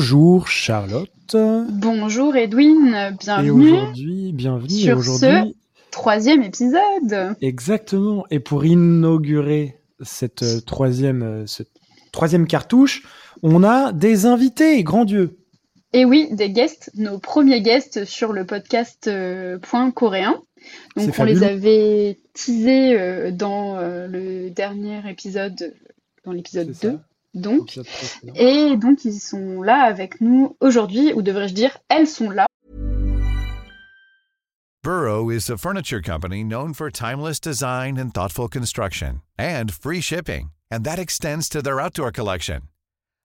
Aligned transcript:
Bonjour 0.00 0.48
Charlotte. 0.48 1.36
Bonjour 1.68 2.34
Edwin, 2.34 3.14
bienvenue. 3.20 3.68
Et 3.68 3.72
aujourd'hui, 3.72 4.32
bienvenue 4.32 4.70
sur 4.70 4.96
aujourd'hui, 4.96 5.28
ce 5.28 5.90
troisième 5.90 6.42
épisode. 6.42 7.36
exactement. 7.42 8.24
Et 8.30 8.40
pour 8.40 8.64
inaugurer 8.64 9.76
cette 10.00 10.42
euh, 10.42 10.60
troisième, 10.62 11.22
euh, 11.22 11.46
cette 11.46 11.68
troisième 12.12 12.46
cartouche, 12.46 13.02
on 13.42 13.62
a 13.62 13.92
des 13.92 14.24
invités, 14.24 14.82
grand 14.84 15.04
Dieu. 15.04 15.36
Et 15.92 16.06
oui, 16.06 16.28
des 16.32 16.48
guests, 16.48 16.90
nos 16.94 17.18
premiers 17.18 17.60
guests 17.60 18.06
sur 18.06 18.32
le 18.32 18.46
podcast 18.46 19.06
euh, 19.06 19.58
Point 19.58 19.90
Coréen. 19.90 20.40
Donc 20.96 21.10
C'est 21.14 21.20
on 21.20 21.24
les 21.24 21.42
avait 21.42 22.20
teasés 22.32 23.32
dans 23.32 23.78
le 23.78 24.48
dernier 24.48 25.02
épisode, 25.10 25.74
dans 26.24 26.32
l'épisode 26.32 26.72
C'est 26.72 26.88
2. 26.88 26.92
ça. 26.94 27.04
Donc, 27.34 27.78
et 28.34 28.76
donc 28.76 29.04
ils 29.04 29.20
sont 29.20 29.62
là 29.62 29.82
avec 29.82 30.20
nous 30.20 30.56
aujourd'hui, 30.60 31.12
ou 31.12 31.22
devrais-je 31.22 31.54
dire, 31.54 31.76
elles 31.88 32.08
sont 32.08 32.30
là. 32.30 32.46
Burrow 34.82 35.28
is 35.28 35.50
a 35.50 35.58
furniture 35.58 36.00
company 36.00 36.42
known 36.42 36.72
for 36.72 36.90
timeless 36.90 37.38
design 37.38 37.98
and 37.98 38.14
thoughtful 38.14 38.48
construction 38.48 39.20
and 39.38 39.72
free 39.72 40.00
shipping, 40.00 40.50
and 40.70 40.84
that 40.84 40.98
extends 40.98 41.48
to 41.50 41.62
their 41.62 41.78
outdoor 41.78 42.10
collection. 42.10 42.62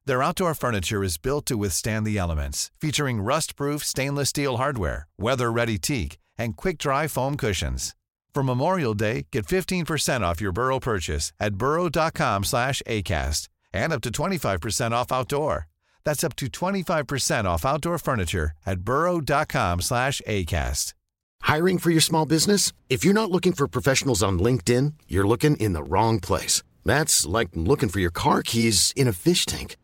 Their 0.06 0.22
outdoor 0.22 0.54
furniture 0.54 1.02
is 1.02 1.18
built 1.18 1.46
to 1.48 1.58
withstand 1.58 2.06
the 2.06 2.18
elements, 2.18 2.72
featuring 2.80 3.22
rust-proof 3.22 3.84
stainless 3.84 4.30
steel 4.30 4.58
hardware, 4.58 5.08
weather-ready 5.18 5.80
teak, 5.80 6.18
and 6.38 6.56
quick-dry 6.56 7.08
foam 7.08 7.38
cushions. 7.38 7.96
For 8.34 8.44
Memorial 8.44 8.94
Day, 8.94 9.28
get 9.32 9.48
15% 9.48 10.22
off 10.22 10.42
your 10.42 10.52
Burrow 10.52 10.80
purchase 10.80 11.32
at 11.40 11.56
burrow.com 11.56 12.44
slash 12.44 12.84
ACAST 12.86 13.48
and 13.76 13.94
up 13.94 14.02
to 14.02 14.10
25% 14.10 14.92
off 14.92 15.12
outdoor. 15.12 15.68
That's 16.04 16.24
up 16.24 16.36
to 16.38 16.48
25% 16.48 17.46
off 17.46 17.66
outdoor 17.66 17.98
furniture 17.98 18.52
at 18.66 18.82
burrow.com 18.82 19.82
slash 19.82 20.22
ACAST. 20.28 20.94
Hiring 21.42 21.78
for 21.78 21.92
your 21.92 22.02
small 22.02 22.26
business? 22.26 22.72
If 22.90 23.06
you're 23.06 23.14
not 23.22 23.32
looking 23.32 23.54
for 23.54 23.68
professionals 23.68 24.24
on 24.24 24.40
LinkedIn, 24.40 24.94
you're 25.08 25.28
looking 25.28 25.56
in 25.58 25.74
the 25.74 25.84
wrong 25.84 26.20
place. 26.20 26.64
That's 26.84 27.26
like 27.26 27.50
looking 27.54 27.90
for 27.90 28.00
your 28.00 28.12
car 28.12 28.42
keys 28.42 28.94
in 28.96 29.08
a 29.08 29.14
fish 29.14 29.46
tank. 29.46 29.76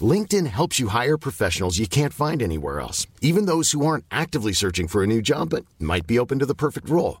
LinkedIn 0.00 0.46
helps 0.46 0.78
you 0.78 0.88
hire 0.88 1.16
professionals 1.18 1.78
you 1.78 1.88
can't 1.88 2.12
find 2.12 2.42
anywhere 2.42 2.80
else, 2.80 3.06
even 3.20 3.46
those 3.46 3.72
who 3.72 3.84
aren't 3.84 4.04
actively 4.10 4.52
searching 4.52 4.88
for 4.88 5.02
a 5.02 5.06
new 5.06 5.22
job 5.22 5.50
but 5.50 5.64
might 5.78 6.06
be 6.06 6.18
open 6.18 6.38
to 6.38 6.46
the 6.46 6.54
perfect 6.54 6.88
role. 6.88 7.20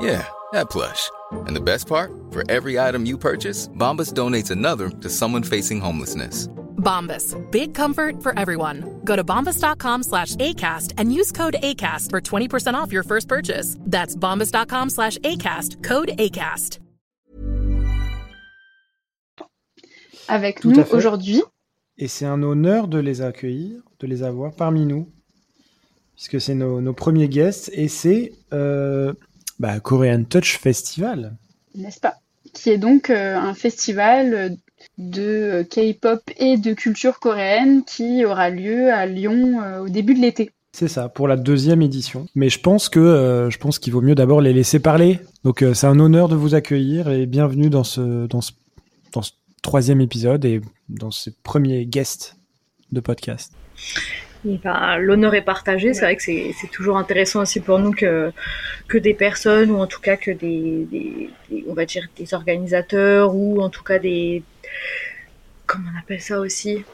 Yeah, 0.00 0.26
that 0.52 0.70
plush. 0.70 1.10
And 1.46 1.54
the 1.54 1.60
best 1.60 1.86
part? 1.86 2.12
For 2.30 2.42
every 2.50 2.78
item 2.78 3.06
you 3.06 3.18
purchase, 3.18 3.68
Bombas 3.68 4.12
donates 4.12 4.50
another 4.50 4.90
to 4.90 5.08
someone 5.08 5.42
facing 5.42 5.80
homelessness. 5.80 6.48
Bombas. 6.84 7.34
Big 7.50 7.74
comfort 7.74 8.22
for 8.22 8.38
everyone. 8.38 9.00
Go 9.04 9.16
to 9.16 9.24
bombas.com 9.24 10.02
slash 10.02 10.36
ACAST 10.36 10.92
and 10.98 11.12
use 11.12 11.32
code 11.32 11.56
ACAST 11.62 12.10
for 12.10 12.20
20% 12.20 12.74
off 12.74 12.92
your 12.92 13.02
first 13.02 13.26
purchase. 13.26 13.76
That's 13.80 14.14
bombas.com 14.14 14.90
slash 14.90 15.18
ACAST. 15.18 15.82
Code 15.82 16.10
ACAST. 16.18 16.78
Avec 20.28 20.60
Tout 20.60 20.72
nous 20.72 20.94
aujourd'hui. 20.94 21.42
Et 21.98 22.08
c'est 22.08 22.24
un 22.26 22.42
honneur 22.42 22.88
de 22.88 22.98
les 22.98 23.20
accueillir, 23.20 23.82
de 24.00 24.06
les 24.06 24.22
avoir 24.22 24.54
parmi 24.54 24.84
nous, 24.84 25.12
puisque 26.14 26.40
c'est 26.40 26.54
nos, 26.54 26.80
nos 26.80 26.94
premiers 26.94 27.28
guests, 27.28 27.70
et 27.74 27.88
c'est 27.88 28.32
euh, 28.52 29.12
bah, 29.58 29.80
Korean 29.80 30.24
Touch 30.24 30.58
Festival. 30.58 31.36
n'est-ce 31.74 32.00
pas? 32.00 32.16
Qui 32.52 32.70
est 32.70 32.78
donc 32.78 33.10
euh, 33.10 33.36
un 33.36 33.54
festival 33.54 34.56
de 34.98 35.66
K-pop 35.70 36.22
et 36.36 36.56
de 36.56 36.72
culture 36.72 37.18
coréenne 37.18 37.84
qui 37.84 38.24
aura 38.24 38.50
lieu 38.50 38.92
à 38.92 39.06
Lyon 39.06 39.60
euh, 39.62 39.80
au 39.80 39.88
début 39.88 40.14
de 40.14 40.20
l'été. 40.20 40.50
C'est 40.72 40.88
ça, 40.88 41.08
pour 41.08 41.28
la 41.28 41.36
deuxième 41.36 41.82
édition. 41.82 42.26
Mais 42.34 42.48
je 42.48 42.58
pense 42.58 42.88
que 42.88 42.98
euh, 42.98 43.48
je 43.48 43.58
pense 43.58 43.78
qu'il 43.78 43.92
vaut 43.92 44.00
mieux 44.00 44.16
d'abord 44.16 44.40
les 44.40 44.52
laisser 44.52 44.80
parler. 44.80 45.20
Donc 45.44 45.62
euh, 45.62 45.72
c'est 45.72 45.86
un 45.86 46.00
honneur 46.00 46.28
de 46.28 46.34
vous 46.34 46.54
accueillir 46.54 47.08
et 47.10 47.26
bienvenue 47.26 47.70
dans 47.70 47.84
ce 47.84 48.26
dans 48.26 48.40
ce 48.40 48.52
dans 49.12 49.22
ce 49.22 49.32
troisième 49.62 50.00
épisode 50.00 50.44
et 50.44 50.60
dans 50.88 51.12
ces 51.12 51.32
premiers 51.42 51.86
guests 51.86 52.36
de 52.90 53.00
podcast. 53.00 53.52
Ben, 54.44 54.98
l'honneur 54.98 55.34
est 55.34 55.42
partagé. 55.42 55.94
C'est 55.94 56.02
vrai 56.02 56.16
que 56.16 56.22
c'est 56.22 56.52
c'est 56.60 56.70
toujours 56.70 56.98
intéressant 56.98 57.40
aussi 57.42 57.60
pour 57.60 57.78
nous 57.78 57.92
que, 57.92 58.30
que 58.88 58.98
des 58.98 59.14
personnes, 59.14 59.70
ou 59.70 59.78
en 59.78 59.86
tout 59.86 60.00
cas 60.00 60.16
que 60.16 60.30
des, 60.30 60.86
des, 60.90 61.30
des- 61.50 61.64
on 61.68 61.72
va 61.74 61.86
dire 61.86 62.06
des 62.18 62.34
organisateurs, 62.34 63.34
ou 63.34 63.60
en 63.62 63.70
tout 63.70 63.82
cas 63.82 63.98
des, 63.98 64.42
comment 65.66 65.88
on 65.94 65.98
appelle 65.98 66.20
ça 66.20 66.38
aussi? 66.40 66.84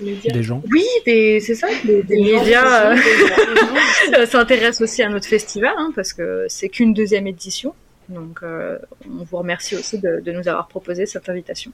Des 0.00 0.42
gens. 0.42 0.62
Oui, 0.72 0.84
des, 1.04 1.40
c'est 1.40 1.54
ça, 1.54 1.66
des, 1.84 2.02
des 2.04 2.20
médias 2.22 2.92
euh, 2.94 4.24
s'intéressent 4.26 4.80
aussi 4.82 5.02
à 5.02 5.08
notre 5.10 5.26
festival, 5.26 5.72
hein, 5.76 5.92
parce 5.94 6.12
que 6.14 6.46
c'est 6.48 6.68
qu'une 6.70 6.94
deuxième 6.94 7.26
édition. 7.26 7.74
Donc, 8.08 8.38
euh, 8.42 8.78
on 9.20 9.24
vous 9.24 9.36
remercie 9.36 9.76
aussi 9.76 9.98
de, 9.98 10.20
de 10.24 10.32
nous 10.32 10.48
avoir 10.48 10.68
proposé 10.68 11.04
cette 11.06 11.28
invitation. 11.28 11.70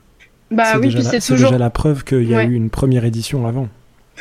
Bah 0.51 0.65
c'est 0.73 0.79
oui, 0.79 0.87
déjà, 0.87 0.97
puis 0.97 1.05
la, 1.05 1.11
c'est 1.11 1.21
c'est 1.21 1.33
toujours. 1.35 1.51
déjà 1.51 1.59
la 1.59 1.71
preuve 1.71 2.05
qu'il 2.05 2.29
y 2.29 2.35
a 2.35 2.39
Ouais. 2.39 2.47
eu 2.47 2.55
une 2.55 2.69
première 2.71 3.05
édition 3.05 3.47
avant. 3.47 3.69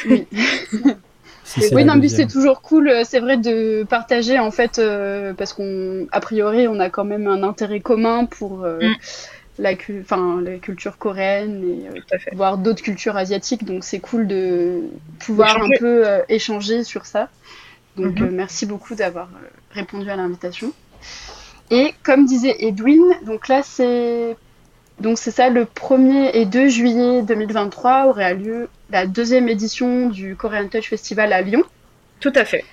Oui. 0.03 0.28
Si 1.44 1.61
Oui, 1.72 1.85
non, 1.85 1.95
mais 1.97 2.09
c'est 2.09 2.28
toujours 2.28 2.61
cool, 2.61 2.88
euh, 2.89 3.03
c'est 3.06 3.19
vrai, 3.19 3.38
de 3.38 3.85
partager, 3.89 4.39
en 4.39 4.51
fait, 4.51 4.79
euh, 4.79 5.33
parce 5.33 5.53
qu'on, 5.53 6.07
a 6.11 6.19
priori, 6.19 6.67
on 6.67 6.79
a 6.79 6.89
quand 6.89 7.06
même 7.06 7.28
un 7.28 7.44
intérêt 7.44 7.79
commun 7.81 8.25
pour 8.25 8.63
euh, 8.63 8.89
Mm. 8.89 8.95
la, 9.59 9.75
cu- 9.75 10.05
la 10.44 10.59
culture 10.59 10.97
coréenne 10.97 11.63
et 11.63 11.89
euh, 11.89 12.01
voir 12.31 12.57
d'autres 12.57 12.84
cultures 12.84 13.17
asiatiques, 13.17 13.66
donc 13.66 13.84
c'est 13.84 14.00
cool 14.01 14.28
de 14.28 14.84
pouvoir 15.19 15.57
Échanger. 15.57 15.63
un 15.63 15.72
peu 15.72 16.07
euh, 16.07 16.23
échanger 16.29 16.84
sur 16.84 17.05
ça. 17.05 17.29
Donc, 17.97 18.22
Mhm. 18.22 18.22
euh, 18.22 18.31
merci 18.31 18.66
beaucoup 18.66 18.95
d'avoir 18.95 19.29
répondu 19.72 20.09
à 20.09 20.16
l'invitation. 20.17 20.73
Et 21.69 21.94
comme 22.03 22.25
disait 22.25 22.55
Edwin, 22.59 23.01
donc 23.25 23.47
là, 23.47 23.61
c'est 23.63 24.38
donc 25.00 25.17
c'est 25.17 25.31
ça, 25.31 25.50
le 25.50 25.66
1er 25.66 26.31
et 26.33 26.45
2 26.45 26.69
juillet 26.69 27.22
2023 27.22 28.07
aurait 28.07 28.35
lieu 28.35 28.69
la 28.91 29.06
deuxième 29.06 29.50
édition 29.50 30.09
du 30.09 30.35
Korean 30.35 30.67
Touch 30.67 30.89
Festival 30.89 31.33
à 31.33 31.41
Lyon. 31.41 31.63
Tout 32.19 32.33
à 32.35 32.45
fait. 32.45 32.63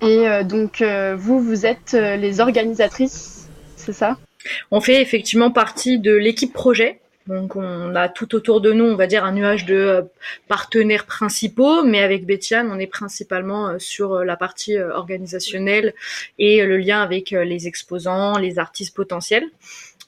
Et 0.00 0.28
euh, 0.28 0.42
donc, 0.42 0.80
euh, 0.80 1.14
vous, 1.16 1.40
vous 1.40 1.66
êtes 1.66 1.94
euh, 1.94 2.16
les 2.16 2.40
organisatrices, 2.40 3.48
c'est 3.76 3.92
ça? 3.92 4.18
On 4.70 4.80
fait 4.80 5.00
effectivement 5.00 5.50
partie 5.50 5.98
de 5.98 6.14
l'équipe 6.14 6.52
projet. 6.52 7.00
Donc 7.26 7.56
on 7.56 7.94
a 7.94 8.10
tout 8.10 8.34
autour 8.34 8.60
de 8.60 8.70
nous, 8.72 8.84
on 8.84 8.96
va 8.96 9.06
dire, 9.06 9.24
un 9.24 9.32
nuage 9.32 9.64
de 9.64 10.04
partenaires 10.46 11.06
principaux, 11.06 11.82
mais 11.82 12.02
avec 12.02 12.26
Bettian, 12.26 12.68
on 12.70 12.78
est 12.78 12.86
principalement 12.86 13.78
sur 13.78 14.22
la 14.22 14.36
partie 14.36 14.78
organisationnelle 14.78 15.94
et 16.38 16.62
le 16.62 16.76
lien 16.76 17.00
avec 17.00 17.30
les 17.30 17.66
exposants, 17.66 18.36
les 18.36 18.58
artistes 18.58 18.94
potentiels. 18.94 19.46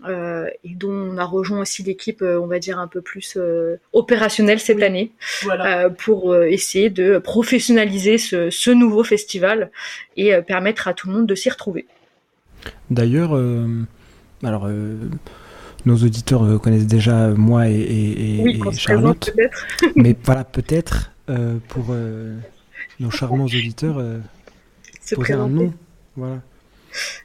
Euh, 0.07 0.47
et 0.63 0.75
dont 0.75 0.91
on 0.93 1.17
a 1.17 1.25
rejoint 1.25 1.61
aussi 1.61 1.83
l'équipe, 1.83 2.21
euh, 2.21 2.39
on 2.39 2.47
va 2.47 2.59
dire, 2.59 2.79
un 2.79 2.87
peu 2.87 3.01
plus 3.01 3.39
euh, 3.39 3.77
opérationnelle 3.95 4.61
cette 4.61 4.83
année, 4.83 5.13
euh, 5.51 5.89
pour 5.89 6.33
euh, 6.35 6.45
essayer 6.45 6.91
de 6.91 7.17
professionnaliser 7.17 8.19
ce, 8.19 8.51
ce 8.51 8.71
nouveau 8.71 9.05
festival 9.05 9.71
et 10.19 10.35
euh, 10.35 10.43
permettre 10.43 10.87
à 10.87 10.93
tout 10.93 11.09
le 11.09 11.15
monde 11.15 11.27
de 11.27 11.35
s'y 11.35 11.49
retrouver. 11.49 11.87
D'ailleurs, 12.91 13.35
euh, 13.37 13.67
alors 14.43 14.67
euh, 14.67 14.97
nos 15.87 15.97
auditeurs 15.97 16.61
connaissent 16.61 16.87
déjà 16.87 17.29
moi 17.29 17.69
et, 17.71 17.75
et- 17.75 18.41
et- 18.41 18.43
Oui, 18.43 18.57
et 18.57 18.59
qu'on 18.59 18.73
se 18.73 18.81
Charlotte, 18.81 19.31
présente 19.35 19.93
mais 19.97 20.15
voilà 20.25 20.45
peut-être 20.45 21.13
euh, 21.31 21.57
pour 21.69 21.87
euh, 21.91 22.37
nos 23.01 23.11
charmants 23.19 23.45
auditeurs 23.45 23.97
euh, 23.99 24.19
Se 25.01 25.15
poser 25.15 25.33
un 25.33 25.39
présenter. 25.49 25.65
nom, 25.65 25.75
voilà. 26.17 26.43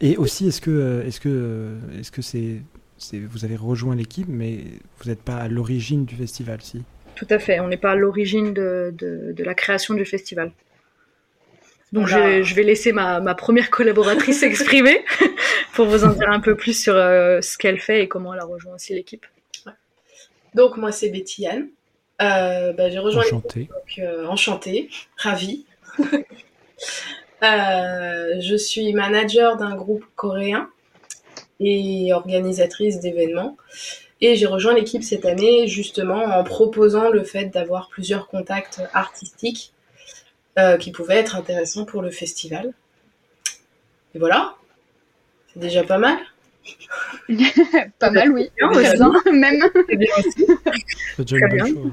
Et 0.01 0.17
aussi, 0.17 0.47
est-ce 0.47 0.61
que 0.61 0.71
euh, 0.71 1.05
est-ce 1.05 1.19
que 1.19 1.29
euh, 1.29 1.99
est-ce 1.99 2.11
que 2.11 2.21
c'est 2.21 2.61
c'est 2.97 3.19
vous 3.19 3.45
avez 3.45 3.55
rejoint 3.55 3.95
l'équipe, 3.95 4.27
mais 4.29 4.59
vous 4.99 5.09
n'êtes 5.09 5.21
pas 5.23 5.35
à 5.37 5.47
l'origine 5.47 6.05
du 6.05 6.15
festival, 6.15 6.59
si? 6.61 6.83
Tout 7.15 7.27
à 7.29 7.39
fait, 7.39 7.59
on 7.59 7.67
n'est 7.67 7.77
pas 7.77 7.91
à 7.91 7.95
l'origine 7.95 8.53
de, 8.53 8.93
de, 8.97 9.33
de 9.35 9.43
la 9.43 9.53
création 9.53 9.93
du 9.93 10.05
festival. 10.05 10.51
Donc 11.91 12.07
je, 12.07 12.13
Voilà. 12.15 12.29
vais- 12.37 12.43
je 12.43 12.55
vais 12.55 12.63
laisser 12.63 12.93
ma, 12.93 13.19
ma 13.19 13.35
première 13.35 13.69
collaboratrice 13.69 14.39
s'exprimer 14.41 15.03
pour 15.73 15.87
vous 15.87 16.03
en 16.05 16.09
dire 16.13 16.29
un 16.29 16.39
peu 16.39 16.55
plus 16.55 16.79
sur 16.81 16.95
euh, 16.95 17.41
ce 17.41 17.57
qu'elle 17.57 17.79
fait 17.79 18.03
et 18.03 18.07
comment 18.07 18.33
elle 18.33 18.39
a 18.39 18.45
rejoint 18.45 18.75
aussi 18.75 18.93
l'équipe. 18.93 19.25
Donc 20.55 20.77
moi 20.77 20.91
c'est 20.91 21.09
Betty 21.09 21.47
Anne. 21.47 21.67
Euh, 22.21 22.71
bah, 22.73 22.89
j'ai 22.89 22.99
rejoint 22.99 23.23
l'équipe, 23.23 23.35
Enchanté. 23.37 23.59
donc 23.69 23.99
euh, 23.99 24.25
enchantée, 24.27 24.89
ravie. 25.17 25.65
Euh, 27.43 28.35
je 28.39 28.55
suis 28.55 28.93
manager 28.93 29.57
d'un 29.57 29.75
groupe 29.75 30.05
coréen 30.15 30.69
et 31.59 32.13
organisatrice 32.13 32.99
d'événements. 32.99 33.57
Et 34.19 34.35
j'ai 34.35 34.45
rejoint 34.45 34.73
l'équipe 34.73 35.03
cette 35.03 35.25
année 35.25 35.67
justement 35.67 36.23
en 36.23 36.43
proposant 36.43 37.09
le 37.09 37.23
fait 37.23 37.45
d'avoir 37.45 37.89
plusieurs 37.89 38.27
contacts 38.27 38.81
artistiques 38.93 39.73
euh, 40.59 40.77
qui 40.77 40.91
pouvaient 40.91 41.15
être 41.15 41.35
intéressants 41.35 41.85
pour 41.85 42.03
le 42.03 42.11
festival. 42.11 42.73
Et 44.13 44.19
voilà, 44.19 44.55
c'est 45.53 45.59
déjà 45.59 45.83
pas 45.83 45.97
mal. 45.97 46.17
pas 47.99 48.11
mal, 48.11 48.31
oui. 48.31 48.51
Bien, 48.57 48.69
Très 48.71 48.93
bien, 48.93 49.31
même. 49.31 49.63
C'est 51.15 51.23
déjà 51.23 51.37
une 51.37 51.47
bonne 51.47 51.55
bien. 51.55 51.65
chose. 51.65 51.91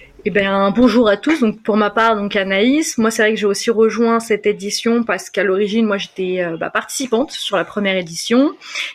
Eh 0.24 0.30
ben 0.30 0.70
bonjour 0.70 1.08
à 1.08 1.16
tous. 1.16 1.40
Donc 1.40 1.64
pour 1.64 1.76
ma 1.76 1.90
part, 1.90 2.14
donc 2.14 2.36
Anaïs, 2.36 2.96
moi 2.96 3.10
c'est 3.10 3.22
vrai 3.22 3.34
que 3.34 3.40
j'ai 3.40 3.46
aussi 3.46 3.72
rejoint 3.72 4.20
cette 4.20 4.46
édition 4.46 5.02
parce 5.02 5.30
qu'à 5.30 5.42
l'origine 5.42 5.84
moi 5.84 5.98
j'étais 5.98 6.44
euh, 6.44 6.56
bah, 6.56 6.70
participante 6.70 7.32
sur 7.32 7.56
la 7.56 7.64
première 7.64 7.96
édition 7.96 8.52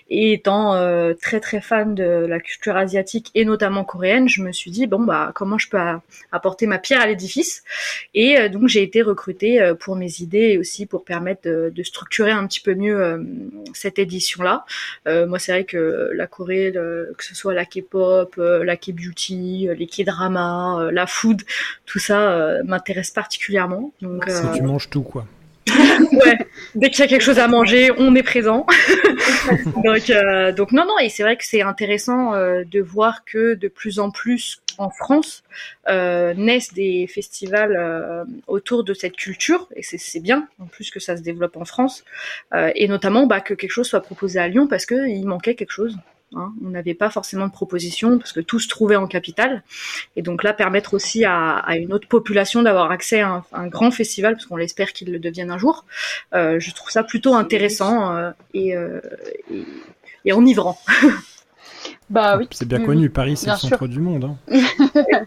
et 0.09 0.31
étant 0.31 0.75
euh, 0.75 1.13
très 1.21 1.41
très 1.41 1.59
fan 1.59 1.95
de 1.95 2.25
la 2.29 2.39
culture 2.39 2.77
asiatique 2.77 3.29
et 3.35 3.43
notamment 3.43 3.83
coréenne, 3.83 4.29
je 4.29 4.41
me 4.41 4.53
suis 4.53 4.71
dit 4.71 4.87
bon 4.87 5.01
bah 5.03 5.33
comment 5.35 5.57
je 5.57 5.67
peux 5.67 5.77
apporter 6.31 6.65
ma 6.65 6.77
pierre 6.77 7.01
à 7.01 7.07
l'édifice? 7.07 7.61
Et 8.13 8.39
euh, 8.39 8.47
donc 8.47 8.69
j'ai 8.69 8.81
été 8.81 9.01
recrutée 9.01 9.61
euh, 9.61 9.75
pour 9.75 9.97
mes 9.97 10.21
idées 10.21 10.51
et 10.53 10.57
aussi 10.57 10.85
pour 10.85 11.03
permettre 11.03 11.41
de, 11.43 11.73
de 11.75 11.83
structurer 11.83 12.31
un 12.31 12.47
petit 12.47 12.61
peu 12.61 12.73
mieux 12.73 13.01
euh, 13.01 13.21
cette 13.73 13.99
édition 13.99 14.43
là. 14.43 14.63
moi 15.25 15.39
c'est 15.39 15.51
vrai 15.51 15.65
que 15.65 16.11
la 16.13 16.25
Corée, 16.25 16.71
que 16.73 17.23
ce 17.23 17.35
soit 17.35 17.53
la 17.53 17.65
K-pop, 17.65 18.35
la 18.37 18.77
K-beauty, 18.77 19.69
les 19.77 19.87
K-dramas, 19.87 20.89
la 20.91 21.05
food, 21.17 21.41
tout 21.85 21.99
ça 21.99 22.31
euh, 22.31 22.61
m'intéresse 22.63 23.11
particulièrement. 23.11 23.91
Donc, 24.01 24.27
euh, 24.27 24.53
tu 24.53 24.61
manges 24.61 24.89
tout, 24.89 25.03
quoi. 25.03 25.25
ouais, 26.11 26.37
dès 26.75 26.89
qu'il 26.89 26.99
y 26.99 27.03
a 27.03 27.07
quelque 27.07 27.23
chose 27.23 27.39
à 27.39 27.47
manger, 27.47 27.91
on 27.97 28.15
est 28.15 28.23
présent. 28.23 28.65
donc, 29.83 30.09
euh, 30.09 30.51
donc 30.51 30.71
non, 30.71 30.85
non, 30.85 30.97
et 30.99 31.09
c'est 31.09 31.23
vrai 31.23 31.35
que 31.35 31.45
c'est 31.45 31.61
intéressant 31.61 32.33
euh, 32.33 32.63
de 32.63 32.81
voir 32.81 33.25
que 33.25 33.53
de 33.55 33.67
plus 33.67 33.99
en 33.99 34.11
plus 34.11 34.61
en 34.77 34.89
France 34.89 35.43
euh, 35.89 36.33
naissent 36.35 36.73
des 36.73 37.07
festivals 37.07 37.75
euh, 37.75 38.23
autour 38.47 38.83
de 38.83 38.93
cette 38.93 39.15
culture, 39.15 39.67
et 39.75 39.83
c'est 39.83 39.97
c'est 39.97 40.19
bien, 40.19 40.47
en 40.59 40.65
plus 40.65 40.91
que 40.91 40.99
ça 40.99 41.17
se 41.17 41.21
développe 41.21 41.57
en 41.57 41.65
France, 41.65 42.03
euh, 42.53 42.71
et 42.75 42.87
notamment 42.87 43.25
bah, 43.27 43.41
que 43.41 43.53
quelque 43.53 43.71
chose 43.71 43.87
soit 43.87 44.01
proposé 44.01 44.39
à 44.39 44.47
Lyon 44.47 44.67
parce 44.67 44.85
qu'il 44.85 45.27
manquait 45.27 45.55
quelque 45.55 45.71
chose. 45.71 45.97
Hein. 46.35 46.53
On 46.63 46.69
n'avait 46.69 46.93
pas 46.93 47.09
forcément 47.09 47.47
de 47.47 47.51
proposition 47.51 48.17
parce 48.17 48.33
que 48.33 48.39
tout 48.41 48.59
se 48.59 48.67
trouvait 48.67 48.95
en 48.97 49.07
capitale. 49.07 49.63
Et 50.15 50.21
donc 50.21 50.43
là, 50.43 50.53
permettre 50.53 50.93
aussi 50.93 51.23
à, 51.25 51.57
à 51.57 51.77
une 51.77 51.93
autre 51.93 52.07
population 52.07 52.61
d'avoir 52.63 52.91
accès 52.91 53.21
à 53.21 53.29
un, 53.29 53.43
un 53.53 53.67
grand 53.67 53.91
festival, 53.91 54.33
parce 54.35 54.45
qu'on 54.45 54.57
l'espère 54.57 54.91
qu'il 54.93 55.11
le 55.11 55.19
devienne 55.19 55.51
un 55.51 55.57
jour, 55.57 55.85
euh, 56.33 56.59
je 56.59 56.71
trouve 56.73 56.89
ça 56.89 57.03
plutôt 57.03 57.33
intéressant 57.35 58.15
euh, 58.15 58.31
et, 58.53 58.75
euh, 58.75 58.99
et, 59.53 59.63
et 60.25 60.33
enivrant. 60.33 60.77
Bah 62.09 62.37
oui. 62.37 62.47
C'est 62.51 62.67
bien 62.67 62.83
connu, 62.83 63.09
Paris, 63.09 63.35
c'est 63.37 63.49
le 63.49 63.55
centre 63.57 63.77
sûr. 63.77 63.87
du 63.87 63.99
monde. 63.99 64.25
hein. 64.25 64.37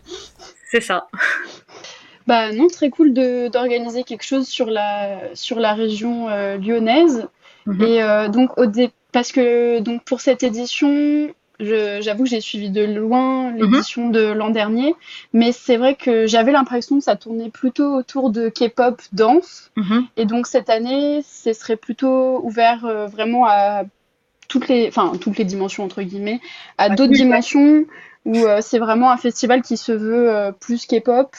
C'est 0.71 0.81
ça. 0.81 1.09
Bah 2.27 2.53
non, 2.53 2.69
très 2.69 2.91
cool 2.91 3.13
de 3.13 3.49
d'organiser 3.49 4.05
quelque 4.05 4.23
chose 4.23 4.47
sur 4.47 4.67
la 4.67 5.35
sur 5.35 5.59
la 5.59 5.75
région 5.75 6.29
euh, 6.29 6.59
lyonnaise. 6.59 7.27
Mhm. 7.67 7.83
Et 7.83 8.03
euh, 8.03 8.29
donc 8.29 8.57
au 8.59 8.67
dé 8.67 8.91
parce 9.13 9.33
que 9.33 9.81
donc 9.81 10.05
pour 10.05 10.21
cette 10.21 10.43
édition, 10.43 11.33
j'avoue 11.59 12.25
que 12.25 12.31
j'ai 12.31 12.41
suivi 12.41 12.71
de 12.71 12.85
loin 12.85 13.53
l'édition 13.53 14.09
de 14.09 14.21
l'an 14.21 14.51
dernier, 14.51 14.95
mais 15.33 15.53
c'est 15.53 15.77
vrai 15.77 15.95
que 15.95 16.27
j'avais 16.27 16.53
l'impression 16.53 16.99
que 16.99 17.05
ça 17.05 17.17
tournait 17.17 17.51
plutôt 17.51 17.95
autour 17.95 18.31
de 18.31 18.49
K-pop 18.49 19.01
danse. 19.13 19.71
Mhm. 19.77 20.07
Et 20.17 20.25
donc 20.25 20.47
cette 20.47 20.71
année, 20.71 21.23
ce 21.29 21.53
serait 21.53 21.77
plutôt 21.77 22.41
ouvert 22.45 22.85
euh, 22.85 23.07
vraiment 23.07 23.47
à 23.47 23.83
toutes 24.49 24.69
les, 24.69 24.89
enfin 24.89 25.13
toutes 25.21 25.39
les 25.39 25.45
dimensions 25.45 25.85
entre 25.85 26.03
guillemets, 26.03 26.41
à 26.79 26.89
d'autres 26.89 27.03
oui, 27.03 27.09
ouais. 27.11 27.25
dimensions 27.25 27.85
où 28.25 28.37
euh, 28.37 28.59
c'est 28.61 28.79
vraiment 28.79 29.11
un 29.11 29.17
festival 29.17 29.63
qui 29.63 29.77
se 29.77 29.93
veut 29.93 30.31
euh, 30.31 30.53
plus 30.53 30.87
K-pop. 30.87 31.35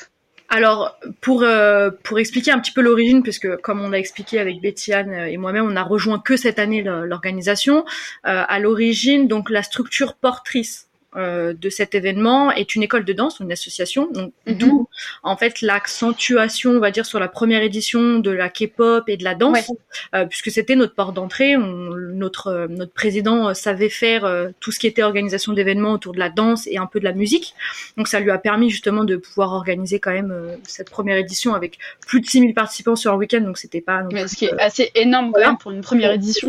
Alors, 0.54 1.00
pour, 1.22 1.44
euh, 1.44 1.92
pour 2.04 2.20
expliquer 2.20 2.52
un 2.52 2.60
petit 2.60 2.74
peu 2.74 2.82
l'origine, 2.82 3.24
puisque 3.24 3.56
comme 3.62 3.80
on 3.80 3.94
a 3.94 3.98
expliqué 3.98 4.38
avec 4.38 4.60
Betty 4.60 4.94
euh, 4.94 5.26
et 5.26 5.38
moi-même, 5.38 5.66
on 5.66 5.78
a 5.78 5.82
rejoint 5.82 6.20
que 6.20 6.36
cette 6.36 6.60
année 6.60 6.84
l'organisation. 6.84 7.86
Euh, 8.28 8.44
à 8.46 8.60
l'origine, 8.60 9.30
donc 9.30 9.50
la 9.50 9.64
structure 9.64 10.14
portrice 10.14 10.91
euh, 11.16 11.54
de 11.54 11.70
cet 11.70 11.94
événement 11.96 12.52
est 12.52 12.76
une 12.76 12.84
école 12.84 13.04
de 13.06 13.14
danse, 13.14 13.40
une 13.40 13.52
association, 13.52 14.10
donc 14.12 14.32
Mhm. 14.48 14.56
d'où 14.56 14.88
en 15.24 15.36
fait 15.38 15.62
l'accentuation, 15.62 16.72
on 16.72 16.80
va 16.80 16.92
dire, 16.92 17.06
sur 17.06 17.20
la 17.20 17.28
première 17.28 17.62
édition 17.62 18.20
de 18.20 18.32
la 18.32 18.50
K-pop 18.50 19.04
et 19.10 19.18
de 19.18 19.24
la 19.24 19.36
danse, 19.36 19.72
euh, 20.16 20.26
puisque 20.26 20.52
c'était 20.52 20.76
notre 20.76 20.96
porte 20.96 21.14
d'entrée. 21.14 21.56
Notre 21.58 22.48
euh, 22.48 22.68
notre 22.70 22.94
président 22.94 23.50
euh, 23.50 23.54
savait 23.54 23.90
faire 23.90 24.26
euh, 24.26 24.50
tout 24.60 24.72
ce 24.72 24.80
qui 24.80 24.88
était 24.88 25.04
organisation 25.04 25.54
d'événements 25.54 25.92
autour 25.92 26.14
de 26.14 26.20
la 26.20 26.30
danse 26.30 26.68
et 26.68 26.78
un 26.78 26.86
peu 26.86 27.00
de 27.00 27.06
la 27.06 27.14
musique. 27.14 27.54
Donc 27.98 28.08
ça 28.08 28.20
lui 28.20 28.32
a 28.32 28.38
permis 28.38 28.70
justement 28.70 29.04
de 29.04 29.18
pouvoir 29.18 29.52
organiser 29.54 30.00
quand 30.00 30.12
même 30.12 30.32
euh, 30.32 30.56
cette 30.68 30.90
première 30.90 31.18
édition 31.18 31.54
avec 31.54 31.78
plus 32.08 32.22
de 32.22 32.26
6000 32.26 32.54
participants 32.54 32.96
sur 32.96 33.12
un 33.14 33.16
week-end, 33.16 33.42
donc 33.42 33.58
c'était 33.58 33.82
pas 33.82 34.04
Mais 34.12 34.28
ce 34.28 34.36
qui 34.36 34.46
est 34.46 34.60
assez 34.60 34.92
énorme 34.96 35.32
voilà. 35.32 35.58
pour 35.60 35.72
une 35.72 35.82
première 35.82 36.12
édition. 36.12 36.48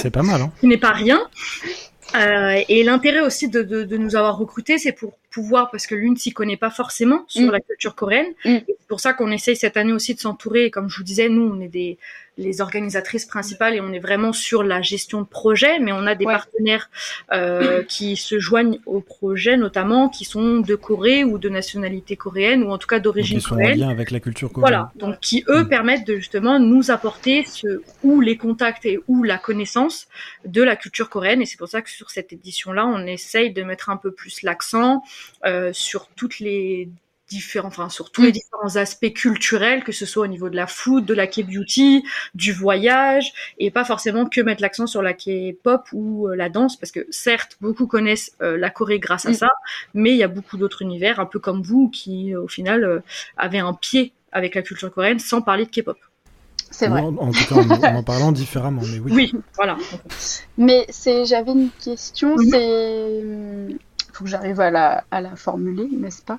C'est 0.00 0.10
pas 0.10 0.22
mal. 0.22 0.42
Hein. 0.42 0.52
qui 0.60 0.66
n'est 0.66 0.76
pas 0.76 0.92
rien. 0.92 1.20
Euh, 2.14 2.60
et 2.68 2.82
l'intérêt 2.84 3.20
aussi 3.20 3.48
de, 3.48 3.62
de, 3.62 3.84
de 3.84 3.96
nous 3.96 4.16
avoir 4.16 4.36
recrutés, 4.36 4.78
c'est 4.78 4.92
pour 4.92 5.14
pouvoir, 5.30 5.70
parce 5.70 5.86
que 5.86 5.94
l'une 5.94 6.16
s'y 6.16 6.32
connaît 6.32 6.56
pas 6.58 6.70
forcément 6.70 7.24
sur 7.26 7.48
Mm. 7.48 7.52
la 7.52 7.60
culture 7.60 7.94
coréenne. 7.94 8.32
Mm. 8.44 8.58
C'est 8.66 8.88
pour 8.88 9.00
ça 9.00 9.14
qu'on 9.14 9.30
essaye 9.30 9.56
cette 9.56 9.76
année 9.76 9.92
aussi 9.92 10.14
de 10.14 10.20
s'entourer. 10.20 10.70
Comme 10.70 10.90
je 10.90 10.96
vous 10.98 11.04
disais, 11.04 11.28
nous, 11.28 11.42
on 11.54 11.60
est 11.60 11.68
des 11.68 11.98
les 12.38 12.60
organisatrices 12.62 13.26
principales 13.26 13.74
et 13.74 13.80
on 13.80 13.92
est 13.92 13.98
vraiment 13.98 14.32
sur 14.32 14.62
la 14.62 14.80
gestion 14.80 15.20
de 15.20 15.26
projet, 15.26 15.78
mais 15.78 15.92
on 15.92 16.06
a 16.06 16.14
des 16.14 16.24
Ouais. 16.24 16.32
partenaires 16.32 16.88
euh, 17.32 17.82
qui 17.88 18.16
se 18.16 18.38
joignent 18.38 18.78
au 18.86 19.00
projet, 19.00 19.56
notamment 19.56 20.08
qui 20.08 20.24
sont 20.24 20.60
de 20.60 20.74
Corée 20.74 21.24
ou 21.24 21.36
de 21.38 21.48
nationalité 21.50 22.16
coréenne 22.16 22.62
ou 22.62 22.70
en 22.70 22.78
tout 22.78 22.86
cas 22.88 23.00
d'origine 23.00 23.36
ils 23.38 23.40
sont 23.42 23.54
en 23.54 23.58
coréenne. 23.58 23.78
lien 23.80 23.88
avec 23.90 24.10
la 24.10 24.20
culture 24.20 24.50
coréenne. 24.50 24.62
Voilà, 24.78 24.92
donc 24.96 25.20
qui 25.20 25.44
eux 25.48 25.68
permettent 25.68 26.06
de 26.06 26.16
justement 26.16 26.58
nous 26.58 26.90
apporter 26.90 27.44
ce 27.44 27.82
ou 28.02 28.20
les 28.20 28.36
contacts 28.38 28.86
et 28.86 28.98
ou 29.08 29.22
la 29.24 29.36
connaissance 29.38 30.06
de 30.46 30.62
la 30.62 30.74
culture 30.76 31.10
coréenne 31.10 31.42
et 31.42 31.46
c'est 31.46 31.58
pour 31.58 31.68
ça 31.68 31.82
que 31.82 31.90
sur 31.90 32.10
cette 32.10 32.32
édition 32.32 32.72
là 32.72 32.86
on 32.86 33.06
essaye 33.06 33.52
de 33.52 33.62
mettre 33.62 33.90
un 33.90 33.96
peu 33.98 34.10
plus 34.10 34.42
l'accent 34.42 35.02
euh, 35.44 35.70
sur 35.72 36.08
toutes 36.16 36.38
les 36.40 36.88
différents 37.32 37.68
enfin 37.68 37.88
sur 37.88 38.10
tous 38.12 38.22
Mm. 38.22 38.26
les 38.26 38.32
différents 38.32 38.76
aspects 38.76 39.12
culturels 39.12 39.82
que 39.84 39.92
ce 39.92 40.06
soit 40.06 40.24
au 40.24 40.26
niveau 40.28 40.48
de 40.50 40.56
la 40.56 40.66
food, 40.66 41.04
de 41.04 41.14
la 41.14 41.26
K-beauty, 41.26 42.04
du 42.34 42.52
voyage 42.52 43.32
et 43.58 43.70
pas 43.70 43.84
forcément 43.84 44.26
que 44.26 44.40
mettre 44.40 44.62
l'accent 44.62 44.86
sur 44.86 45.02
la 45.02 45.14
K-pop 45.14 45.82
ou 45.92 46.28
euh, 46.28 46.36
la 46.36 46.48
danse 46.48 46.76
parce 46.76 46.92
que 46.92 47.06
certes 47.10 47.56
beaucoup 47.60 47.86
connaissent 47.86 48.32
euh, 48.42 48.56
la 48.58 48.70
Corée 48.70 48.98
grâce 48.98 49.26
à 49.26 49.30
Mm. 49.30 49.34
ça 49.34 49.50
mais 49.94 50.10
il 50.10 50.16
y 50.16 50.22
a 50.22 50.28
beaucoup 50.28 50.56
d'autres 50.56 50.82
univers 50.82 51.20
un 51.20 51.26
peu 51.26 51.38
comme 51.38 51.62
vous 51.62 51.88
qui 51.90 52.34
euh, 52.34 52.42
au 52.42 52.48
final 52.48 52.84
euh, 52.84 53.00
avaient 53.36 53.58
un 53.58 53.74
pied 53.74 54.12
avec 54.32 54.54
la 54.54 54.62
culture 54.62 54.92
coréenne 54.92 55.18
sans 55.18 55.42
parler 55.42 55.64
de 55.66 55.70
K-pop. 55.70 55.98
C'est 56.70 56.88
vrai. 56.88 57.00
En, 57.02 57.14
en 57.18 57.30
tout 57.32 57.44
cas, 57.44 57.56
en, 57.56 57.70
en 57.70 57.96
en 57.96 58.02
parlant 58.12 58.32
différemment, 58.32 58.80
mais 58.90 58.98
oui. 58.98 59.12
Oui, 59.14 59.32
voilà. 59.56 59.76
Mais 60.56 60.86
c'est, 60.88 61.26
j'avais 61.26 61.52
une 61.52 61.68
question, 61.84 62.34
Mhm. 62.36 62.48
c'est, 62.50 63.76
faut 64.14 64.24
que 64.24 64.30
j'arrive 64.30 64.58
à 64.60 64.70
la, 64.70 65.04
à 65.10 65.20
la 65.20 65.36
formuler, 65.36 65.86
n'est-ce 65.92 66.22
pas? 66.22 66.38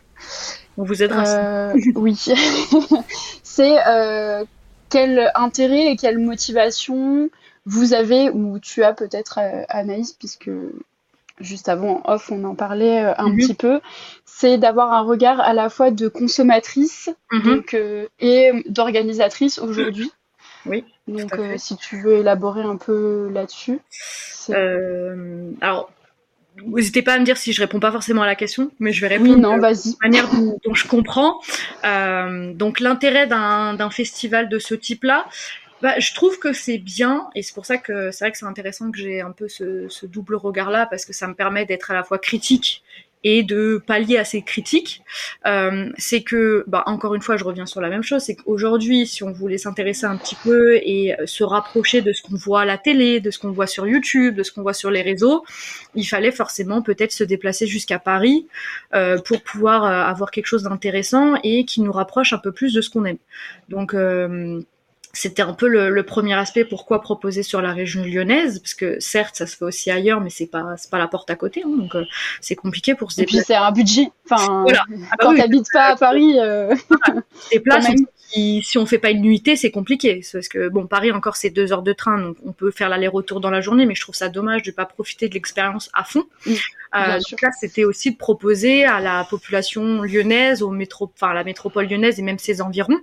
On 0.78 0.84
vous 0.84 1.04
aidera. 1.04 1.24
Euh, 1.26 1.74
Oui. 1.96 2.18
c'est 3.44 3.78
euh, 3.88 4.44
quel 4.90 5.32
intérêt 5.36 5.88
et 5.92 5.96
quelle 5.96 6.20
motivation 6.20 7.30
vous 7.66 7.94
avez, 7.94 8.30
ou 8.30 8.60
tu 8.60 8.84
as 8.84 8.94
peut-être 8.94 9.40
euh, 9.40 9.64
Anaïs, 9.70 10.14
puisque 10.14 10.50
juste 11.40 11.70
avant 11.70 12.02
en 12.06 12.14
off 12.14 12.32
on 12.32 12.44
en 12.44 12.56
parlait 12.56 13.06
euh, 13.06 13.14
un 13.18 13.30
Mhm. 13.30 13.38
petit 13.38 13.54
peu, 13.54 13.82
c'est 14.26 14.58
d'avoir 14.58 14.94
un 14.94 15.02
regard 15.02 15.40
à 15.40 15.54
la 15.54 15.70
fois 15.70 15.92
de 15.92 16.08
consommatrice 16.08 17.10
Mhm. 17.32 17.56
donc, 17.56 17.74
euh, 17.74 18.08
et 18.20 18.52
d'organisatrice 18.68 19.60
aujourd'hui. 19.60 20.12
Oui, 20.66 20.86
Donc 21.10 21.32
si 21.58 21.76
tu 21.76 22.02
veux 22.02 22.14
élaborer 22.14 22.62
un 22.62 22.78
peu 22.78 23.28
là-dessus. 23.34 23.82
alors, 25.62 25.92
n'hésitez 26.62 27.02
pas 27.02 27.14
à 27.14 27.20
me 27.20 27.26
dire 27.26 27.38
si 27.38 27.54
je 27.54 27.62
réponds 27.62 27.80
pas 27.80 27.92
forcément 27.92 28.22
à 28.22 28.26
la 28.26 28.36
question, 28.36 28.72
mais 28.80 28.92
je 28.92 29.06
vais 29.06 29.18
oui, 29.18 29.24
répondre 29.24 29.42
non, 29.42 29.58
de 29.58 29.62
la 29.62 29.74
manière 30.02 30.30
dont, 30.30 30.60
dont 30.64 30.74
je 30.74 30.88
comprends. 30.88 31.40
Euh, 31.84 32.54
donc, 32.54 32.80
l'intérêt 32.80 33.28
d'un 33.28 33.74
d'un 33.74 33.90
festival 33.90 34.50
de 34.50 34.60
ce 34.60 34.76
type-là, 34.76 35.26
bah, 35.82 36.00
je 36.00 36.14
trouve 36.14 36.40
que 36.40 36.54
c'est 36.54 36.78
bien, 36.78 37.28
et 37.36 37.44
c'est 37.44 37.54
pour 37.54 37.66
ça 37.66 37.78
que 37.78 38.12
c'est 38.12 38.26
vrai 38.26 38.32
que 38.32 38.38
c'est 38.38 38.46
intéressant 38.46 38.92
que 38.92 38.98
j'ai 38.98 39.22
un 39.22 39.32
peu 39.32 39.48
ce, 39.48 39.88
ce 39.90 40.06
double 40.06 40.36
regard-là, 40.36 40.86
parce 40.86 41.06
que 41.06 41.14
ça 41.14 41.28
me 41.28 41.34
permet 41.34 41.66
d'être 41.66 41.92
à 41.92 41.94
la 41.94 42.04
fois 42.04 42.20
critique 42.20 42.84
et 43.24 43.44
de 43.44 43.82
pallier 43.86 44.18
à 44.18 44.26
ces 44.26 44.42
critiques, 44.42 45.02
euh, 45.46 45.90
c'est 45.98 46.22
que, 46.22 46.64
bah, 46.68 46.84
encore 46.86 47.16
une 47.16 47.22
fois, 47.22 47.38
je 47.38 47.44
reviens 47.44 47.66
sur 47.66 47.82
la 47.82 47.90
même 47.90 48.04
chose, 48.04 48.24
c'est 48.24 48.36
qu'aujourd'hui, 48.36 49.08
si 49.08 49.24
on 49.24 49.32
voulait 49.32 49.58
s'intéresser 49.58 50.06
un 50.06 50.18
petit 50.18 50.36
peu 50.44 50.76
et 50.78 51.14
euh, 51.20 51.26
se 51.26 51.44
rapprocher 51.44 52.02
de 52.02 52.12
ce 52.14 52.22
qu'on 52.22 52.36
voit 52.36 52.62
à 52.62 52.66
la 52.66 52.78
télé, 52.78 53.20
de 53.20 53.32
ce 53.32 53.40
qu'on 53.40 53.52
voit 53.52 53.68
sur 53.68 53.88
YouTube, 53.88 54.36
de 54.36 54.44
ce 54.44 54.52
qu'on 54.52 54.62
voit 54.62 54.74
sur 54.74 54.92
les 54.92 55.02
réseaux, 55.02 55.44
il 55.96 56.06
fallait 56.06 56.32
forcément 56.32 56.82
peut-être 56.82 57.12
se 57.12 57.24
déplacer 57.24 57.68
jusqu'à 57.68 58.00
Paris 58.00 58.48
euh, 58.94 59.20
pour 59.20 59.42
pouvoir 59.42 59.86
euh, 59.86 60.04
avoir 60.04 60.32
quelque 60.32 60.48
chose 60.48 60.64
d'intéressant 60.64 61.36
et 61.44 61.66
qui 61.66 61.82
nous 61.82 61.92
rapproche 61.92 62.34
un 62.34 62.38
peu 62.38 62.52
plus 62.52 62.74
de 62.74 62.82
ce 62.82 62.90
qu'on 62.90 63.06
aime. 63.06 63.18
Donc, 63.70 63.94
euh, 63.94 64.62
c'était 65.14 65.44
un 65.44 65.54
peu 65.54 65.68
le, 65.68 66.04
premier 66.04 66.34
aspect 66.34 66.66
pourquoi 66.66 67.02
proposer 67.02 67.44
sur 67.44 67.62
la 67.62 67.72
région 67.72 68.04
lyonnaise 68.04 68.60
parce 68.60 68.74
que 68.74 69.00
certes 69.00 69.36
ça 69.36 69.48
se 69.48 69.56
fait 69.56 69.66
aussi 69.66 69.90
ailleurs 69.90 70.20
mais 70.20 70.30
c'est 70.30 70.48
pas 70.48 70.76
c'est 70.78 70.90
pas 70.90 70.98
la 70.98 71.08
porte 71.08 71.30
à 71.30 71.36
côté 71.36 71.64
hein, 71.66 71.70
donc 71.70 71.96
euh, 71.96 72.04
c'est 72.42 72.56
compliqué 72.56 72.96
pour 72.96 73.12
se 73.12 73.18
déplacer. 73.18 73.38
Et 73.38 73.40
puis 73.40 73.46
c'est 73.48 73.56
un 73.56 73.72
budget. 73.72 74.12
Enfin 74.30 74.64
voilà. 74.64 74.84
Ah 74.90 75.16
bah 75.18 75.18
quand 75.20 75.36
t'habites 75.36 75.72
pas 75.72 75.94
à 75.94 75.96
Paris 75.96 76.40
euh... 76.40 76.76
des 77.52 77.60
places 77.60 77.88
si, 78.34 78.78
on 78.78 78.86
fait 78.86 78.98
pas 78.98 79.12
une 79.12 79.22
nuitée, 79.22 79.56
c'est 79.56 79.72
compliqué. 79.72 80.22
Parce 80.32 80.48
que 80.48 80.70
bon, 80.70 80.88
Paris 80.88 81.12
encore 81.12 81.36
c'est 81.36 81.50
deux 81.50 81.72
heures 81.72 81.84
de 81.84 81.94
train, 81.94 82.20
donc 82.20 82.38
on 82.46 82.52
peut 82.52 82.72
faire 82.72 82.90
l'aller-retour 82.90 83.40
dans 83.40 83.50
la 83.50 83.62
journée, 83.62 83.86
mais 83.86 83.96
je 83.96 84.02
trouve 84.02 84.16
ça 84.16 84.30
dommage 84.30 84.64
de 84.64 84.72
pas 84.72 84.86
profiter 84.86 85.30
de 85.30 85.34
l'expérience 85.34 85.90
à 85.94 86.04
fond. 86.04 86.26
Mm, 86.46 86.54
euh, 86.96 87.20
donc 87.30 87.42
là, 87.42 87.50
c'était 87.60 87.86
aussi 87.86 88.12
de 88.12 88.18
proposer 88.18 88.86
à 88.86 89.00
la 89.00 89.26
population 89.30 90.02
lyonnaise, 90.04 90.62
au 90.62 90.70
métro, 90.70 91.12
enfin 91.14 91.34
la 91.34 91.44
métropole 91.44 91.88
lyonnaise 91.88 92.20
et 92.20 92.22
même 92.22 92.38
ses 92.40 92.62
environs, 92.62 93.00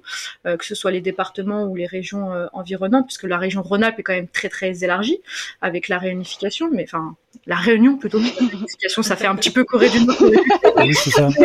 euh, 0.47 0.56
que 0.56 0.64
ce 0.64 0.75
soit 0.75 0.90
les 0.90 1.00
départements 1.00 1.64
ou 1.64 1.75
les 1.76 1.87
régions 1.87 2.32
euh, 2.32 2.47
environnantes, 2.52 3.06
puisque 3.06 3.25
la 3.25 3.38
région 3.38 3.62
Rhône-Alpes 3.62 3.99
est 3.99 4.02
quand 4.02 4.12
même 4.14 4.28
très 4.28 4.49
très 4.49 4.85
élargie 4.85 5.20
avec 5.61 5.88
la 5.88 5.99
réunification, 5.99 6.70
mais 6.73 6.85
enfin 6.85 7.16
la 7.47 7.56
réunion 7.56 7.97
plutôt. 7.97 8.18
La 8.18 8.28
réunification, 8.49 9.02
ça 9.02 9.16
fait 9.16 9.26
un 9.26 9.35
petit 9.35 9.50
peu 9.50 9.64
Corée 9.64 9.88
du 9.88 10.04
Nord. 10.04 10.16
Oui, 10.76 10.94
c'est 10.94 11.11
ça. 11.11 11.28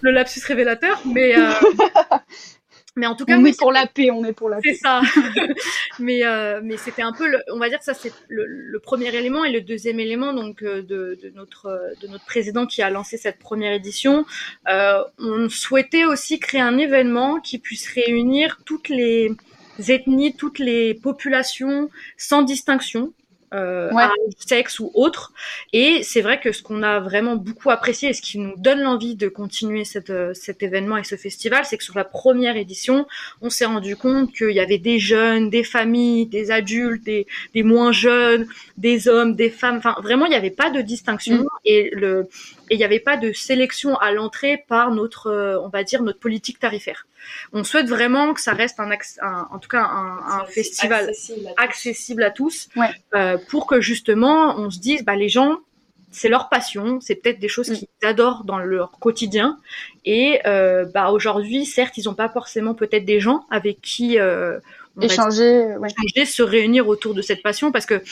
le 0.00 0.10
lapsus 0.10 0.40
révélateur, 0.46 1.00
mais 1.04 1.34
mais 2.96 3.06
en 3.06 3.16
tout 3.16 3.24
cas, 3.24 3.38
on 3.38 3.44
est 3.44 3.58
pour 3.58 3.72
la 3.72 3.86
paix, 3.86 4.10
on 4.10 4.24
est 4.24 4.32
pour 4.32 4.48
la 4.48 4.58
paix. 4.58 4.74
C'est 4.74 4.80
ça. 4.80 5.02
mais 5.98 6.24
euh, 6.24 6.60
mais 6.62 6.76
c'était 6.76 7.02
un 7.02 7.12
peu, 7.12 7.28
le, 7.28 7.38
on 7.52 7.58
va 7.58 7.68
dire 7.68 7.78
que 7.78 7.84
ça 7.84 7.94
c'est 7.94 8.12
le, 8.28 8.78
premier 8.78 9.14
élément 9.14 9.44
et 9.44 9.52
le 9.52 9.60
deuxième 9.62 9.98
élément 9.98 10.32
donc 10.34 10.62
euh, 10.62 10.82
de, 10.82 11.18
de, 11.22 11.30
notre 11.34 11.94
de 12.02 12.06
notre 12.06 12.24
président 12.24 12.66
qui 12.66 12.82
a 12.82 12.90
lancé 12.90 13.16
cette 13.16 13.38
première 13.38 13.72
édition. 13.72 14.24
Euh, 14.68 15.02
on 15.18 15.48
souhaitait 15.48 16.04
aussi 16.04 16.38
créer 16.38 16.60
un 16.60 16.78
événement 16.78 17.40
qui 17.40 17.58
puisse 17.58 17.88
réunir 17.88 18.60
toutes 18.64 18.88
les 18.88 19.32
ethnies, 19.88 20.36
toutes 20.36 20.58
les 20.58 20.94
populations 20.94 21.90
sans 22.16 22.42
distinction 22.42 23.12
euh, 23.54 23.90
sexe 24.38 24.80
ou 24.80 24.90
autre. 24.94 25.32
Et 25.72 26.02
c'est 26.02 26.20
vrai 26.20 26.40
que 26.40 26.52
ce 26.52 26.62
qu'on 26.62 26.82
a 26.82 27.00
vraiment 27.00 27.36
beaucoup 27.36 27.70
apprécié 27.70 28.10
et 28.10 28.12
ce 28.12 28.22
qui 28.22 28.38
nous 28.38 28.54
donne 28.56 28.80
l'envie 28.80 29.14
de 29.14 29.28
continuer 29.28 29.84
cette, 29.84 30.10
euh, 30.10 30.34
cet 30.34 30.62
événement 30.62 30.96
et 30.96 31.04
ce 31.04 31.16
festival, 31.16 31.64
c'est 31.64 31.78
que 31.78 31.84
sur 31.84 31.96
la 31.96 32.04
première 32.04 32.56
édition, 32.56 33.06
on 33.40 33.50
s'est 33.50 33.64
rendu 33.64 33.96
compte 33.96 34.32
qu'il 34.32 34.50
y 34.50 34.60
avait 34.60 34.78
des 34.78 34.98
jeunes, 34.98 35.50
des 35.50 35.64
familles, 35.64 36.26
des 36.26 36.50
adultes, 36.50 37.04
des, 37.04 37.26
des 37.54 37.62
moins 37.62 37.92
jeunes, 37.92 38.46
des 38.76 39.08
hommes, 39.08 39.34
des 39.34 39.50
femmes. 39.50 39.76
Enfin, 39.78 39.96
vraiment, 40.02 40.26
il 40.26 40.30
n'y 40.30 40.36
avait 40.36 40.50
pas 40.50 40.70
de 40.70 40.80
distinction 40.80 41.44
mm. 41.44 41.48
et 41.64 41.90
le 41.92 42.28
et 42.70 42.74
il 42.74 42.78
n'y 42.78 42.84
avait 42.84 43.00
pas 43.00 43.16
de 43.16 43.32
sélection 43.32 43.96
à 43.96 44.12
l'entrée 44.12 44.64
par 44.68 44.90
notre, 44.90 45.26
euh, 45.26 45.60
on 45.60 45.68
va 45.68 45.84
dire, 45.84 46.02
notre 46.02 46.18
politique 46.18 46.58
tarifaire. 46.58 47.06
On 47.52 47.64
souhaite 47.64 47.88
vraiment 47.88 48.34
que 48.34 48.40
ça 48.40 48.52
reste 48.52 48.80
un, 48.80 48.90
en 49.50 49.58
tout 49.58 49.68
cas 49.68 49.84
un, 49.84 50.44
festival 50.46 51.10
accessible 51.56 52.22
à 52.22 52.30
tous, 52.30 52.68
euh, 53.14 53.38
pour 53.48 53.66
que 53.66 53.80
justement 53.80 54.56
on 54.58 54.70
se 54.70 54.78
dise, 54.78 55.04
bah 55.04 55.16
les 55.16 55.28
gens, 55.28 55.58
c'est 56.10 56.28
leur 56.28 56.48
passion, 56.48 57.00
c'est 57.00 57.16
peut-être 57.16 57.40
des 57.40 57.48
choses 57.48 57.70
mm. 57.70 57.74
qu'ils 57.74 57.88
adorent 58.02 58.44
dans 58.44 58.58
leur 58.58 58.92
quotidien. 58.98 59.58
Et 60.04 60.40
euh, 60.46 60.84
bah 60.84 61.10
aujourd'hui, 61.10 61.66
certes, 61.66 61.96
ils 61.98 62.04
n'ont 62.04 62.14
pas 62.14 62.28
forcément 62.28 62.74
peut-être 62.74 63.04
des 63.04 63.20
gens 63.20 63.46
avec 63.50 63.80
qui 63.80 64.18
euh, 64.18 64.60
échanger, 65.00 65.74
échanger, 65.84 66.24
se 66.24 66.42
réunir 66.42 66.88
autour 66.88 67.14
de 67.14 67.22
cette 67.22 67.42
passion, 67.42 67.72
parce 67.72 67.86
que 67.86 68.02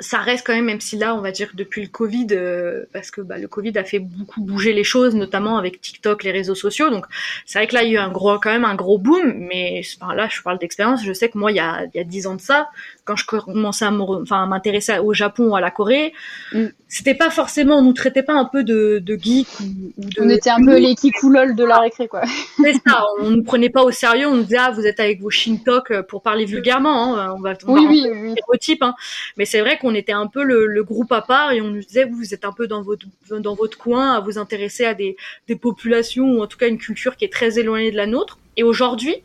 ça 0.00 0.18
reste 0.18 0.46
quand 0.46 0.54
même, 0.54 0.64
même 0.64 0.80
si 0.80 0.96
là, 0.96 1.14
on 1.14 1.20
va 1.20 1.30
dire 1.30 1.50
depuis 1.54 1.82
le 1.82 1.88
Covid, 1.88 2.28
euh, 2.32 2.84
parce 2.92 3.10
que 3.10 3.20
bah, 3.20 3.38
le 3.38 3.46
Covid 3.48 3.76
a 3.76 3.84
fait 3.84 3.98
beaucoup 3.98 4.40
bouger 4.40 4.72
les 4.72 4.84
choses, 4.84 5.14
notamment 5.14 5.58
avec 5.58 5.80
TikTok, 5.80 6.24
les 6.24 6.32
réseaux 6.32 6.54
sociaux. 6.54 6.90
Donc, 6.90 7.06
c'est 7.44 7.58
vrai 7.58 7.66
que 7.66 7.74
là, 7.74 7.82
il 7.82 7.92
y 7.92 7.96
a 7.96 8.00
eu 8.00 8.02
un 8.02 8.10
gros, 8.10 8.38
quand 8.38 8.50
même 8.50 8.64
un 8.64 8.74
gros 8.74 8.98
boom. 8.98 9.34
Mais 9.36 9.82
enfin, 10.00 10.14
là, 10.14 10.28
je 10.30 10.40
parle 10.42 10.58
d'expérience. 10.58 11.04
Je 11.04 11.12
sais 11.12 11.28
que 11.28 11.38
moi, 11.38 11.52
il 11.52 11.56
y 11.56 11.60
a, 11.60 11.84
il 11.94 11.98
y 11.98 12.00
a 12.00 12.04
10 12.04 12.26
ans 12.26 12.34
de 12.34 12.40
ça, 12.40 12.70
quand 13.10 13.16
je 13.16 13.26
commençais 13.26 13.84
à 13.84 14.46
m'intéresser 14.46 14.98
au 14.98 15.12
Japon 15.12 15.48
ou 15.48 15.56
à 15.56 15.60
la 15.60 15.72
Corée, 15.72 16.12
mm. 16.52 16.66
c'était 16.86 17.14
pas 17.14 17.30
forcément, 17.30 17.78
on 17.78 17.82
nous 17.82 17.92
traitait 17.92 18.22
pas 18.22 18.34
un 18.34 18.44
peu 18.44 18.62
de, 18.62 19.00
de 19.04 19.16
geek 19.16 19.48
ou, 19.60 19.92
de... 19.96 20.22
On 20.22 20.28
était 20.28 20.50
un 20.50 20.64
peu 20.64 20.78
les 20.78 20.94
kikoulol 20.94 21.56
de 21.56 21.64
la 21.64 21.78
récré, 21.78 22.06
quoi. 22.06 22.22
C'est 22.62 22.74
ça, 22.86 23.04
on 23.20 23.30
nous 23.30 23.42
prenait 23.42 23.68
pas 23.68 23.82
au 23.82 23.90
sérieux, 23.90 24.28
on 24.28 24.36
nous 24.36 24.42
disait, 24.44 24.58
ah, 24.60 24.70
vous 24.70 24.86
êtes 24.86 25.00
avec 25.00 25.20
vos 25.20 25.30
shintok 25.30 25.90
euh, 25.90 26.02
pour 26.04 26.22
parler 26.22 26.44
vulgairement, 26.44 27.18
hein, 27.18 27.34
on 27.36 27.40
va, 27.40 27.54
on 27.66 27.74
oui, 27.74 27.86
oui, 27.88 28.06
oui. 28.12 28.32
stéréotype, 28.32 28.82
hein. 28.82 28.94
Mais 29.36 29.44
c'est 29.44 29.60
vrai 29.60 29.76
qu'on 29.78 29.94
était 29.94 30.12
un 30.12 30.28
peu 30.28 30.44
le, 30.44 30.66
le, 30.66 30.84
groupe 30.84 31.10
à 31.10 31.22
part 31.22 31.50
et 31.50 31.60
on 31.60 31.68
nous 31.68 31.80
disait, 31.80 32.04
vous, 32.04 32.16
vous 32.16 32.32
êtes 32.32 32.44
un 32.44 32.52
peu 32.52 32.68
dans 32.68 32.82
votre, 32.82 33.06
dans 33.30 33.54
votre 33.56 33.76
coin 33.76 34.12
à 34.12 34.20
vous 34.20 34.38
intéresser 34.38 34.84
à 34.84 34.94
des, 34.94 35.16
des 35.48 35.56
populations 35.56 36.26
ou 36.26 36.42
en 36.42 36.46
tout 36.46 36.58
cas 36.58 36.68
une 36.68 36.78
culture 36.78 37.16
qui 37.16 37.24
est 37.24 37.32
très 37.32 37.58
éloignée 37.58 37.90
de 37.90 37.96
la 37.96 38.06
nôtre. 38.06 38.38
Et 38.56 38.62
aujourd'hui, 38.62 39.16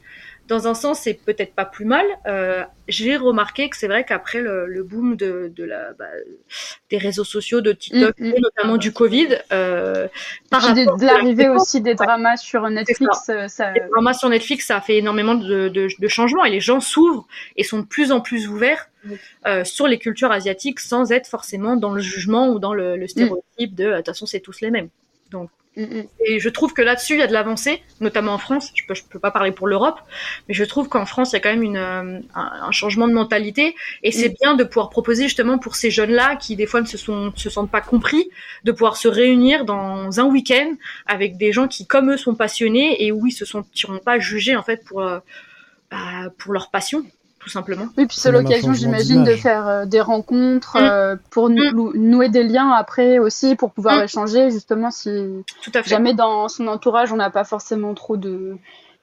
dans 0.47 0.67
un 0.67 0.73
sens, 0.73 0.99
c'est 1.01 1.13
peut-être 1.13 1.53
pas 1.53 1.65
plus 1.65 1.85
mal. 1.85 2.05
Euh, 2.27 2.63
j'ai 2.87 3.17
remarqué 3.17 3.69
que 3.69 3.77
c'est 3.77 3.87
vrai 3.87 4.03
qu'après 4.03 4.41
le, 4.41 4.67
le, 4.67 4.83
boom 4.83 5.15
de, 5.15 5.51
de 5.55 5.63
la, 5.63 5.93
bah, 5.93 6.05
des 6.91 6.97
réseaux 6.97 7.23
sociaux, 7.23 7.61
de 7.61 7.71
TikTok, 7.71 8.19
mm, 8.19 8.23
mm. 8.23 8.33
et 8.35 8.39
notamment 8.39 8.77
du 8.77 8.93
Covid, 8.93 9.39
euh, 9.51 10.07
par 10.51 10.61
rapport 10.61 10.97
de 10.97 11.05
l'arrivée 11.05 11.49
aussi 11.49 11.81
des 11.81 11.95
dramas 11.95 12.37
sur 12.37 12.69
Netflix, 12.69 13.29
euh, 13.29 13.47
ça... 13.47 13.71
Les 13.71 13.81
dramas 13.91 14.13
sur 14.13 14.29
Netflix, 14.29 14.67
ça 14.67 14.77
a 14.77 14.81
fait 14.81 14.97
énormément 14.97 15.35
de, 15.35 15.67
de, 15.69 15.87
de 15.97 16.07
changements 16.07 16.45
et 16.45 16.51
les 16.51 16.59
gens 16.59 16.79
s'ouvrent 16.79 17.27
et 17.55 17.63
sont 17.63 17.79
de 17.79 17.85
plus 17.85 18.11
en 18.11 18.21
plus 18.21 18.47
ouverts 18.47 18.89
euh, 19.45 19.63
sur 19.63 19.87
les 19.87 19.97
cultures 19.97 20.31
asiatiques 20.31 20.79
sans 20.79 21.11
être 21.11 21.27
forcément 21.27 21.75
dans 21.75 21.93
le 21.93 22.01
jugement 22.01 22.49
ou 22.49 22.59
dans 22.59 22.73
le, 22.73 22.97
le 22.97 23.07
stéréotype 23.07 23.75
de 23.75 23.85
de 23.85 23.95
toute 23.97 24.05
façon 24.07 24.25
c'est 24.25 24.39
tous 24.39 24.61
les 24.61 24.71
mêmes. 24.71 24.89
Donc 25.29 25.49
Mm, 25.49 25.49
mm. 25.49 25.64
Et 25.77 26.39
je 26.39 26.49
trouve 26.49 26.73
que 26.73 26.81
là-dessus, 26.81 27.13
il 27.13 27.19
y 27.19 27.23
a 27.23 27.27
de 27.27 27.33
l'avancée, 27.33 27.81
notamment 27.99 28.33
en 28.33 28.37
France. 28.37 28.71
Je 28.75 28.83
peux, 28.87 28.93
je 28.93 29.03
peux 29.03 29.19
pas 29.19 29.31
parler 29.31 29.51
pour 29.51 29.67
l'Europe, 29.67 29.99
mais 30.47 30.53
je 30.53 30.63
trouve 30.63 30.87
qu'en 30.87 31.05
France, 31.05 31.31
il 31.31 31.33
y 31.33 31.37
a 31.37 31.39
quand 31.41 31.49
même 31.49 31.63
une, 31.63 31.77
euh, 31.77 32.19
un, 32.33 32.71
changement 32.71 33.07
de 33.07 33.13
mentalité. 33.13 33.75
Et 34.01 34.11
c'est 34.11 34.29
mm. 34.29 34.35
bien 34.41 34.55
de 34.55 34.63
pouvoir 34.63 34.89
proposer 34.89 35.23
justement 35.23 35.57
pour 35.57 35.75
ces 35.75 35.91
jeunes-là 35.91 36.37
qui 36.37 36.55
des 36.55 36.65
fois 36.65 36.81
ne 36.81 36.85
se, 36.85 36.97
sont, 36.97 37.33
se 37.35 37.49
sentent 37.49 37.71
pas 37.71 37.81
compris, 37.81 38.29
de 38.63 38.71
pouvoir 38.71 38.95
se 38.95 39.07
réunir 39.07 39.65
dans 39.65 40.19
un 40.19 40.25
week-end 40.25 40.75
avec 41.05 41.37
des 41.37 41.51
gens 41.51 41.67
qui, 41.67 41.85
comme 41.85 42.11
eux, 42.11 42.17
sont 42.17 42.35
passionnés 42.35 43.03
et 43.05 43.11
où 43.11 43.27
ils 43.27 43.33
se 43.33 43.45
sentiront 43.45 43.99
pas 43.99 44.19
jugés 44.19 44.55
en 44.55 44.63
fait 44.63 44.83
pour 44.85 45.01
euh, 45.01 45.19
bah, 45.91 46.29
pour 46.37 46.53
leur 46.53 46.71
passion 46.71 47.05
simplement. 47.49 47.87
Oui, 47.97 48.05
puis 48.05 48.17
c'est 48.17 48.31
l'occasion, 48.31 48.73
j'imagine, 48.73 49.23
de 49.23 49.35
faire 49.35 49.67
euh, 49.67 49.85
des 49.85 50.01
rencontres 50.01 50.77
mm. 50.77 50.83
euh, 50.83 51.15
pour 51.29 51.49
mm. 51.49 51.93
nouer 51.95 52.29
des 52.29 52.43
liens 52.43 52.71
après 52.71 53.19
aussi, 53.19 53.55
pour 53.55 53.71
pouvoir 53.71 53.99
mm. 53.99 54.03
échanger, 54.03 54.51
justement, 54.51 54.91
si 54.91 55.09
Tout 55.63 55.71
à 55.73 55.83
fait. 55.83 55.89
jamais 55.89 56.13
dans 56.13 56.47
son 56.47 56.67
entourage 56.67 57.11
on 57.11 57.17
n'a 57.17 57.29
pas 57.29 57.43
forcément 57.43 57.93
trop 57.93 58.17
de 58.17 58.57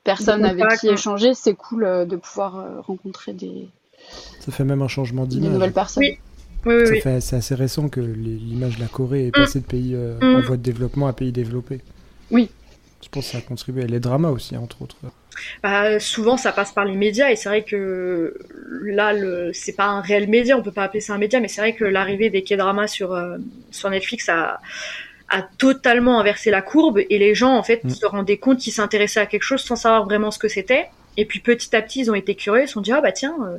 personnes 0.04 0.44
avec 0.44 0.64
qui 0.80 0.88
échanger, 0.88 1.34
c'est 1.34 1.54
cool 1.54 1.84
euh, 1.84 2.04
de 2.04 2.16
pouvoir 2.16 2.82
rencontrer 2.86 3.32
des. 3.32 3.68
Ça 4.40 4.50
fait 4.50 4.64
même 4.64 4.82
un 4.82 4.88
changement 4.88 5.26
d'image. 5.26 5.48
Des 5.48 5.54
nouvelles 5.54 5.72
personnes. 5.72 6.02
Oui. 6.02 6.18
Oui, 6.64 6.74
oui, 6.88 7.00
c'est 7.02 7.34
assez 7.34 7.56
récent 7.56 7.88
que 7.88 7.98
l'image 7.98 8.76
de 8.76 8.82
la 8.82 8.86
Corée 8.86 9.26
est 9.26 9.32
passée 9.32 9.58
de 9.58 9.64
pays 9.64 9.96
en 10.22 10.40
voie 10.42 10.56
de 10.56 10.62
développement 10.62 11.08
à 11.08 11.12
pays 11.12 11.32
développés. 11.32 11.80
Oui. 12.30 12.50
Pense 13.12 13.26
que 13.26 13.32
ça 13.32 13.38
a 13.38 13.40
contribué. 13.42 13.86
Les 13.86 14.00
dramas 14.00 14.30
aussi, 14.30 14.56
entre 14.56 14.82
autres. 14.82 14.96
Bah, 15.62 16.00
souvent, 16.00 16.36
ça 16.36 16.50
passe 16.50 16.72
par 16.72 16.86
les 16.86 16.96
médias 16.96 17.30
et 17.30 17.36
c'est 17.36 17.48
vrai 17.48 17.62
que 17.62 18.34
là, 18.82 19.12
le, 19.12 19.50
c'est 19.52 19.76
pas 19.76 19.84
un 19.84 20.00
réel 20.00 20.28
média, 20.28 20.56
on 20.56 20.62
peut 20.62 20.72
pas 20.72 20.84
appeler 20.84 21.00
ça 21.00 21.12
un 21.12 21.18
média, 21.18 21.38
mais 21.38 21.48
c'est 21.48 21.60
vrai 21.60 21.74
que 21.74 21.84
l'arrivée 21.84 22.30
des 22.30 22.42
K-dramas 22.42 22.88
sur, 22.88 23.12
euh, 23.12 23.36
sur 23.70 23.90
Netflix 23.90 24.30
a, 24.30 24.60
a 25.28 25.42
totalement 25.58 26.20
inversé 26.20 26.50
la 26.50 26.62
courbe 26.62 26.98
et 26.98 27.18
les 27.18 27.34
gens, 27.34 27.54
en 27.54 27.62
fait, 27.62 27.84
mm. 27.84 27.90
se 27.90 28.06
rendaient 28.06 28.38
compte 28.38 28.58
qu'ils 28.58 28.72
s'intéressaient 28.72 29.20
à 29.20 29.26
quelque 29.26 29.42
chose 29.42 29.62
sans 29.62 29.76
savoir 29.76 30.04
vraiment 30.04 30.30
ce 30.30 30.38
que 30.38 30.48
c'était. 30.48 30.88
Et 31.18 31.26
puis 31.26 31.40
petit 31.40 31.76
à 31.76 31.82
petit, 31.82 32.00
ils 32.00 32.10
ont 32.10 32.14
été 32.14 32.34
curieux, 32.34 32.62
ils 32.62 32.66
se 32.66 32.72
sont 32.72 32.80
dit, 32.80 32.92
ah 32.92 33.02
bah 33.02 33.12
tiens, 33.12 33.36
euh, 33.44 33.58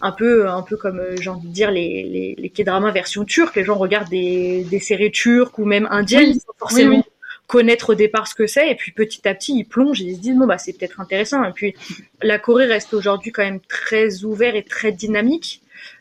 un 0.00 0.10
peu, 0.10 0.48
un 0.48 0.62
peu 0.62 0.76
comme 0.76 0.98
euh, 0.98 1.16
j'ai 1.20 1.30
envie 1.30 1.46
de 1.46 1.52
dire 1.52 1.70
les, 1.70 2.02
les, 2.02 2.34
les 2.36 2.50
K-dramas 2.50 2.90
version 2.90 3.24
turque, 3.24 3.54
les 3.54 3.62
gens 3.62 3.76
regardent 3.76 4.10
des, 4.10 4.64
des 4.64 4.80
séries 4.80 5.12
turques 5.12 5.58
ou 5.58 5.64
même 5.64 5.86
indiennes, 5.90 6.38
forcément 6.58 7.04
connaître 7.46 7.90
au 7.90 7.94
départ 7.94 8.26
ce 8.26 8.34
que 8.34 8.46
c'est 8.46 8.70
et 8.70 8.74
puis 8.74 8.92
petit 8.92 9.28
à 9.28 9.34
petit 9.34 9.52
ils 9.54 9.64
plongent 9.64 10.00
et 10.00 10.04
ils 10.04 10.16
se 10.16 10.20
disent 10.20 10.36
bon 10.36 10.46
bah 10.46 10.58
c'est 10.58 10.72
peut-être 10.72 11.00
intéressant. 11.00 11.44
Et 11.44 11.52
puis 11.52 11.74
la 12.22 12.38
Corée 12.38 12.66
reste 12.66 12.94
aujourd'hui 12.94 13.32
quand 13.32 13.42
même 13.42 13.60
très 13.60 14.24
ouvert 14.24 14.56
et 14.56 14.62
très 14.62 14.92
dynamique 14.92 15.60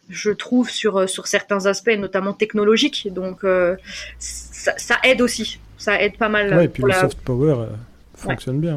je 0.10 0.32
trouve 0.32 0.70
sur 0.70 0.98
euh, 0.98 1.08
sur 1.08 1.28
certains 1.28 1.66
aspects 1.66 1.98
notamment 1.98 2.34
technologiques. 2.34 3.08
Donc 3.12 3.44
euh, 3.44 3.76
ça, 4.20 4.74
ça, 4.78 4.98
aide 5.04 5.22
aussi. 5.22 5.60
Ça 5.78 6.02
aide 6.02 6.18
pas 6.18 6.30
mal 6.30 6.54
ouais, 6.54 6.66
et 6.66 6.68
puis 6.70 6.84
le 6.84 6.94
soft 6.94 7.20
power 7.20 7.56
euh, 7.58 7.66
fonctionne 8.16 8.60
bien. 8.60 8.76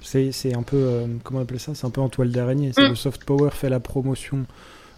C'est 0.00 0.54
un 0.54 0.62
peu 0.62 1.04
comment 1.22 1.40
appeler 1.40 1.60
ça? 1.60 1.74
C'est 1.76 1.86
un 1.86 1.90
peu 1.90 2.00
en 2.00 2.08
toile 2.08 2.30
d'araignée. 2.30 2.72
Mm. 2.76 2.88
le 2.88 2.94
soft 2.96 3.24
power 3.24 3.50
fait 3.52 3.68
la 3.68 3.78
promotion 3.78 4.46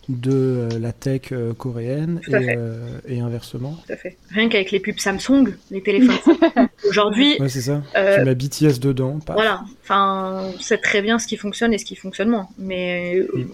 de 0.09 0.33
euh, 0.33 0.79
la 0.79 0.93
tech 0.93 1.33
euh, 1.33 1.53
coréenne 1.55 2.21
euh, 2.33 2.99
et, 3.07 3.21
inversement. 3.21 3.79
Tout 3.87 3.93
à 3.93 3.97
fait. 3.97 4.17
Rien 4.31 4.49
qu'avec 4.49 4.71
les 4.71 4.81
pubs 4.81 4.99
Samsung, 4.99 5.55
les 5.71 5.83
téléphones. 5.83 6.37
Aujourd'hui. 6.89 7.37
Ouais, 7.41 7.49
c'est 7.49 7.63
ça. 7.63 7.83
tu 7.95 8.25
mets 8.25 8.35
BTS 8.35 8.81
dedans. 8.81 9.19
Voilà. 9.29 9.65
Enfin, 9.83 10.51
c'est 10.61 10.81
très 10.81 11.03
bien 11.03 11.19
ce 11.19 11.27
qui 11.27 11.37
fonctionne 11.37 11.73
et 11.73 11.79
ce 11.79 11.85
qui 11.85 11.97
fonctionne 11.97 12.29
moins. 12.29 12.49
Mais 12.59 13.27
mm. 13.33 13.45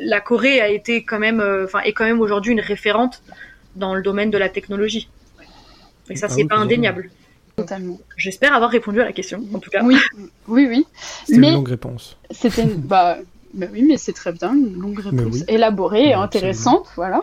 la 0.00 0.20
Corée 0.20 0.60
a 0.60 0.68
été 0.68 1.04
quand 1.04 1.18
même, 1.18 1.42
enfin, 1.64 1.80
est 1.80 1.92
quand 1.92 2.04
même 2.04 2.20
aujourd'hui 2.20 2.52
une 2.52 2.60
référente 2.60 3.22
dans 3.76 3.94
le 3.94 4.02
domaine 4.02 4.30
de 4.30 4.38
la 4.38 4.48
technologie. 4.48 5.08
Et 6.10 6.16
ça, 6.16 6.26
ah 6.30 6.34
c'est 6.34 6.44
pas 6.44 6.56
indéniable. 6.56 7.10
totalement. 7.56 8.00
J'espère 8.16 8.54
avoir 8.54 8.70
répondu 8.70 9.00
à 9.00 9.04
la 9.04 9.12
question, 9.12 9.44
en 9.52 9.58
tout 9.58 9.70
cas. 9.70 9.82
Oui, 9.84 9.96
oui, 10.46 10.66
oui. 10.68 10.86
C'était 11.26 11.48
une 11.48 11.54
longue 11.54 11.68
réponse. 11.68 12.16
C'était 12.30 12.62
une... 12.62 12.76
bah, 12.76 13.18
bah 13.54 13.66
oui, 13.72 13.82
mais 13.86 13.96
c'est 13.96 14.12
très 14.12 14.32
bien, 14.32 14.52
une 14.54 14.78
longue 14.80 14.98
réponse 15.00 15.32
oui. 15.32 15.44
élaborée 15.48 16.04
et 16.10 16.14
Oui, 16.16 16.22
intéressante, 16.22 16.86
voilà. 16.96 17.20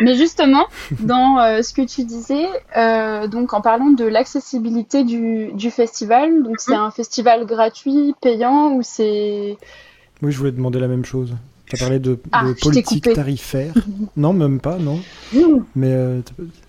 Mais 0.00 0.14
justement, 0.16 0.66
dans 1.00 1.38
euh, 1.40 1.62
ce 1.62 1.72
que 1.74 1.82
tu 1.82 2.04
disais, 2.04 2.46
euh, 2.76 3.26
donc 3.26 3.52
en 3.54 3.60
parlant 3.60 3.90
de 3.90 4.04
l'accessibilité 4.04 5.04
du, 5.04 5.52
du 5.52 5.70
festival, 5.70 6.42
donc 6.42 6.60
c'est 6.60 6.74
un 6.74 6.90
festival 6.90 7.44
gratuit, 7.44 8.14
payant 8.20 8.72
ou 8.74 8.82
c'est 8.82 9.56
Oui, 10.22 10.32
je 10.32 10.38
voulais 10.38 10.52
demander 10.52 10.78
la 10.78 10.88
même 10.88 11.04
chose. 11.04 11.34
Tu 11.66 11.76
as 11.76 11.78
parlé 11.78 11.98
de, 11.98 12.18
Ah, 12.30 12.44
de 12.46 12.52
politique 12.52 13.12
tarifaire. 13.14 13.72
non, 14.16 14.34
même 14.34 14.60
pas, 14.60 14.76
non. 14.76 15.00
Mais 15.74 15.92
euh, 15.92 16.20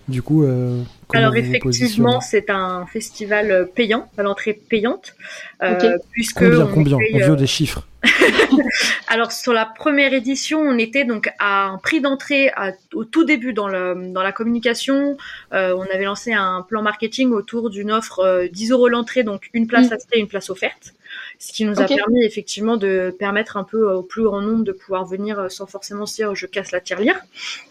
du 0.08 0.22
coup, 0.22 0.42
euh, 0.42 0.82
Alors 1.12 1.36
effectivement, 1.36 2.20
c'est 2.20 2.48
un 2.50 2.86
festival 2.86 3.68
payant, 3.74 4.08
à 4.16 4.22
l'entrée 4.22 4.54
payante, 4.54 5.14
euh, 5.62 5.74
Ok. 5.74 6.00
puisque 6.12 6.38
Combien, 6.38 6.64
on 6.64 6.72
combien? 6.72 6.98
essaye, 6.98 7.22
On 7.22 7.28
veut 7.30 7.36
des 7.36 7.46
chiffres. 7.46 7.86
Alors 9.08 9.32
sur 9.32 9.52
la 9.52 9.66
première 9.66 10.12
édition, 10.12 10.60
on 10.60 10.78
était 10.78 11.04
donc 11.04 11.28
à 11.38 11.66
un 11.66 11.78
prix 11.78 12.00
d'entrée 12.00 12.50
à- 12.56 12.72
au 12.94 13.04
tout 13.04 13.24
début 13.24 13.52
dans, 13.52 13.68
le, 13.68 14.12
dans 14.12 14.22
la 14.22 14.32
communication. 14.32 15.16
Euh, 15.52 15.74
on 15.76 15.82
avait 15.92 16.04
lancé 16.04 16.32
un 16.32 16.62
plan 16.62 16.82
marketing 16.82 17.30
autour 17.32 17.70
d'une 17.70 17.90
offre 17.92 18.20
euh, 18.20 18.48
10 18.48 18.70
euros 18.72 18.88
l'entrée, 18.88 19.22
donc 19.22 19.48
une 19.52 19.66
place 19.66 19.90
Mm. 19.90 19.92
achetée, 19.94 20.18
une 20.20 20.28
place 20.28 20.50
offerte. 20.50 20.92
Ce 21.38 21.52
qui 21.52 21.64
nous 21.64 21.80
a 21.80 21.84
permis 21.96 22.24
effectivement 22.24 22.76
de 22.76 23.14
permettre 23.18 23.56
un 23.56 23.64
peu 23.64 23.92
au 23.92 24.02
plus 24.02 24.22
grand 24.24 24.40
nombre 24.40 24.64
de 24.64 24.72
pouvoir 24.72 25.04
venir 25.04 25.38
euh, 25.38 25.48
sans 25.48 25.66
forcément 25.66 26.06
se 26.06 26.16
dire 26.16 26.34
je 26.34 26.46
casse 26.46 26.72
la 26.72 26.80
tirelire. 26.80 27.20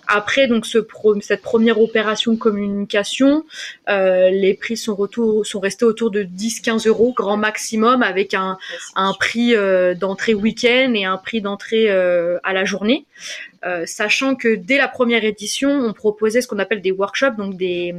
Après 0.07 0.47
donc 0.47 0.65
ce 0.67 0.77
pro- 0.77 1.19
cette 1.21 1.41
première 1.41 1.81
opération 1.81 2.35
communication, 2.37 3.43
euh, 3.89 4.29
les 4.29 4.53
prix 4.53 4.77
sont, 4.77 4.95
retour, 4.95 5.45
sont 5.45 5.59
restés 5.59 5.85
autour 5.85 6.11
de 6.11 6.23
10-15 6.23 6.87
euros 6.87 7.13
grand 7.15 7.37
maximum 7.37 8.03
avec 8.03 8.33
un, 8.35 8.57
un 8.95 9.13
prix 9.13 9.55
euh, 9.55 9.95
d'entrée 9.95 10.35
week-end 10.35 10.93
et 10.93 11.05
un 11.05 11.17
prix 11.17 11.41
d'entrée 11.41 11.89
euh, 11.89 12.37
à 12.43 12.53
la 12.53 12.65
journée. 12.65 13.05
Euh, 13.65 13.85
sachant 13.85 14.35
que 14.35 14.55
dès 14.55 14.77
la 14.77 14.87
première 14.87 15.23
édition, 15.23 15.71
on 15.71 15.93
proposait 15.93 16.41
ce 16.41 16.47
qu'on 16.47 16.59
appelle 16.59 16.81
des 16.81 16.91
workshops, 16.91 17.35
donc 17.35 17.57
des, 17.57 17.95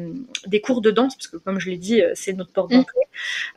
des 0.46 0.60
cours 0.60 0.80
de 0.80 0.92
danse, 0.92 1.16
parce 1.16 1.26
que 1.26 1.38
comme 1.38 1.58
je 1.58 1.70
l'ai 1.70 1.76
dit, 1.76 2.02
euh, 2.02 2.12
c'est 2.14 2.32
notre 2.34 2.52
porte 2.52 2.70
Mm. 2.70 2.76
d'entrée. 2.76 3.00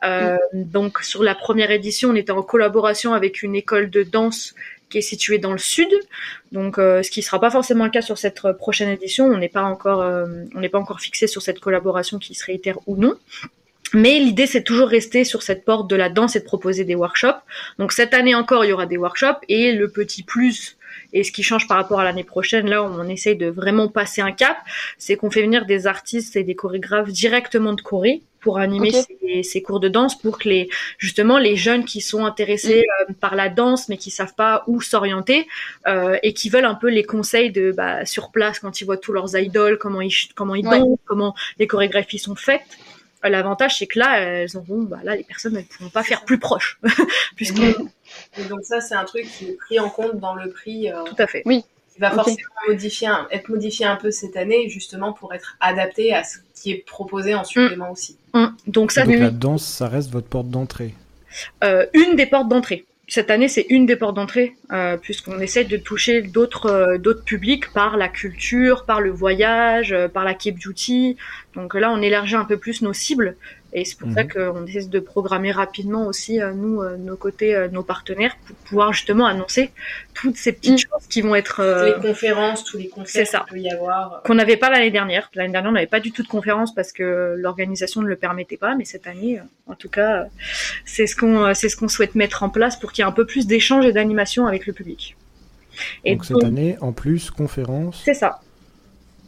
Euh, 0.04 0.36
Donc 0.54 1.00
sur 1.02 1.22
la 1.22 1.34
première 1.34 1.70
édition, 1.70 2.10
on 2.10 2.16
était 2.16 2.32
en 2.32 2.42
collaboration 2.42 3.14
avec 3.14 3.42
une 3.42 3.54
école 3.54 3.90
de 3.90 4.02
danse 4.02 4.54
qui 4.88 4.98
est 4.98 5.02
située 5.02 5.38
dans 5.38 5.52
le 5.52 5.58
sud. 5.58 5.88
Donc, 6.50 6.78
euh, 6.78 7.04
ce 7.04 7.12
qui 7.12 7.22
sera 7.22 7.40
pas 7.40 7.50
forcément 7.50 7.84
le 7.84 7.90
cas 7.92 8.02
sur 8.02 8.18
cette 8.18 8.40
prochaine 8.58 8.88
édition. 8.88 9.26
On 9.26 9.38
n'est 9.38 9.48
pas 9.48 9.62
encore, 9.62 10.00
on 10.00 10.60
n'est 10.60 10.68
pas 10.68 10.80
encore 10.80 11.00
fixé 11.00 11.28
sur 11.28 11.42
cette 11.42 11.60
collaboration 11.60 12.18
qui 12.18 12.34
se 12.34 12.44
réitère 12.44 12.76
ou 12.88 12.96
non. 12.96 13.14
Mais 13.94 14.18
l'idée, 14.18 14.46
c'est 14.46 14.62
toujours 14.64 14.88
rester 14.88 15.24
sur 15.24 15.42
cette 15.42 15.64
porte 15.64 15.88
de 15.88 15.96
la 15.96 16.08
danse 16.08 16.34
et 16.34 16.40
de 16.40 16.44
proposer 16.44 16.84
des 16.84 16.96
workshops. 16.96 17.40
Donc 17.78 17.92
cette 17.92 18.14
année 18.14 18.34
encore, 18.34 18.64
il 18.64 18.68
y 18.68 18.72
aura 18.72 18.86
des 18.86 18.96
workshops 18.96 19.40
et 19.48 19.72
le 19.72 19.88
petit 19.90 20.24
plus 20.24 20.76
et 21.12 21.24
ce 21.24 21.32
qui 21.32 21.42
change 21.42 21.66
par 21.68 21.76
rapport 21.76 22.00
à 22.00 22.04
l'année 22.04 22.24
prochaine, 22.24 22.68
là 22.68 22.82
où 22.82 22.86
on 22.86 23.08
essaye 23.08 23.36
de 23.36 23.46
vraiment 23.46 23.88
passer 23.88 24.20
un 24.22 24.32
cap, 24.32 24.56
c'est 24.98 25.16
qu'on 25.16 25.30
fait 25.30 25.42
venir 25.42 25.66
des 25.66 25.86
artistes 25.86 26.36
et 26.36 26.44
des 26.44 26.54
chorégraphes 26.54 27.10
directement 27.10 27.72
de 27.72 27.80
Corée 27.80 28.22
pour 28.40 28.56
animer 28.58 28.90
ces, 28.90 29.42
ces 29.42 29.60
cours 29.60 29.80
de 29.80 29.88
danse 29.88 30.18
pour 30.18 30.38
que 30.38 30.48
les 30.48 30.70
justement 30.96 31.36
les 31.36 31.56
jeunes 31.56 31.84
qui 31.84 32.00
sont 32.00 32.24
intéressés 32.24 32.84
euh, 33.08 33.12
par 33.20 33.34
la 33.34 33.50
danse 33.50 33.90
mais 33.90 33.98
qui 33.98 34.10
savent 34.10 34.34
pas 34.34 34.64
où 34.66 34.80
s'orienter 34.80 35.46
euh, 35.86 36.16
et 36.22 36.32
qui 36.32 36.48
veulent 36.48 36.64
un 36.64 36.74
peu 36.74 36.88
les 36.88 37.04
conseils 37.04 37.50
de 37.52 37.70
bah, 37.72 38.06
sur 38.06 38.30
place 38.30 38.58
quand 38.58 38.80
ils 38.80 38.86
voient 38.86 38.96
tous 38.96 39.12
leurs 39.12 39.36
idoles 39.36 39.76
comment 39.78 40.00
ils 40.00 40.14
comment 40.34 40.54
ils 40.54 40.66
Ouais. 40.66 40.78
dansent 40.78 40.98
comment 41.04 41.34
les 41.58 41.66
chorégraphies 41.66 42.18
sont 42.18 42.34
faites 42.34 42.62
L'avantage, 43.22 43.76
c'est 43.78 43.86
que 43.86 43.98
là, 43.98 44.18
elles 44.18 44.56
auront, 44.56 44.82
bah 44.82 45.00
là, 45.04 45.14
les 45.16 45.24
personnes 45.24 45.52
ne 45.54 45.60
pourront 45.62 45.90
pas 45.90 46.02
faire 46.02 46.24
plus 46.24 46.38
proche, 46.38 46.80
puisque 47.36 47.58
Et 48.38 48.44
donc 48.48 48.60
ça, 48.64 48.80
c'est 48.80 48.94
un 48.94 49.04
truc 49.04 49.26
qui 49.38 49.46
est 49.50 49.56
pris 49.56 49.78
en 49.78 49.90
compte 49.90 50.18
dans 50.18 50.34
le 50.34 50.50
prix, 50.50 50.90
euh, 50.90 51.02
tout 51.04 51.16
à 51.18 51.26
fait. 51.26 51.42
qui 51.92 52.00
va 52.00 52.10
forcément 52.24 52.38
modifier, 52.68 53.08
un- 53.08 53.26
être 53.30 53.48
modifié 53.50 53.84
un 53.86 53.96
peu 53.96 54.10
cette 54.10 54.36
année, 54.36 54.68
justement 54.70 55.12
pour 55.12 55.34
être 55.34 55.56
adapté 55.60 56.14
à 56.14 56.24
ce 56.24 56.38
qui 56.54 56.70
est 56.72 56.84
proposé 56.86 57.34
en 57.34 57.44
supplément 57.44 57.90
aussi. 57.90 58.16
Hum, 58.32 58.54
Donc 58.66 58.90
ça, 58.92 59.02
Donc 59.02 59.14
oui, 59.14 59.20
la 59.20 59.30
danse, 59.30 59.64
ça 59.66 59.86
reste 59.88 60.10
votre 60.10 60.28
porte 60.28 60.48
d'entrée. 60.48 60.94
euh, 61.64 61.86
une 61.94 62.16
des 62.16 62.26
portes 62.26 62.48
d'entrée. 62.48 62.84
Cette 63.12 63.32
année, 63.32 63.48
c'est 63.48 63.66
une 63.70 63.86
des 63.86 63.96
portes 63.96 64.14
d'entrée, 64.14 64.54
euh, 64.70 64.96
puisqu'on 64.96 65.40
essaie 65.40 65.64
de 65.64 65.76
toucher 65.76 66.22
d'autres 66.22 66.66
euh, 66.66 66.96
d'autres 66.96 67.24
publics 67.24 67.72
par 67.72 67.96
la 67.96 68.06
culture, 68.06 68.84
par 68.84 69.00
le 69.00 69.10
voyage, 69.10 69.92
euh, 69.92 70.06
par 70.06 70.24
la 70.24 70.32
K-beauty. 70.32 71.16
Donc 71.56 71.74
là, 71.74 71.90
on 71.90 72.00
élargit 72.00 72.36
un 72.36 72.44
peu 72.44 72.56
plus 72.56 72.82
nos 72.82 72.92
cibles, 72.92 73.34
et 73.72 73.84
c'est 73.84 73.96
pour 73.98 74.10
ça 74.12 74.24
Mhm. 74.24 74.28
qu'on 74.30 74.66
essaie 74.66 74.88
de 74.88 75.00
programmer 75.00 75.52
rapidement 75.52 76.06
aussi 76.06 76.40
euh, 76.40 76.52
nous, 76.52 76.80
euh, 76.82 76.96
nos 76.96 77.16
côtés, 77.16 77.54
euh, 77.54 77.68
nos 77.68 77.82
partenaires, 77.82 78.36
pour 78.46 78.56
pouvoir 78.56 78.92
justement 78.92 79.26
annoncer 79.26 79.70
toutes 80.14 80.36
ces 80.36 80.52
petites 80.52 80.74
Mm. 80.74 80.78
choses 80.90 81.06
qui 81.08 81.20
vont 81.22 81.34
être 81.34 81.56
Toutes 81.56 81.64
euh, 81.64 81.96
les 81.96 82.08
conférences, 82.08 82.64
tous 82.64 82.76
les 82.78 82.88
concerts 82.88 83.26
c'est 83.26 83.30
ça. 83.30 83.44
qu'il 83.48 83.58
peut 83.58 83.68
y 83.68 83.70
avoir. 83.70 84.22
qu'on 84.24 84.34
n'avait 84.34 84.56
pas 84.56 84.70
l'année 84.70 84.90
dernière. 84.90 85.30
L'année 85.34 85.52
dernière, 85.52 85.70
on 85.70 85.74
n'avait 85.74 85.86
pas 85.86 86.00
du 86.00 86.10
tout 86.12 86.22
de 86.22 86.28
conférence 86.28 86.74
parce 86.74 86.92
que 86.92 87.34
l'organisation 87.38 88.02
ne 88.02 88.06
le 88.08 88.16
permettait 88.16 88.56
pas, 88.56 88.74
mais 88.74 88.84
cette 88.84 89.06
année, 89.06 89.38
euh, 89.38 89.42
en 89.72 89.74
tout 89.74 89.88
cas, 89.88 90.22
euh, 90.22 90.24
c'est 90.84 91.06
ce 91.06 91.14
qu'on 91.16 91.44
euh, 91.44 91.54
c'est 91.54 91.68
ce 91.68 91.76
qu'on 91.76 91.88
souhaite 91.88 92.14
mettre 92.14 92.42
en 92.42 92.48
place 92.48 92.76
pour 92.78 92.92
qu'il 92.92 93.02
y 93.02 93.06
ait 93.06 93.08
un 93.08 93.12
peu 93.12 93.24
plus 93.26 93.46
d'échanges 93.46 93.86
et 93.86 93.92
d'animation 93.92 94.46
avec 94.46 94.66
le 94.66 94.72
public. 94.72 95.16
Et 96.04 96.14
donc 96.16 96.24
cette 96.24 96.42
année, 96.44 96.76
en 96.80 96.92
plus, 96.92 97.30
conférence, 97.30 98.02
c'est 98.04 98.14
ça. 98.14 98.40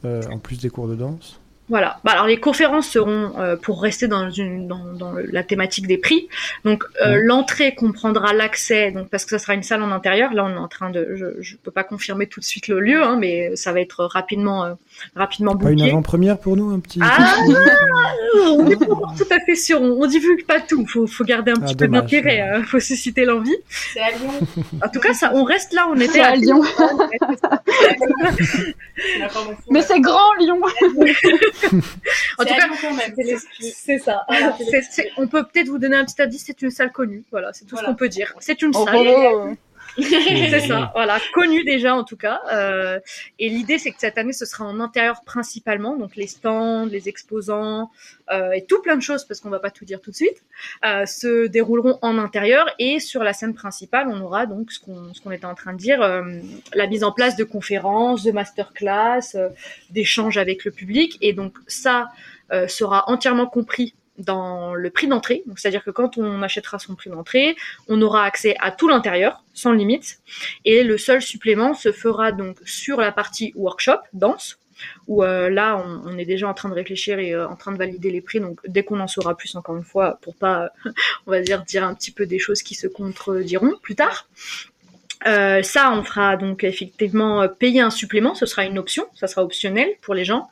euh, 0.05 0.21
en 0.31 0.39
plus 0.39 0.59
des 0.59 0.69
cours 0.71 0.89
de 0.89 0.97
danse. 0.97 1.39
Voilà. 1.73 2.01
Bah, 2.05 2.13
alors 2.13 2.27
les 2.27 2.37
conférences 2.37 2.87
seront 2.87 3.33
euh, 3.41 3.57
pour 3.57 3.81
rester 3.81 4.07
dans 4.07 4.29
une 4.29 4.69
dans, 4.69 4.93
dans 4.93 5.13
le- 5.13 5.23
la 5.33 5.43
thématique 5.43 5.87
des 5.87 5.97
prix. 5.97 6.29
Donc 6.67 6.85
euh, 7.01 7.15
Mhm. 7.17 7.21
l'entrée 7.25 7.75
comprendra 7.75 8.35
l'accès, 8.35 8.91
donc 8.93 9.09
parce 9.09 9.25
que 9.25 9.31
ça 9.31 9.39
sera 9.39 9.55
une 9.55 9.63
salle 9.63 9.83
en 9.83 9.91
intérieur. 9.91 10.35
Là, 10.35 10.45
on 10.45 10.51
est 10.55 10.59
en 10.59 10.69
train 10.69 10.91
de, 10.91 11.15
je, 11.15 11.41
je 11.41 11.57
peux 11.57 11.71
pas 11.71 11.83
confirmer 11.85 12.27
tout 12.27 12.41
de 12.41 12.45
suite 12.45 12.69
le 12.69 12.79
lieu, 12.79 13.03
hein, 13.03 13.17
mais 13.19 13.57
ça 13.57 13.73
va 13.73 13.81
être 13.81 14.05
rapidement 14.05 14.77
euh, 15.17 15.21
rapidement 15.21 15.57
Pas 15.57 15.71
une 15.71 15.83
avant-première 15.83 16.39
pour 16.39 16.57
nous, 16.57 16.71
un 16.71 16.81
petit. 16.81 17.01
Ah 17.03 17.37
on 18.47 18.63
n'est 18.65 18.77
pas 18.77 18.87
encore 18.87 19.15
tout 19.17 19.27
à 19.31 19.39
fait 19.41 19.55
sûr, 19.55 19.81
on, 19.81 20.03
on 20.03 20.07
divulgue 20.07 20.45
pas 20.47 20.61
tout, 20.61 20.87
faut, 20.87 21.07
faut 21.07 21.25
garder 21.25 21.53
un 21.53 21.57
Ah, 21.59 21.65
petit 21.67 21.77
peu 21.77 21.87
d'intérêt, 21.89 22.41
hein, 22.41 22.63
faut 22.65 22.81
susciter 22.81 23.25
l'envie. 23.25 23.55
C'est 23.69 24.01
à 24.01 24.11
Lyon, 24.11 24.31
En 24.85 24.89
tout 24.89 25.01
cas, 25.01 25.13
ça, 25.13 25.33
on 25.35 25.45
reste 25.45 25.73
là, 25.75 25.87
on 25.91 25.97
était 25.97 26.13
C'est 26.13 26.21
à 26.21 26.35
Lyon. 26.35 26.63
Mais 29.71 29.83
c'est 29.83 30.01
grand 30.01 30.33
Lyon. 30.39 30.61
En 32.39 32.45
tout 32.45 32.55
cas, 32.55 32.69
c'est 33.61 33.99
ça. 33.99 34.23
Voilà. 34.29 34.57
On 35.17 35.27
peut 35.29 35.45
peut-être 35.45 35.69
vous 35.69 35.79
donner 35.79 35.97
un 35.97 36.05
petit 36.05 36.21
indice, 36.21 36.45
c'est 36.47 36.61
une 36.63 36.71
salle 36.71 36.93
connue. 36.93 37.25
Voilà, 37.31 37.51
c'est 37.53 37.65
tout 37.65 37.73
Voilà. 37.77 37.89
ce 37.89 37.93
qu'on 37.93 37.97
peut 37.97 38.09
dire. 38.09 38.33
C'est 38.41 38.63
une 38.63 38.73
Oh, 38.75 38.85
salle. 38.85 38.97
oh, 39.07 39.51
c'est 39.99 40.61
ça, 40.61 40.91
voilà, 40.95 41.19
connu 41.33 41.65
déjà 41.65 41.95
en 41.95 42.05
tout 42.05 42.17
cas. 42.17 42.41
Euh, 42.53 42.99
et 43.39 43.49
l'idée, 43.49 43.79
c'est 43.79 43.91
que 43.91 44.01
cette 44.01 44.19
année, 44.19 44.33
ce 44.33 44.47
sera 44.47 44.65
en 44.65 44.81
intérieur 44.81 45.23
principalement, 45.25 45.97
donc 45.97 46.17
les 46.17 46.27
stands, 46.27 46.87
les 46.87 47.09
exposants 47.09 47.91
euh, 48.31 48.53
et 48.53 48.65
tout 48.65 48.81
plein 48.83 48.97
de 48.97 49.03
choses, 49.03 49.25
parce 49.25 49.41
qu'on 49.41 49.51
va 49.51 49.59
pas 49.61 49.71
tout 49.71 49.85
dire 49.85 50.01
tout 50.01 50.11
de 50.11 50.17
suite, 50.17 50.43
euh, 50.85 51.07
se 51.07 51.47
dérouleront 51.47 51.99
en 52.03 52.19
intérieur. 52.19 52.67
Et 52.79 53.01
sur 53.01 53.23
la 53.23 53.33
scène 53.33 53.55
principale, 53.55 54.09
on 54.09 54.21
aura 54.21 54.47
donc 54.47 54.73
ce 54.73 54.81
qu'on 54.81 55.13
ce 55.13 55.21
qu'on 55.21 55.31
était 55.31 55.47
en 55.47 55.55
train 55.55 55.73
de 55.73 55.79
dire, 55.79 56.03
euh, 56.03 56.23
la 56.75 56.87
mise 56.87 57.05
en 57.05 57.13
place 57.13 57.37
de 57.37 57.45
conférences, 57.45 58.23
de 58.23 58.33
masterclass, 58.33 59.35
euh, 59.35 59.49
d'échanges 59.91 60.39
avec 60.39 60.65
le 60.65 60.71
public. 60.71 61.19
Et 61.21 61.33
donc 61.33 61.57
ça 61.67 62.11
euh, 62.53 62.69
sera 62.69 63.05
entièrement 63.09 63.47
compris 63.47 63.95
dans 64.19 64.75
le 64.75 64.91
prix 64.91 65.07
d'entrée. 65.07 65.43
C'est-à-dire 65.57 65.85
que 65.85 65.91
quand 65.91 66.19
on 66.19 66.43
achètera 66.43 66.79
son 66.79 66.95
prix 66.95 67.11
d'entrée, 67.11 67.57
on 67.89 68.01
aura 68.03 68.25
accès 68.25 68.57
à 68.61 68.71
tout 68.71 68.89
l'intérieur, 68.89 69.45
sans 69.53 69.73
limite. 69.73 70.21
Et 70.65 70.85
le 70.85 70.99
seul 70.99 71.23
supplément 71.23 71.75
se 71.75 71.93
fera 71.93 72.33
donc 72.33 72.59
sur 72.65 73.01
la 73.01 73.13
partie 73.13 73.53
workshop, 73.57 73.99
danse, 74.13 74.59
où 75.07 75.23
euh, 75.23 75.49
là, 75.49 75.77
on, 75.77 76.19
est 76.19 76.25
déjà 76.25 76.49
en 76.49 76.55
train 76.55 76.69
de 76.69 76.75
réfléchir 76.75 77.19
et 77.19 77.35
euh, 77.35 77.49
en 77.49 77.57
train 77.57 77.73
de 77.73 77.79
valider 77.79 78.11
les 78.11 78.21
prix. 78.21 78.41
Donc, 78.41 78.61
dès 78.67 78.83
qu'on 78.83 79.01
en 79.01 79.07
saura 79.07 79.37
plus, 79.37 79.55
encore 79.55 79.77
une 79.77 79.85
fois, 79.85 80.19
pour 80.23 80.35
pas, 80.35 80.73
on 81.27 81.31
va 81.31 81.41
dire, 81.41 81.63
dire 81.63 81.85
un 81.85 81.95
petit 81.95 82.11
peu 82.11 82.27
des 82.27 82.39
choses 82.39 82.63
qui 82.63 82.75
se 82.75 82.87
contrediront 82.87 83.77
plus 83.83 83.95
tard. 83.95 84.29
Euh, 85.27 85.63
ça, 85.63 85.93
on 85.93 86.03
fera 86.03 86.37
donc 86.37 86.65
effectivement 86.65 87.43
euh, 87.43 87.49
payer 87.49 87.81
un 87.81 87.91
supplément, 87.91 88.35
ce 88.35 88.47
sera 88.47 88.65
une 88.65 88.79
option, 88.79 89.05
ça 89.15 89.27
sera 89.27 89.43
optionnel 89.43 89.89
pour 90.01 90.15
les 90.15 90.25
gens. 90.25 90.49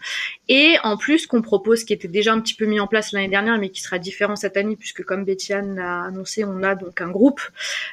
Et 0.48 0.76
en 0.82 0.96
plus, 0.96 1.28
qu'on 1.28 1.42
propose, 1.42 1.84
qui 1.84 1.92
était 1.92 2.08
déjà 2.08 2.32
un 2.32 2.40
petit 2.40 2.54
peu 2.54 2.66
mis 2.66 2.80
en 2.80 2.88
place 2.88 3.12
l'année 3.12 3.28
dernière, 3.28 3.56
mais 3.58 3.70
qui 3.70 3.80
sera 3.80 4.00
différent 4.00 4.34
cette 4.34 4.56
année, 4.56 4.74
puisque 4.74 5.04
comme 5.04 5.24
Bettiane 5.24 5.76
l'a 5.76 6.02
annoncé, 6.02 6.44
on 6.44 6.64
a 6.64 6.74
donc 6.74 7.00
un 7.00 7.08
groupe 7.08 7.40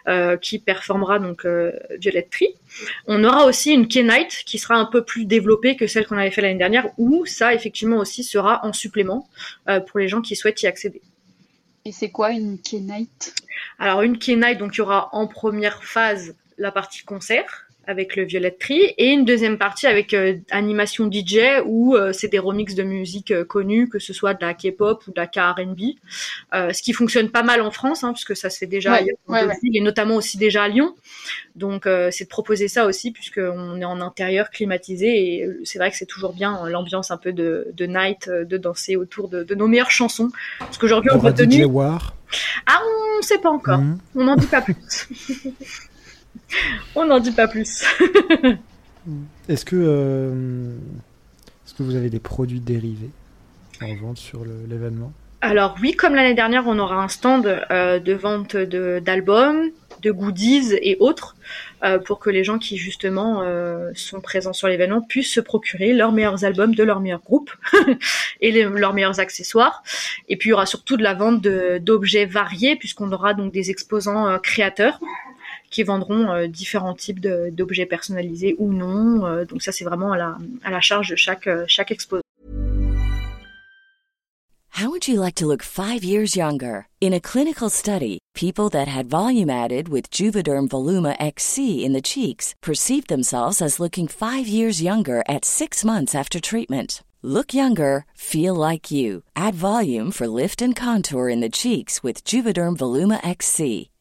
euh, 0.08 0.38
qui 0.38 0.58
performera 0.58 1.20
donc 1.20 1.46
euh, 1.46 1.72
Violet 2.00 2.28
Tree. 2.30 2.56
On 3.06 3.24
aura 3.24 3.46
aussi 3.46 3.72
une 3.74 3.88
K-Night 3.88 4.44
qui 4.46 4.58
sera 4.58 4.76
un 4.76 4.86
peu 4.86 5.04
plus 5.04 5.26
développée 5.26 5.76
que 5.76 5.86
celle 5.86 6.08
qu'on 6.08 6.18
avait 6.18 6.32
fait 6.32 6.42
l'année 6.42 6.58
dernière, 6.58 6.90
où 6.98 7.28
ça 7.28 7.54
effectivement 7.54 7.98
aussi 7.98 8.24
sera 8.24 8.66
en 8.66 8.74
supplément 8.74 9.30
euh, 9.70 9.80
pour 9.80 10.00
les 10.00 10.08
gens 10.08 10.22
qui 10.22 10.36
souhaitent 10.36 10.64
y 10.64 10.68
accéder. 10.68 11.02
Et 11.86 11.92
c'est 11.92 12.10
quoi 12.10 12.32
une 12.32 12.60
Key 12.60 12.80
Night 12.80 13.36
Alors 13.78 14.02
une 14.02 14.18
Key 14.18 14.36
Night, 14.36 14.58
donc 14.58 14.76
il 14.76 14.80
y 14.80 14.82
aura 14.82 15.10
en 15.14 15.28
première 15.28 15.84
phase 15.84 16.36
la 16.58 16.72
partie 16.72 17.04
concert 17.04 17.64
avec 17.90 18.18
le 18.18 18.24
Violet 18.26 18.52
Tree 18.52 18.82
et 18.98 19.12
une 19.12 19.24
deuxième 19.24 19.58
partie 19.58 19.88
avec 19.88 20.14
euh, 20.14 20.36
animation 20.52 21.10
DJ 21.10 21.62
où 21.66 21.96
euh, 21.96 22.12
c'est 22.12 22.28
des 22.28 22.38
remixes 22.38 22.76
de 22.76 22.84
musique 22.84 23.32
euh, 23.32 23.46
connue, 23.46 23.88
que 23.88 23.98
ce 23.98 24.12
soit 24.12 24.34
de 24.34 24.44
la 24.46 24.54
K-pop 24.54 25.08
ou 25.08 25.12
de 25.12 25.16
la 25.16 25.26
K-R&B, 25.26 25.80
ce 26.52 26.82
qui 26.84 26.92
fonctionne 26.92 27.30
pas 27.30 27.44
mal 27.44 27.62
en 27.62 27.72
France, 27.72 28.04
hein, 28.04 28.12
puisque 28.12 28.36
ça 28.36 28.50
se 28.50 28.58
fait 28.58 28.66
déjà 28.68 28.92
Ouais, 28.92 29.08
ouais, 29.30 29.46
ouais. 29.46 29.56
et 29.74 29.80
notamment 29.80 30.16
aussi 30.18 30.38
déjà 30.38 30.64
à 30.64 30.68
Lyon. 30.68 30.96
Donc 31.56 31.84
c'est 32.12 32.26
de 32.26 32.30
proposer 32.30 32.68
ça 32.68 32.86
aussi 32.86 33.12
puisqu'on 33.12 33.80
est 33.80 33.86
en 33.86 34.02
intérieur 34.02 34.50
climatisé 34.50 35.08
et 35.08 35.50
c'est 35.64 35.80
vrai 35.80 35.90
que 35.90 35.96
c'est 35.96 36.06
toujours 36.06 36.34
bien 36.34 36.68
l'ambiance 36.68 37.10
un 37.10 37.18
peu 37.18 37.32
de, 37.32 37.68
de 37.74 37.86
night, 37.86 38.30
de 38.30 38.58
danser 38.58 38.98
autour 38.98 39.30
de, 39.30 39.44
de 39.44 39.56
nos 39.56 39.68
meilleures 39.68 39.92
chansons. 39.92 40.30
Parce 40.60 40.78
qu'aujourd'hui 40.78 41.10
on 41.14 41.18
aura 41.20 41.30
retenu... 41.30 41.62
DJ 41.62 41.66
War. 41.66 42.16
Ah 42.66 42.82
on 43.18 43.22
sait 43.22 43.38
pas 43.40 43.50
encore, 43.50 43.80
Mhm. 43.80 43.98
on 44.16 44.24
n'en 44.26 44.36
dit 44.36 44.48
pas 44.48 44.62
plus. 44.62 44.76
on 46.96 47.06
n'en 47.06 47.20
dit 47.20 47.32
pas 47.32 47.48
plus. 47.48 47.84
Est-ce 49.50 49.64
que, 49.64 49.76
euh, 49.78 50.76
est-ce 51.66 51.74
que 51.74 51.84
vous 51.84 51.96
avez 51.96 52.10
des 52.10 52.20
produits 52.20 52.60
dérivés 52.60 53.12
en 53.82 53.96
vente 53.96 54.18
sur 54.18 54.44
l'événement? 54.70 55.14
Alors 55.40 55.78
oui, 55.82 55.94
comme 55.94 56.16
l'année 56.16 56.34
dernière, 56.34 56.64
on 56.68 56.78
aura 56.80 57.02
un 57.02 57.08
stand 57.08 57.62
euh, 57.72 58.00
de 58.00 58.14
vente 58.14 58.58
d'albums, 58.58 59.70
de, 60.02 60.12
goodies 60.12 60.74
et 60.82 60.98
autres 61.00 61.36
euh, 61.84 62.00
pour 62.00 62.20
que 62.20 62.30
les 62.30 62.44
gens 62.44 62.60
qui 62.60 62.76
justement 62.78 63.44
sont 63.94 64.20
présents 64.20 64.52
sur 64.52 64.68
l'événement 64.68 65.02
puissent 65.02 65.32
se 65.32 65.40
procurer 65.40 65.94
leurs 65.94 66.12
meilleurs 66.12 66.44
albums 66.44 66.76
de 66.76 66.84
leurs 66.84 67.00
meilleurs 67.00 67.22
groupes 67.22 67.52
et 68.42 68.52
les- 68.52 68.64
leurs 68.64 68.94
meilleurs 68.94 69.20
accessoires. 69.22 69.84
Et 70.28 70.36
puis 70.36 70.50
il 70.50 70.52
y 70.52 70.54
aura 70.54 70.66
surtout 70.66 70.98
de 70.98 71.04
la 71.04 71.14
vente 71.14 71.42
d'objets 71.42 72.26
variés 72.26 72.76
puisqu'on 72.76 73.12
aura 73.14 73.34
donc 73.34 73.54
des 73.54 73.70
exposants 73.70 74.38
créateurs 74.40 75.00
qui 75.78 75.84
vendront 75.84 76.32
euh, 76.32 76.48
différents 76.48 76.96
types 76.96 77.20
d'objets 77.20 77.86
personnalisés 77.86 78.56
ou 78.58 78.74
non. 78.74 79.28
Euh, 79.28 79.46
donc 79.46 79.62
ça 79.62 79.72
c'est 79.72 79.86
vraiment 79.86 80.12
à 80.12 80.18
la, 80.18 80.38
à 80.64 80.72
la 80.72 80.82
charge 80.82 81.10
de 81.10 81.16
chaque, 81.16 81.46
euh, 81.46 81.66
chaque 81.68 81.92
exposant. 81.92 82.24
How 84.80 84.90
would 84.90 85.08
you 85.08 85.20
like 85.20 85.36
to 85.36 85.46
look 85.46 85.64
five 85.64 86.04
years 86.04 86.36
younger? 86.36 86.88
In 87.00 87.14
a 87.14 87.20
clinical 87.20 87.70
study, 87.70 88.18
people 88.34 88.70
that 88.70 88.88
had 88.88 89.08
volume 89.08 89.52
added 89.52 89.88
with 89.88 90.10
Juvederm 90.10 90.68
Voluma 90.68 91.16
XC 91.20 91.84
in 91.86 91.94
the 91.94 92.02
cheeks 92.02 92.56
perceived 92.62 93.08
themselves 93.08 93.62
as 93.62 93.80
looking 93.80 94.08
five 94.08 94.48
years 94.48 94.82
younger 94.82 95.24
at 95.28 95.46
six 95.46 95.86
months 95.86 96.16
after 96.16 96.40
treatment. 96.40 97.04
Look 97.24 97.54
younger, 97.54 98.06
feel 98.14 98.54
like 98.54 98.92
you. 98.92 99.24
Add 99.36 99.56
volume 99.56 100.12
for 100.12 100.28
lift 100.28 100.62
and 100.62 100.76
contour 100.76 101.30
in 101.30 101.42
the 101.42 101.50
cheeks 101.50 102.04
with 102.04 102.24
Juvederm 102.24 102.78
Voluma 102.78 103.20
XC. 103.24 103.90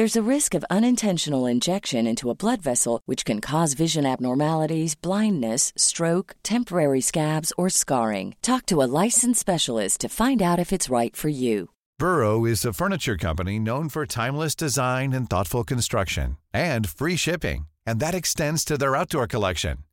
There's 0.00 0.16
a 0.16 0.34
risk 0.34 0.54
of 0.54 0.64
unintentional 0.70 1.44
injection 1.44 2.06
into 2.06 2.30
a 2.30 2.34
blood 2.34 2.62
vessel, 2.62 3.02
which 3.04 3.26
can 3.26 3.42
cause 3.42 3.74
vision 3.74 4.06
abnormalities, 4.06 4.94
blindness, 4.94 5.74
stroke, 5.76 6.36
temporary 6.42 7.02
scabs, 7.02 7.52
or 7.58 7.68
scarring. 7.68 8.34
Talk 8.40 8.64
to 8.68 8.80
a 8.80 8.88
licensed 9.04 9.40
specialist 9.40 10.00
to 10.00 10.08
find 10.08 10.40
out 10.40 10.58
if 10.58 10.72
it's 10.72 10.88
right 10.88 11.14
for 11.14 11.28
you. 11.28 11.68
Burrow 11.98 12.46
is 12.46 12.64
a 12.64 12.72
furniture 12.72 13.18
company 13.18 13.58
known 13.58 13.90
for 13.90 14.06
timeless 14.06 14.54
design 14.54 15.12
and 15.12 15.28
thoughtful 15.28 15.64
construction 15.64 16.38
and 16.50 16.88
free 16.88 17.16
shipping, 17.16 17.66
and 17.84 18.00
that 18.00 18.14
extends 18.14 18.64
to 18.64 18.78
their 18.78 18.96
outdoor 18.96 19.26
collection. 19.26 19.84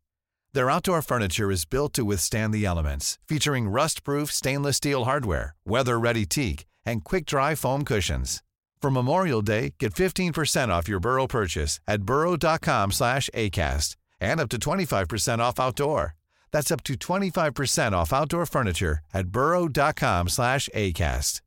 Their 0.54 0.70
outdoor 0.70 1.02
furniture 1.02 1.52
is 1.52 1.66
built 1.66 1.94
to 1.96 2.06
withstand 2.06 2.54
the 2.54 2.64
elements, 2.64 3.20
featuring 3.28 3.68
rust-proof 3.68 4.32
stainless 4.32 4.78
steel 4.78 5.04
hardware, 5.04 5.54
weather-ready 5.66 6.26
teak, 6.26 6.66
and 6.86 7.04
quick-dry 7.04 7.56
foam 7.56 7.84
cushions. 7.84 8.42
For 8.82 8.92
Memorial 8.92 9.42
Day, 9.42 9.74
get 9.80 9.94
15% 9.96 10.70
off 10.70 10.88
your 10.88 11.00
Burrow 11.00 11.26
purchase 11.28 11.80
at 11.88 12.04
burrow.com 12.04 12.92
slash 12.92 13.28
ACAST 13.34 13.96
and 14.22 14.40
up 14.40 14.50
to 14.50 14.58
25% 14.60 15.40
off 15.40 15.60
outdoor. 15.60 16.14
That's 16.52 16.72
up 16.72 16.84
to 16.84 16.94
25% 16.94 17.92
off 17.94 18.14
outdoor 18.14 18.46
furniture 18.46 19.00
at 19.14 19.28
burrow.com 19.30 20.30
slash 20.30 20.70
ACAST. 20.76 21.42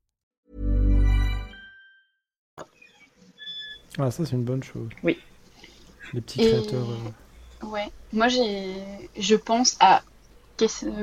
Ah, 3.98 4.10
ça, 4.10 4.24
c'est 4.24 4.32
une 4.32 4.44
bonne 4.44 4.62
chose. 4.62 4.88
Oui. 5.02 5.18
Les 6.12 6.20
petits 6.20 6.42
Et- 6.42 6.48
créateurs. 6.50 6.86
euh, 6.90 7.66
Ouais. 7.66 7.90
Moi, 8.12 8.28
j'ai, 8.28 8.74
je 9.18 9.34
pense 9.36 9.76
à 9.80 10.02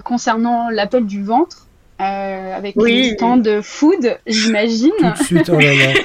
concernant 0.03 0.69
l'appel 0.69 1.05
du 1.05 1.23
ventre. 1.23 1.66
Euh, 1.99 2.55
avec 2.55 2.75
Oui. 2.77 3.15
de 3.17 3.61
food, 3.61 4.17
j'imagine. 4.27 4.91
Tout 4.99 5.11
de 5.19 5.23
suite, 5.23 5.49
oh 5.49 5.59
là 5.59 5.73
là. 5.73 5.93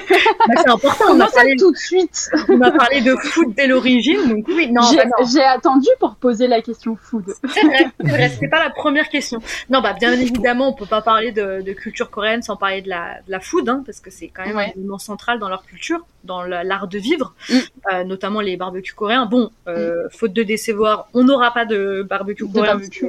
Bah, 0.48 0.54
c'est 0.64 0.70
important, 0.70 1.04
on 1.04 1.12
Comment 1.12 1.24
a, 1.24 1.28
ça 1.28 1.34
parlé, 1.36 1.54
tout 1.56 1.70
de 1.70 1.76
suite 1.76 2.28
on 2.48 2.60
a 2.62 2.72
parlé 2.72 3.00
de 3.00 3.14
foot 3.14 3.54
dès 3.56 3.68
l'origine, 3.68 4.28
donc 4.28 4.44
oui, 4.48 4.72
non, 4.72 4.82
J'ai 4.90 4.96
bah 4.96 5.04
non. 5.20 5.24
j'ai 5.26 5.42
attendu 5.44 5.86
pour 6.00 6.16
poser 6.16 6.48
la 6.48 6.60
question 6.62 6.96
food. 7.00 7.32
C'est 7.54 7.62
vrai, 7.64 7.86
c'est 8.00 8.08
vrai, 8.10 8.28
c'était 8.28 8.48
pas 8.48 8.64
la 8.64 8.70
première 8.70 9.08
question. 9.08 9.38
Non, 9.70 9.80
bah 9.82 9.92
bien 9.92 10.12
évidemment, 10.14 10.68
on 10.70 10.72
peut 10.72 10.86
pas 10.86 11.00
parler 11.00 11.30
de, 11.30 11.60
de 11.62 11.72
culture 11.74 12.10
coréenne 12.10 12.42
sans 12.42 12.56
parler 12.56 12.82
de 12.82 12.88
la, 12.88 13.20
de 13.24 13.30
la 13.30 13.38
food, 13.38 13.68
hein, 13.68 13.82
parce 13.86 14.00
que 14.00 14.10
c'est 14.10 14.28
quand 14.34 14.44
même 14.44 14.56
Ouais. 14.56 14.72
un 14.74 14.78
élément 14.80 14.98
central 14.98 15.38
dans 15.38 15.48
leur 15.48 15.64
culture, 15.64 16.04
dans 16.24 16.42
la- 16.42 16.64
l'art 16.64 16.88
de 16.88 16.98
vivre, 16.98 17.34
Mm. 17.48 17.54
euh, 17.92 18.04
notamment 18.04 18.40
les 18.40 18.56
barbecues 18.56 18.94
coréens. 18.94 19.26
Bon, 19.26 19.50
euh, 19.68 20.08
faute 20.10 20.32
de 20.32 20.42
décevoir, 20.42 21.08
on 21.14 21.22
n'aura 21.22 21.52
pas 21.54 21.66
de 21.66 22.04
barbecue 22.08 22.48
De 22.48 22.52
coréen, 22.52 22.72
barbecue. 22.72 23.06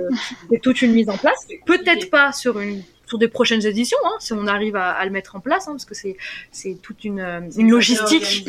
c'est 0.51 0.59
toute 0.61 0.81
une 0.83 0.91
mise 0.93 1.09
en 1.09 1.17
place. 1.17 1.47
Peut-être 1.65 2.11
pas 2.11 2.31
sur 2.31 2.59
une 2.59 2.72
des 3.17 3.27
prochaines 3.27 3.65
éditions, 3.65 3.97
hein, 4.05 4.13
si 4.19 4.33
on 4.33 4.47
arrive 4.47 4.75
à, 4.75 4.91
à 4.91 5.05
le 5.05 5.11
mettre 5.11 5.35
en 5.35 5.39
place, 5.39 5.67
hein, 5.67 5.71
parce 5.73 5.85
que 5.85 5.95
c'est 5.95 6.17
c'est 6.51 6.77
toute 6.81 7.03
une, 7.03 7.19
euh, 7.19 7.39
une 7.57 7.69
logistique 7.71 8.45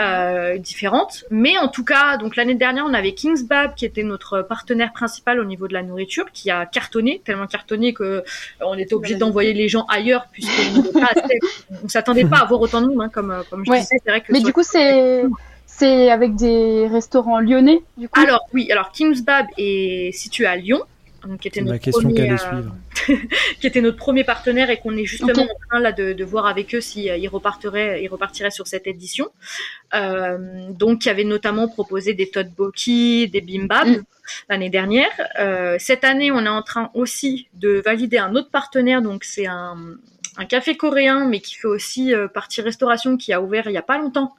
euh, 0.00 0.56
différente. 0.58 1.24
Mais 1.30 1.58
en 1.58 1.68
tout 1.68 1.84
cas, 1.84 2.16
donc 2.16 2.36
l'année 2.36 2.54
dernière, 2.54 2.84
on 2.86 2.94
avait 2.94 3.12
Kingsbab 3.12 3.74
qui 3.74 3.84
était 3.84 4.02
notre 4.02 4.42
partenaire 4.42 4.92
principal 4.92 5.38
au 5.40 5.44
niveau 5.44 5.68
de 5.68 5.74
la 5.74 5.82
nourriture, 5.82 6.26
qui 6.32 6.50
a 6.50 6.66
cartonné, 6.66 7.20
tellement 7.24 7.46
cartonné 7.46 7.92
que 7.92 8.02
euh, 8.04 8.22
on 8.60 8.78
était 8.78 8.94
obligé 8.94 9.14
d'envoyer 9.16 9.52
les 9.52 9.68
gens 9.68 9.84
ailleurs 9.88 10.26
puisqu'on 10.32 10.82
on 11.84 11.88
s'attendait 11.88 12.24
pas 12.24 12.38
à 12.38 12.42
avoir 12.42 12.60
autant 12.60 12.80
de 12.80 12.86
monde, 12.88 13.02
hein, 13.02 13.08
comme 13.12 13.42
comme 13.50 13.64
je 13.64 13.70
Ouais. 13.70 13.80
disais. 13.80 13.96
C'est 14.04 14.10
vrai 14.10 14.20
que 14.20 14.32
Mais 14.32 14.40
du 14.40 14.52
coup, 14.52 14.62
c'est 14.62 15.24
c'est 15.66 16.10
avec 16.10 16.34
des 16.36 16.86
restaurants 16.86 17.40
lyonnais, 17.40 17.82
du 17.96 18.08
coup? 18.08 18.20
alors 18.20 18.46
oui, 18.52 18.70
alors 18.70 18.92
Kingsbab 18.92 19.46
est 19.56 20.12
situé 20.12 20.46
à 20.46 20.56
Lyon. 20.56 20.82
Donc, 21.26 21.40
qui 21.40 21.48
était 21.48 21.60
C'est 21.60 21.64
ma 21.64 21.72
notre 21.72 21.84
question 21.84 22.02
premier, 22.02 22.14
qu'allait 22.14 22.32
euh, 22.32 22.36
suivre. 22.36 22.76
qui 23.60 23.66
était 23.66 23.80
notre 23.80 23.96
premier 23.96 24.24
partenaire 24.24 24.70
et 24.70 24.78
qu'on 24.78 24.96
est 24.96 25.04
justement 25.04 25.42
en 25.42 25.68
train 25.68 25.80
là 25.80 25.92
de, 25.92 26.12
de 26.12 26.24
voir 26.24 26.46
avec 26.46 26.74
eux 26.74 26.80
si 26.80 27.08
euh, 27.10 27.16
ils 27.16 27.28
repartiraient, 27.28 28.02
ils 28.02 28.08
repartiraient 28.08 28.50
sur 28.50 28.66
cette 28.66 28.86
édition. 28.86 29.30
Euh, 29.94 30.70
donc, 30.70 31.00
qui 31.00 31.10
avait 31.10 31.24
notamment 31.24 31.68
proposé 31.68 32.14
des 32.14 32.26
tteokbokki, 32.26 33.28
des 33.28 33.40
bimbap 33.40 33.86
Mm. 33.92 34.04
l'année 34.48 34.70
dernière. 34.70 35.10
Euh, 35.38 35.76
cette 35.78 36.04
année, 36.04 36.30
on 36.30 36.44
est 36.44 36.48
en 36.48 36.62
train 36.62 36.90
aussi 36.94 37.48
de 37.54 37.82
valider 37.84 38.18
un 38.18 38.34
autre 38.34 38.50
partenaire. 38.50 39.02
Donc, 39.02 39.24
c'est 39.24 39.46
un 39.46 39.76
un 40.38 40.44
café 40.46 40.76
coréen, 40.76 41.26
mais 41.28 41.40
qui 41.40 41.54
fait 41.56 41.66
aussi 41.68 42.14
euh, 42.14 42.26
partie 42.26 42.62
restauration, 42.62 43.16
qui 43.18 43.32
a 43.34 43.42
ouvert 43.42 43.64
il 43.66 43.72
y 43.72 43.76
a 43.76 43.82
pas 43.82 43.98
longtemps, 43.98 44.34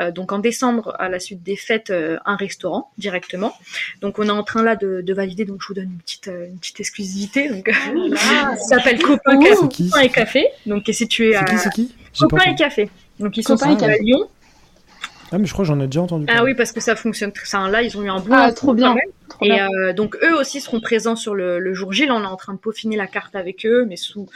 euh, 0.00 0.10
donc 0.10 0.32
en 0.32 0.38
décembre, 0.40 0.96
à 0.98 1.08
la 1.08 1.20
suite 1.20 1.42
des 1.42 1.54
fêtes, 1.56 1.90
euh, 1.90 2.18
un 2.24 2.34
restaurant 2.36 2.90
directement. 2.98 3.54
Donc 4.00 4.18
on 4.18 4.24
est 4.26 4.30
en 4.30 4.42
train 4.42 4.62
là 4.64 4.74
de, 4.76 5.02
de 5.02 5.14
valider, 5.14 5.44
donc 5.44 5.58
je 5.62 5.68
vous 5.68 5.74
donne 5.74 5.84
une 5.92 5.98
petite, 5.98 6.28
euh, 6.28 6.46
une 6.48 6.58
petite 6.58 6.80
exclusivité. 6.80 7.48
Donc, 7.48 7.70
ça 8.16 8.56
s'appelle 8.56 9.00
Copain, 9.00 9.38
Copain 9.38 10.00
et 10.00 10.08
Café, 10.08 10.48
donc 10.66 10.82
qui 10.84 10.90
est 10.90 10.94
situé 10.94 11.36
à 11.36 11.44
C'est 11.56 11.70
qui, 11.70 11.94
pas 12.18 12.26
Copain 12.28 12.50
et. 12.50 12.54
Café. 12.56 12.90
Donc 13.20 13.36
ils 13.36 13.42
sont 13.44 13.56
Copain 13.56 13.70
et 13.70 13.72
situés 13.74 13.84
à 13.86 13.90
Café. 13.92 14.02
Lyon. 14.04 14.28
Ah, 15.32 15.38
mais 15.38 15.46
je 15.46 15.52
crois 15.52 15.64
que 15.64 15.68
j'en 15.68 15.80
ai 15.80 15.86
déjà 15.86 16.02
entendu 16.02 16.26
Ah 16.28 16.44
oui, 16.44 16.54
parce 16.54 16.70
que 16.70 16.80
ça 16.80 16.94
fonctionne. 16.94 17.32
très- 17.32 17.46
ça, 17.46 17.68
là, 17.68 17.82
ils 17.82 17.96
ont 17.98 18.02
eu 18.02 18.08
un 18.08 18.20
bon. 18.20 18.28
Ah, 18.32 18.52
trop 18.52 18.74
bien. 18.74 18.94
Trop 19.28 19.44
Et 19.44 19.48
bien. 19.48 19.68
euh, 19.82 19.92
donc 19.92 20.16
eux 20.22 20.36
aussi 20.38 20.60
seront 20.60 20.80
présents 20.80 21.16
sur 21.16 21.34
le, 21.34 21.58
le 21.58 21.74
jour 21.74 21.92
J. 21.92 22.06
Là, 22.06 22.14
on 22.14 22.22
est 22.22 22.26
en 22.26 22.36
train 22.36 22.52
de 22.54 22.58
peaufiner 22.58 22.96
la 22.96 23.08
carte 23.08 23.34
avec 23.34 23.66
eux, 23.66 23.84
mais 23.88 23.96
sous- 23.96 24.28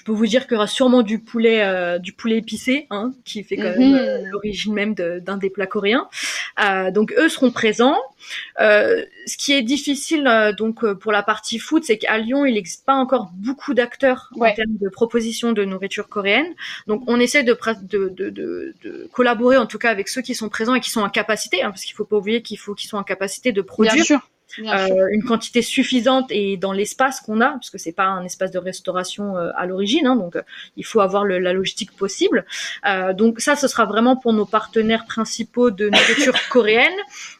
Je 0.00 0.04
peux 0.06 0.12
vous 0.12 0.26
dire 0.26 0.46
qu'il 0.46 0.54
y 0.54 0.56
aura 0.56 0.66
sûrement 0.66 1.02
du 1.02 1.18
poulet, 1.18 1.62
euh, 1.62 1.98
du 1.98 2.14
poulet 2.14 2.38
épicé, 2.38 2.86
hein, 2.88 3.12
qui 3.26 3.44
fait 3.44 3.56
quand 3.56 3.76
même 3.76 3.94
euh, 3.94 4.22
l'origine 4.30 4.72
même 4.72 4.94
d'un 4.94 5.36
des 5.36 5.50
plats 5.50 5.66
coréens. 5.66 6.08
Euh, 6.64 6.90
donc 6.90 7.12
eux 7.18 7.28
seront 7.28 7.50
présents. 7.50 7.98
ce 8.58 9.36
qui 9.36 9.52
est 9.52 9.60
difficile 9.60 10.54
donc 10.56 10.90
pour 10.94 11.12
la 11.12 11.22
partie 11.22 11.58
food, 11.58 11.84
c'est 11.84 11.98
qu'à 11.98 12.16
Lyon, 12.16 12.46
il 12.46 12.54
n'existe 12.54 12.86
pas 12.86 12.94
encore 12.94 13.30
beaucoup 13.34 13.74
d'acteurs 13.74 14.30
en 14.40 14.50
termes 14.54 14.78
de 14.80 14.88
propositions 14.88 15.52
de 15.52 15.66
nourriture 15.66 16.08
coréenne. 16.08 16.54
Donc 16.86 17.02
on 17.06 17.20
essaie 17.20 17.42
de, 17.42 17.54
de, 17.82 18.08
de, 18.08 18.30
de, 18.30 18.74
de, 18.82 19.10
collaborer 19.12 19.58
en 19.58 19.66
tout 19.66 19.78
cas 19.78 19.90
avec 19.90 20.08
ceux 20.08 20.22
qui 20.22 20.34
sont 20.34 20.48
présents 20.48 20.74
et 20.74 20.80
qui 20.80 20.88
sont 20.88 21.02
en 21.02 21.10
capacité, 21.10 21.62
hein, 21.62 21.68
parce 21.68 21.84
qu'il 21.84 21.94
faut 21.94 22.06
pas 22.06 22.16
oublier 22.16 22.40
qu'il 22.40 22.58
faut 22.58 22.74
qu'ils 22.74 22.88
soient 22.88 23.00
en 23.00 23.04
capacité 23.04 23.52
de 23.52 23.60
produire. 23.60 23.96
Bien 23.96 24.04
sûr 24.04 24.30
euh, 24.58 25.06
une 25.10 25.22
quantité 25.22 25.62
suffisante 25.62 26.30
et 26.30 26.56
dans 26.56 26.72
l'espace 26.72 27.20
qu'on 27.20 27.40
a, 27.40 27.50
parce 27.50 27.70
que 27.70 27.78
c'est 27.78 27.92
pas 27.92 28.04
un 28.04 28.24
espace 28.24 28.50
de 28.50 28.58
restauration 28.58 29.36
euh, 29.36 29.50
à 29.56 29.66
l'origine, 29.66 30.06
hein, 30.06 30.16
donc 30.16 30.36
euh, 30.36 30.42
il 30.76 30.84
faut 30.84 31.00
avoir 31.00 31.24
le, 31.24 31.38
la 31.38 31.52
logistique 31.52 31.92
possible. 31.92 32.44
Euh, 32.86 33.12
donc 33.12 33.40
ça, 33.40 33.56
ce 33.56 33.68
sera 33.68 33.84
vraiment 33.84 34.16
pour 34.16 34.32
nos 34.32 34.46
partenaires 34.46 35.04
principaux 35.06 35.70
de 35.70 35.88
nourriture 35.88 36.34
coréenne 36.50 36.96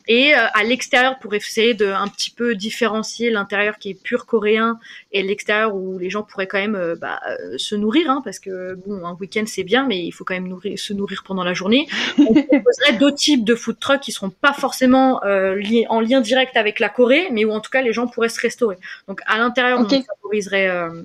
et 0.09 0.33
à 0.33 0.65
l'extérieur 0.65 1.21
pour 1.21 1.35
essayer 1.35 1.75
de 1.75 1.87
un 1.87 2.09
petit 2.09 2.31
peu 2.31 2.57
différencier 2.57 3.31
l'intérieur 3.31 3.79
qui 3.79 3.91
est 3.91 4.03
pur 4.03 4.27
coréen 4.27 4.81
et 5.13 5.23
l'extérieur 5.23 5.77
où 5.77 5.99
les 5.99 6.11
gens 6.11 6.25
pourraient 6.25 6.49
quand 6.49 6.59
même 6.59 6.97
bah, 7.01 7.21
se 7.57 7.77
nourrir, 7.77 8.11
hein, 8.11 8.21
parce 8.25 8.41
que 8.41 8.75
bon, 8.75 9.07
un 9.07 9.15
week-end 9.21 9.45
c'est 9.47 9.63
bien, 9.63 9.87
mais 9.87 10.05
il 10.05 10.11
faut 10.11 10.25
quand 10.25 10.35
même 10.35 10.49
nourrir, 10.49 10.77
se 10.77 10.93
nourrir 10.93 11.23
pendant 11.25 11.45
la 11.45 11.55
journée. 11.55 11.87
On 12.19 12.35
proposerait 12.35 12.95
d'autres 12.99 13.19
types 13.19 13.45
de 13.45 13.55
food 13.55 13.79
trucks 13.79 14.01
qui 14.01 14.11
seront 14.11 14.31
pas 14.31 14.53
forcément 14.53 15.21
liés, 15.25 15.87
en 15.89 16.01
lien 16.01 16.21
direct 16.21 16.57
avec 16.57 16.81
la 16.81 16.89
mais 17.31 17.45
où 17.45 17.53
en 17.53 17.61
tout 17.61 17.71
cas 17.71 17.83
les 17.83 17.93
gens 17.93 18.07
pourraient 18.07 18.29
se 18.29 18.41
restaurer. 18.41 18.77
Donc 19.09 19.21
à 19.27 19.39
l'intérieur, 19.39 19.81
on 19.81 19.89
favoriserait 19.89 20.69
euh, 20.69 21.03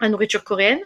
la 0.00 0.08
nourriture 0.08 0.44
coréenne. 0.44 0.80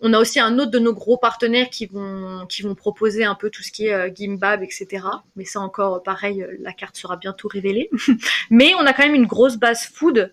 On 0.00 0.12
a 0.12 0.18
aussi 0.18 0.40
un 0.40 0.58
autre 0.58 0.70
de 0.70 0.78
nos 0.78 0.92
gros 0.92 1.16
partenaires 1.16 1.68
qui 1.70 1.86
vont 1.86 2.46
qui 2.46 2.62
vont 2.62 2.74
proposer 2.74 3.24
un 3.24 3.34
peu 3.34 3.50
tout 3.50 3.62
ce 3.62 3.72
qui 3.72 3.86
est 3.86 3.92
euh, 3.92 4.10
gimbab, 4.14 4.62
etc. 4.62 5.06
Mais 5.36 5.44
ça 5.44 5.60
encore, 5.60 6.02
pareil, 6.02 6.42
euh, 6.42 6.56
la 6.60 6.72
carte 6.72 6.96
sera 6.96 7.16
bientôt 7.16 7.48
révélée. 7.48 7.90
mais 8.50 8.72
on 8.74 8.86
a 8.86 8.92
quand 8.92 9.04
même 9.04 9.14
une 9.14 9.26
grosse 9.26 9.56
base 9.56 9.86
food 9.86 10.32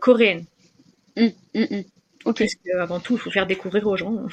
coréenne. 0.00 0.44
Mmh, 1.16 1.28
mmh. 1.54 1.82
Ok. 2.24 2.38
Parce 2.38 2.80
avant 2.80 3.00
tout, 3.00 3.14
il 3.14 3.18
faut 3.18 3.30
faire 3.30 3.46
découvrir 3.46 3.86
aux 3.86 3.96
gens. 3.96 4.26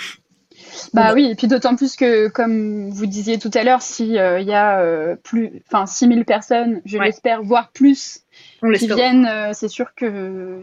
Bah 0.94 1.14
oui, 1.14 1.30
et 1.32 1.36
puis 1.36 1.48
d'autant 1.48 1.76
plus 1.76 1.96
que, 1.96 2.28
comme 2.28 2.90
vous 2.90 3.06
disiez 3.06 3.40
tout 3.40 3.52
à 3.54 3.64
l'heure, 3.64 3.82
s'il 3.82 4.18
euh, 4.18 4.42
y 4.42 4.54
a 4.54 4.80
euh, 4.80 5.16
plus, 5.16 5.62
enfin 5.68 5.86
6000 5.86 6.26
personnes, 6.26 6.82
je 6.86 6.98
l'espère, 6.98 7.42
voire 7.42 7.72
plus, 7.72 8.22
qui 8.78 8.88
viennent, 8.88 9.26
euh, 9.26 9.52
c'est 9.54 9.68
sûr 9.68 9.94
que 9.96 10.60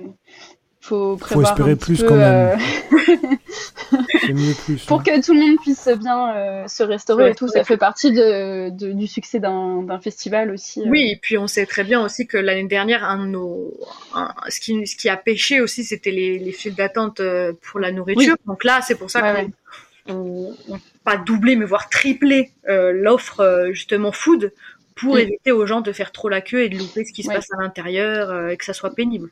faut 0.81 1.17
prévoir 1.17 1.49
faut 1.49 1.53
espérer 1.53 1.77
plus 1.77 2.03
quand 2.03 2.17
même. 2.17 2.59
mieux 4.33 4.55
plus. 4.65 4.85
Pour 4.85 5.01
hein. 5.01 5.03
que 5.05 5.25
tout 5.25 5.35
le 5.35 5.41
monde 5.41 5.59
puisse 5.61 5.89
bien 6.01 6.67
se 6.67 6.83
restaurer 6.83 7.31
et 7.31 7.35
tout, 7.35 7.49
ça 7.49 7.65
fait 7.65 7.77
partie 7.77 8.13
de, 8.13 8.71
du 8.71 9.07
succès 9.07 9.39
d'un 9.39 10.01
festival 10.03 10.51
aussi. 10.51 10.83
Oui, 10.87 11.11
et 11.13 11.19
puis 11.21 11.37
on 11.37 11.47
sait 11.47 11.67
très 11.67 11.85
bien 11.85 12.03
aussi 12.03 12.27
que 12.27 12.39
l'année 12.39 12.69
dernière, 12.69 13.05
un 13.05 13.27
de 13.27 13.31
nos, 13.31 13.75
ce, 14.49 14.61
qui, 14.61 14.87
ce 14.87 14.97
qui 14.97 15.09
a 15.09 15.17
pêché 15.17 15.61
aussi, 15.61 15.85
c'était 15.85 16.11
les, 16.11 16.39
les 16.39 16.53
files 16.53 16.75
d'attente 16.75 17.21
pour 17.63 17.81
la 17.81 17.93
nourriture. 17.93 18.37
Donc 18.47 18.65
là, 18.65 18.81
c'est 18.83 18.95
pour 18.95 19.11
ça 19.11 19.21
que 19.21 19.51
on, 20.09 20.55
pas 21.05 21.17
doubler 21.17 21.57
mais 21.57 21.65
voire 21.65 21.89
tripler 21.89 22.53
euh, 22.69 22.93
l'offre 22.93 23.41
euh, 23.41 23.73
justement 23.73 24.13
food 24.13 24.53
pour 25.01 25.15
mm. 25.15 25.19
éviter 25.19 25.53
aux 25.53 25.67
gens 25.67 25.81
de 25.81 25.93
faire 25.93 26.13
trop 26.13 26.29
la 26.29 26.41
queue 26.41 26.63
et 26.63 26.69
de 26.69 26.77
louper 26.79 27.05
ce 27.05 27.13
qui 27.13 27.23
se 27.23 27.29
passe 27.29 27.49
à 27.57 27.63
l'intérieur 27.63 28.31
euh, 28.31 28.49
et 28.49 28.57
que 28.57 28.65
ça 28.65 28.73
soit 28.73 28.95
pénible. 28.95 29.31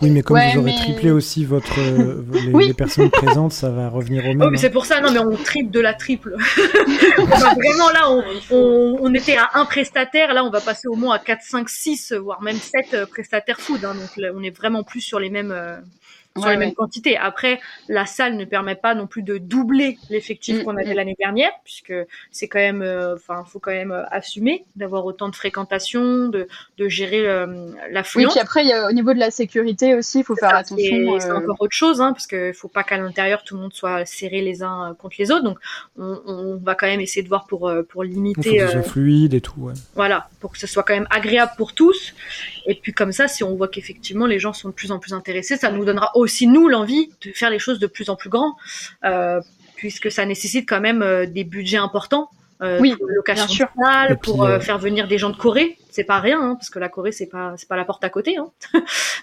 oui, 0.00 0.10
mais 0.10 0.22
comme 0.22 0.38
vous 0.38 0.60
aurez 0.60 0.74
triplé 0.74 1.10
aussi 1.10 1.44
votre 1.44 1.78
les, 2.60 2.74
personnes 2.74 3.10
présentes, 3.10 3.52
ça 3.52 3.70
va 3.70 3.88
revenir 3.88 4.24
au 4.24 4.34
même. 4.34 4.48
Oui, 4.50 4.58
c'est 4.58 4.68
hein. 4.68 4.70
pour 4.70 4.86
ça, 4.86 5.00
non, 5.00 5.12
mais 5.12 5.20
on 5.20 5.36
triple 5.36 5.70
de 5.70 5.80
la 5.80 5.94
triple. 5.94 6.36
vraiment 7.18 7.90
là, 7.92 8.10
on, 8.50 8.98
on, 9.00 9.14
était 9.14 9.36
à 9.36 9.50
un 9.54 9.64
prestataire, 9.64 10.34
là, 10.34 10.44
on 10.44 10.50
va 10.50 10.60
passer 10.60 10.88
au 10.88 10.94
moins 10.94 11.14
à 11.14 11.18
4, 11.18 11.42
5, 11.42 11.68
6, 11.68 12.12
voire 12.12 12.42
même 12.42 12.56
7 12.56 13.06
prestataires 13.06 13.60
food. 13.60 13.84
Hein, 13.84 13.94
donc 13.94 14.34
on 14.34 14.42
est 14.42 14.56
vraiment 14.56 14.82
plus 14.82 15.00
sur 15.00 15.20
les 15.20 15.30
mêmes 15.30 15.54
sur 16.36 16.50
les 16.50 16.56
mêmes 16.56 16.74
quantités. 16.74 17.16
Après, 17.16 17.60
la 17.88 18.06
salle 18.06 18.36
ne 18.36 18.44
permet 18.44 18.74
pas 18.74 18.94
non 18.94 19.06
plus 19.06 19.22
de 19.22 19.38
doubler 19.38 19.98
l'effectif 20.10 20.58
mm, 20.58 20.64
qu'on 20.64 20.76
avait 20.76 20.92
mm. 20.92 20.96
l'année 20.96 21.16
dernière, 21.18 21.52
puisque 21.62 21.94
c'est 22.32 22.48
quand 22.48 22.58
même, 22.58 22.82
euh, 22.82 23.14
enfin, 23.14 23.44
faut 23.44 23.60
quand 23.60 23.70
même 23.70 23.92
euh, 23.92 24.04
assumer 24.10 24.64
d'avoir 24.74 25.06
autant 25.06 25.28
de 25.28 25.36
fréquentation, 25.36 26.28
de, 26.28 26.48
de 26.78 26.88
gérer 26.88 27.24
euh, 27.24 27.70
l'affluence. 27.90 28.26
Oui, 28.26 28.32
puis 28.32 28.40
après, 28.40 28.64
il 28.64 28.68
y 28.68 28.72
a, 28.72 28.88
au 28.88 28.92
niveau 28.92 29.14
de 29.14 29.20
la 29.20 29.30
sécurité 29.30 29.94
aussi, 29.94 30.20
il 30.20 30.24
faut 30.24 30.34
faire 30.34 30.56
attention. 30.56 31.20
C'est 31.20 31.30
encore 31.30 31.56
autre 31.60 31.74
chose, 31.74 32.00
hein, 32.00 32.12
parce 32.12 32.26
qu'il 32.26 32.54
faut 32.54 32.68
pas 32.68 32.82
qu'à 32.82 32.96
l'intérieur 32.96 33.44
tout 33.44 33.54
le 33.54 33.62
monde 33.62 33.72
soit 33.72 34.04
serré 34.04 34.40
les 34.40 34.64
uns 34.64 34.96
contre 34.98 35.16
les 35.20 35.30
autres. 35.30 35.44
Donc, 35.44 35.58
on, 35.96 36.20
on 36.26 36.56
va 36.56 36.74
quand 36.74 36.86
même 36.86 37.00
essayer 37.00 37.22
de 37.22 37.28
voir 37.28 37.46
pour 37.46 37.72
pour 37.88 38.02
limiter. 38.02 38.58
Faut 38.58 38.66
que 38.66 38.66
ce 38.66 38.72
soit 38.72 38.82
fluide 38.82 39.34
et 39.34 39.40
tout. 39.40 39.54
Ouais. 39.58 39.74
Voilà, 39.94 40.28
pour 40.40 40.52
que 40.52 40.58
ce 40.58 40.66
soit 40.66 40.82
quand 40.82 40.94
même 40.94 41.06
agréable 41.10 41.52
pour 41.56 41.74
tous. 41.74 42.14
Et 42.66 42.74
puis 42.74 42.92
comme 42.92 43.12
ça, 43.12 43.28
si 43.28 43.44
on 43.44 43.54
voit 43.54 43.68
qu'effectivement 43.68 44.26
les 44.26 44.40
gens 44.40 44.52
sont 44.52 44.70
de 44.70 44.74
plus 44.74 44.90
en 44.90 44.98
plus 44.98 45.12
intéressés, 45.12 45.56
ça 45.56 45.70
nous 45.70 45.84
donnera 45.84 46.10
aussi 46.16 46.23
nous 46.46 46.68
l'envie 46.68 47.10
de 47.22 47.32
faire 47.32 47.50
les 47.50 47.58
choses 47.58 47.78
de 47.78 47.86
plus 47.86 48.10
en 48.10 48.16
plus 48.16 48.30
grand, 48.30 48.56
euh, 49.04 49.40
puisque 49.76 50.10
ça 50.10 50.24
nécessite 50.24 50.68
quand 50.68 50.80
même 50.80 51.02
euh, 51.02 51.26
des 51.26 51.44
budgets 51.44 51.76
importants. 51.76 52.30
Euh, 52.62 52.78
oui, 52.80 52.94
pour 52.96 53.08
location 53.08 53.66
salle, 53.76 54.16
pour 54.18 54.44
euh, 54.44 54.60
faire 54.60 54.78
venir 54.78 55.08
des 55.08 55.18
gens 55.18 55.28
de 55.28 55.36
Corée, 55.36 55.76
c'est 55.90 56.04
pas 56.04 56.20
rien, 56.20 56.40
hein, 56.40 56.54
parce 56.54 56.70
que 56.70 56.78
la 56.78 56.88
Corée 56.88 57.10
c'est 57.10 57.26
pas 57.26 57.52
c'est 57.56 57.68
pas 57.68 57.76
la 57.76 57.84
porte 57.84 58.04
à 58.04 58.10
côté. 58.10 58.36
Hein. 58.36 58.46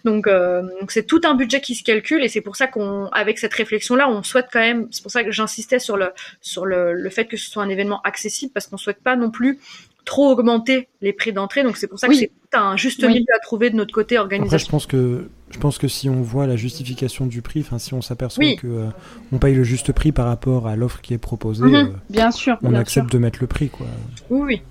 donc 0.06 0.28
donc 0.28 0.92
c'est 0.92 1.08
tout 1.08 1.22
un 1.24 1.34
budget 1.34 1.62
qui 1.62 1.74
se 1.74 1.84
calcule 1.84 2.24
et 2.24 2.28
c'est 2.28 2.42
pour 2.42 2.58
ça 2.58 2.68
qu'on 2.68 3.06
avec 3.08 3.40
cette 3.40 3.54
réflexion 3.54 3.96
là, 3.96 4.10
on 4.10 4.22
souhaite 4.22 4.48
quand 4.52 4.60
même. 4.60 4.90
C'est 4.92 5.02
pour 5.02 5.12
ça 5.12 5.24
que 5.24 5.32
j'insistais 5.32 5.80
sur 5.80 5.96
le 5.96 6.12
sur 6.42 6.66
le, 6.66 6.94
le 6.94 7.10
fait 7.10 7.26
que 7.26 7.38
ce 7.38 7.50
soit 7.50 7.64
un 7.64 7.70
événement 7.70 8.02
accessible, 8.04 8.52
parce 8.54 8.68
qu'on 8.68 8.78
souhaite 8.78 9.02
pas 9.02 9.16
non 9.16 9.32
plus 9.32 9.60
trop 10.06 10.32
augmenter 10.32 10.88
les 11.02 11.14
prix 11.14 11.34
d'entrée. 11.34 11.64
Donc 11.64 11.78
c'est 11.78 11.88
pour 11.88 12.00
ça 12.00 12.08
que 12.08 12.16
c'est 12.16 12.32
un 12.54 12.76
juste 12.78 13.04
milieu 13.04 13.26
à 13.36 13.40
trouver 13.40 13.70
de 13.70 13.76
notre 13.76 13.94
côté 13.94 14.18
organisation. 14.18 14.56
Après, 14.56 14.66
je 14.66 14.70
pense 14.70 14.86
que 14.86 15.30
je 15.52 15.60
pense 15.60 15.78
que 15.78 15.88
si 15.88 16.10
on 16.10 16.22
voit 16.22 16.48
la 16.48 16.56
justification 16.56 17.26
du 17.26 17.42
prix, 17.42 17.60
enfin 17.62 17.78
si 17.78 17.94
on 17.94 18.02
s'aperçoit 18.02 18.46
qu'on 18.52 18.56
que 18.56 18.68
euh, 18.68 18.88
on 19.32 19.38
paye 19.38 19.54
le 19.54 19.64
juste 19.64 19.92
prix 19.92 20.12
par 20.12 20.28
rapport 20.28 20.68
à 20.68 20.76
l'offre 20.76 21.02
qui 21.02 21.14
est 21.14 21.18
proposée, 21.18 21.66
mhm. 21.66 21.76
euh, 21.76 21.88
bien 22.10 22.32
sûr, 22.32 22.58
on 22.64 22.74
accepte 22.74 23.12
de 23.12 23.18
mettre 23.18 23.40
le 23.42 23.48
prix 23.48 23.70
quoi. 23.70 23.88
Oui, 24.30 24.42
oui. 24.46 24.62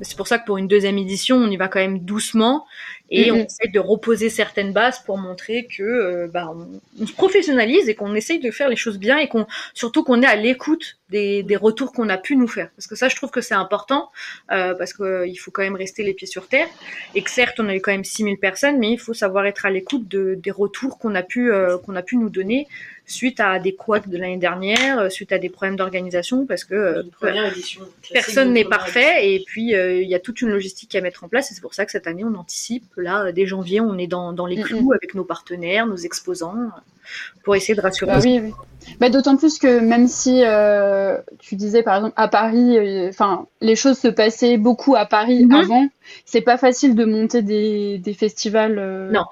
C'est 0.00 0.16
pour 0.16 0.28
ça 0.28 0.38
que 0.38 0.46
pour 0.46 0.58
une 0.58 0.68
deuxième 0.68 0.98
édition, 0.98 1.36
on 1.36 1.50
y 1.50 1.56
va 1.56 1.68
quand 1.68 1.80
même 1.80 2.00
doucement 2.00 2.66
et 3.10 3.32
on 3.32 3.36
essaie 3.36 3.68
de 3.72 3.80
reposer 3.80 4.28
certaines 4.28 4.72
bases 4.72 5.02
pour 5.04 5.16
montrer 5.16 5.66
que 5.66 5.82
euh, 5.82 6.28
bah, 6.28 6.52
on, 7.00 7.06
se 7.06 7.12
professionnalise 7.12 7.88
et 7.88 7.94
qu'on 7.94 8.14
essaye 8.14 8.38
de 8.38 8.50
faire 8.50 8.68
les 8.68 8.76
choses 8.76 8.98
bien 8.98 9.16
et 9.16 9.28
qu'on 9.28 9.46
surtout 9.72 10.04
qu'on 10.04 10.20
est 10.20 10.26
à 10.26 10.36
l'écoute 10.36 10.98
des, 11.08 11.42
des, 11.42 11.56
retours 11.56 11.92
qu'on 11.92 12.10
a 12.10 12.18
pu 12.18 12.36
nous 12.36 12.48
faire. 12.48 12.68
Parce 12.76 12.86
que 12.86 12.96
ça, 12.96 13.08
je 13.08 13.16
trouve 13.16 13.30
que 13.30 13.40
c'est 13.40 13.54
important 13.54 14.10
euh, 14.52 14.74
parce 14.74 14.92
qu'il 14.92 15.06
euh, 15.06 15.26
il 15.26 15.36
faut 15.36 15.50
quand 15.50 15.62
même 15.62 15.76
rester 15.76 16.02
les 16.02 16.12
pieds 16.12 16.26
sur 16.26 16.48
terre 16.48 16.68
et 17.14 17.22
que 17.22 17.30
certes, 17.30 17.58
on 17.60 17.68
a 17.68 17.74
eu 17.74 17.80
quand 17.80 17.92
même 17.92 18.04
6000 18.04 18.38
personnes, 18.38 18.78
mais 18.78 18.92
il 18.92 18.98
faut 18.98 19.14
savoir 19.14 19.46
être 19.46 19.64
à 19.64 19.70
l'écoute 19.70 20.06
de, 20.06 20.34
des 20.34 20.50
retours 20.50 20.98
qu'on 20.98 21.14
a 21.14 21.22
pu 21.22 21.50
qu'on 21.84 21.96
a 21.96 22.02
pu 22.02 22.16
nous 22.16 22.28
donner 22.28 22.68
suite 23.08 23.40
à 23.40 23.58
des 23.58 23.74
couacs 23.74 24.08
de 24.08 24.16
l'année 24.16 24.36
dernière, 24.36 25.10
suite 25.10 25.32
à 25.32 25.38
des 25.38 25.48
problèmes 25.48 25.76
d'organisation, 25.76 26.46
parce 26.46 26.64
que 26.64 27.04
personne 28.12 28.52
n'est 28.52 28.64
parfait 28.64 29.34
et 29.34 29.42
puis 29.46 29.72
il 29.72 30.08
y 30.08 30.14
a 30.14 30.20
toute 30.20 30.40
une 30.42 30.50
logistique 30.50 30.94
à 30.94 31.00
mettre 31.00 31.24
en 31.24 31.28
place 31.28 31.50
et 31.50 31.54
c'est 31.54 31.60
pour 31.60 31.74
ça 31.74 31.84
que 31.84 31.92
cette 31.92 32.06
année 32.06 32.24
on 32.24 32.34
anticipe 32.34 32.84
là, 32.96 33.32
dès 33.32 33.46
janvier, 33.46 33.80
on 33.80 33.98
est 33.98 34.06
dans, 34.06 34.32
dans 34.32 34.46
les 34.46 34.60
clous 34.60 34.92
avec 34.92 35.14
nos 35.14 35.24
partenaires, 35.24 35.86
nos 35.86 35.96
exposants, 35.96 36.70
pour 37.44 37.56
essayer 37.56 37.74
de 37.74 37.80
rassurer. 37.80 38.12
Bah 38.12 38.20
oui, 38.22 38.40
oui. 38.42 38.52
Bah, 39.00 39.10
D'autant 39.10 39.36
plus 39.36 39.58
que 39.58 39.80
même 39.80 40.08
si 40.08 40.42
euh, 40.44 41.18
tu 41.38 41.56
disais 41.56 41.82
par 41.82 41.96
exemple 41.96 42.14
à 42.16 42.28
Paris, 42.28 42.78
euh, 42.78 43.08
enfin 43.08 43.46
les 43.60 43.76
choses 43.76 43.98
se 43.98 44.08
passaient 44.08 44.56
beaucoup 44.56 44.96
à 44.96 45.06
Paris 45.06 45.44
mm-hmm. 45.44 45.60
avant, 45.60 45.88
c'est 46.24 46.40
pas 46.40 46.56
facile 46.56 46.94
de 46.94 47.04
monter 47.04 47.42
des, 47.42 47.98
des 47.98 48.14
festivals. 48.14 48.78
Euh, 48.78 49.10
non. 49.10 49.24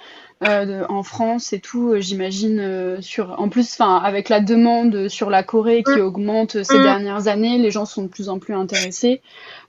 Euh, 0.44 0.84
en 0.90 1.02
France 1.02 1.54
et 1.54 1.60
tout, 1.60 1.92
euh, 1.92 2.00
j'imagine 2.00 2.60
euh, 2.60 3.00
sur 3.00 3.40
en 3.40 3.48
plus 3.48 3.72
enfin 3.72 3.96
avec 3.96 4.28
la 4.28 4.40
demande 4.40 5.08
sur 5.08 5.30
la 5.30 5.42
Corée 5.42 5.82
qui 5.82 5.98
mm. 5.98 6.02
augmente 6.02 6.62
ces 6.62 6.78
mm. 6.78 6.82
dernières 6.82 7.28
années, 7.28 7.56
les 7.56 7.70
gens 7.70 7.86
sont 7.86 8.02
de 8.02 8.08
plus 8.08 8.28
en 8.28 8.38
plus 8.38 8.52
intéressés. 8.52 9.22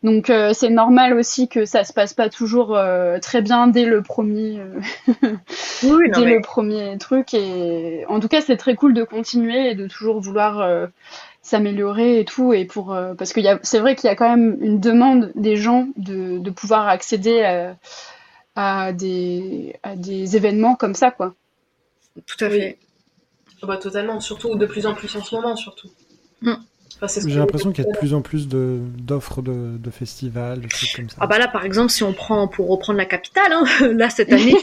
Donc 0.04 0.32
c'est 0.54 0.70
normal 0.70 1.14
aussi 1.14 1.48
que 1.48 1.66
ça 1.66 1.84
se 1.84 1.92
passe 1.92 2.14
pas 2.14 2.30
toujours 2.30 2.78
très 3.22 3.42
bien 3.42 3.66
dès 3.68 3.86
le 3.86 4.04
premier 4.04 4.62
oui, 5.84 6.12
dès 6.14 6.26
le 6.26 6.40
premier 6.42 6.98
truc 7.00 7.34
et 7.34 8.06
en 8.08 8.20
tout 8.20 8.28
cas 8.28 8.42
c'est 8.42 8.58
très 8.58 8.76
cool 8.76 8.94
de 8.94 9.04
continuer 9.04 9.72
et 9.72 9.76
de 9.76 9.88
toujours 9.88 10.22
vouloir 10.22 10.88
s'améliorer 11.42 12.20
et 12.20 12.26
tout 12.26 12.54
et 12.54 12.66
pour 12.66 12.96
parce 13.18 13.34
que 13.34 13.42
c'est 13.64 13.80
vrai 13.80 13.96
qu'il 13.96 14.08
y 14.08 14.12
a 14.12 14.16
quand 14.16 14.30
même 14.30 14.58
une 14.62 14.80
demande 14.80 15.32
des 15.34 15.56
gens 15.56 15.88
de, 15.98 16.38
de 16.38 16.50
pouvoir 16.52 16.88
accéder 16.88 17.42
à 17.42 17.76
à 18.58 18.92
des, 18.92 19.76
à 19.84 19.96
des 19.96 20.36
événements 20.36 20.76
comme 20.76 20.96
ça, 20.96 21.12
quoi. 21.12 21.36
Tout 22.26 22.44
à 22.44 22.50
fait. 22.50 22.80
Ah 23.62 23.68
bah, 23.68 23.78
totalement, 23.78 24.20
surtout 24.20 24.56
de 24.56 24.66
plus 24.66 24.88
en 24.88 24.96
plus 24.96 25.16
en 25.16 25.24
ce 25.24 25.36
moment, 25.36 25.56
surtout. 25.56 25.90
Mm. 26.42 26.56
J'ai 27.28 27.38
l'impression 27.38 27.72
qu'il 27.72 27.84
y 27.84 27.88
a 27.88 27.92
de 27.92 27.98
plus 27.98 28.16
en 28.16 28.22
plus 28.22 28.48
d'offres 28.48 29.44
de, 29.44 29.78
de, 29.78 29.92
festivals, 29.92 30.62
de 30.62 30.68
trucs 30.68 30.96
comme 30.96 31.10
ça. 31.10 31.18
Ah 31.20 31.28
bah 31.28 31.38
là, 31.38 31.48
par 31.48 31.64
exemple, 31.64 31.92
si 31.92 32.04
on 32.04 32.14
prend 32.14 32.48
pour 32.48 32.70
reprendre 32.70 32.98
la 32.98 33.06
capitale, 33.06 33.52
hein, 33.52 33.66
là 33.94 34.10
cette 34.10 34.34
année, 34.34 34.56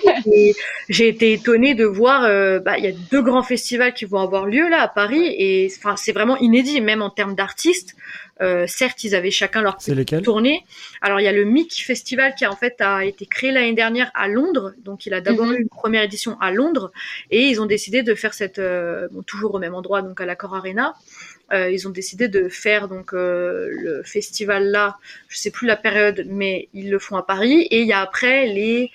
j'ai 0.88 1.08
été 1.08 1.32
étonnée 1.32 1.76
de 1.76 1.84
voir, 1.84 2.24
euh, 2.24 2.58
bah 2.58 2.76
il 2.76 2.84
y 2.84 2.88
a 2.88 2.92
deux 3.12 3.22
grands 3.22 3.44
festivals 3.44 3.94
qui 3.94 4.04
vont 4.04 4.18
avoir 4.18 4.46
lieu 4.46 4.68
là 4.68 4.82
à 4.82 4.88
Paris 4.88 5.24
et 5.38 5.72
enfin 5.78 5.94
c'est 5.96 6.12
vraiment 6.12 6.36
inédit, 6.38 6.80
même 6.80 7.02
en 7.02 7.10
termes 7.10 7.36
d'artistes. 7.36 7.94
Euh, 8.40 8.66
certes, 8.66 9.04
ils 9.04 9.14
avaient 9.14 9.30
chacun 9.30 9.62
leur 9.62 9.78
tournée. 10.22 10.64
Alors 11.00 11.20
il 11.20 11.24
y 11.24 11.28
a 11.28 11.32
le 11.32 11.44
MIC 11.44 11.84
Festival 11.84 12.34
qui 12.34 12.44
a 12.44 12.50
en 12.50 12.56
fait 12.56 12.80
a 12.80 13.04
été 13.04 13.26
créé 13.26 13.52
l'année 13.52 13.74
dernière 13.74 14.10
à 14.14 14.26
Londres, 14.28 14.74
donc 14.78 15.06
il 15.06 15.14
a 15.14 15.20
d'abord 15.20 15.46
mhm. 15.46 15.54
eu 15.54 15.60
une 15.62 15.68
première 15.68 16.02
édition 16.02 16.36
à 16.40 16.50
Londres 16.50 16.90
et 17.30 17.42
ils 17.42 17.60
ont 17.60 17.66
décidé 17.66 18.02
de 18.02 18.14
faire 18.14 18.34
cette, 18.34 18.58
euh, 18.58 19.08
bon, 19.12 19.22
toujours 19.22 19.54
au 19.54 19.58
même 19.58 19.74
endroit, 19.74 20.02
donc 20.02 20.20
à 20.20 20.26
l'Accor 20.26 20.54
Arena. 20.54 20.94
Euh, 21.52 21.70
ils 21.70 21.86
ont 21.86 21.90
décidé 21.90 22.26
de 22.28 22.48
faire 22.48 22.88
donc 22.88 23.12
euh, 23.12 23.68
le 23.70 24.02
festival 24.02 24.64
là, 24.70 24.96
je 25.28 25.36
sais 25.36 25.50
plus 25.50 25.66
la 25.66 25.76
période, 25.76 26.24
mais 26.26 26.68
ils 26.72 26.90
le 26.90 26.98
font 26.98 27.16
à 27.16 27.22
Paris. 27.22 27.68
Et 27.70 27.82
il 27.82 27.86
y 27.86 27.92
a 27.92 28.00
après 28.00 28.46
les 28.46 28.90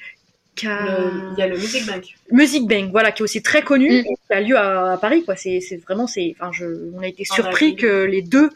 il 0.62 1.36
y 1.38 1.41
a 1.41 1.47
le 1.47 1.56
Music 1.56 1.86
Bank. 1.86 2.04
Music 2.32 2.67
Bank, 2.67 2.91
voilà, 2.91 3.13
qui 3.13 3.21
est 3.21 3.23
aussi 3.23 3.41
très 3.41 3.62
connu, 3.62 4.02
mm. 4.02 4.04
qui 4.04 4.34
a 4.34 4.41
lieu 4.41 4.58
à, 4.58 4.97
Paris, 4.99 5.23
quoi. 5.23 5.38
C'est, 5.38 5.62
vraiment, 5.86 6.06
c'est, 6.06 6.36
enfin, 6.38 6.52
je, 6.52 6.65
on 6.93 6.99
a 6.99 7.08
été 7.08 7.23
surpris 7.23 7.78
que 7.78 8.04
les 8.04 8.21
deux 8.21 8.49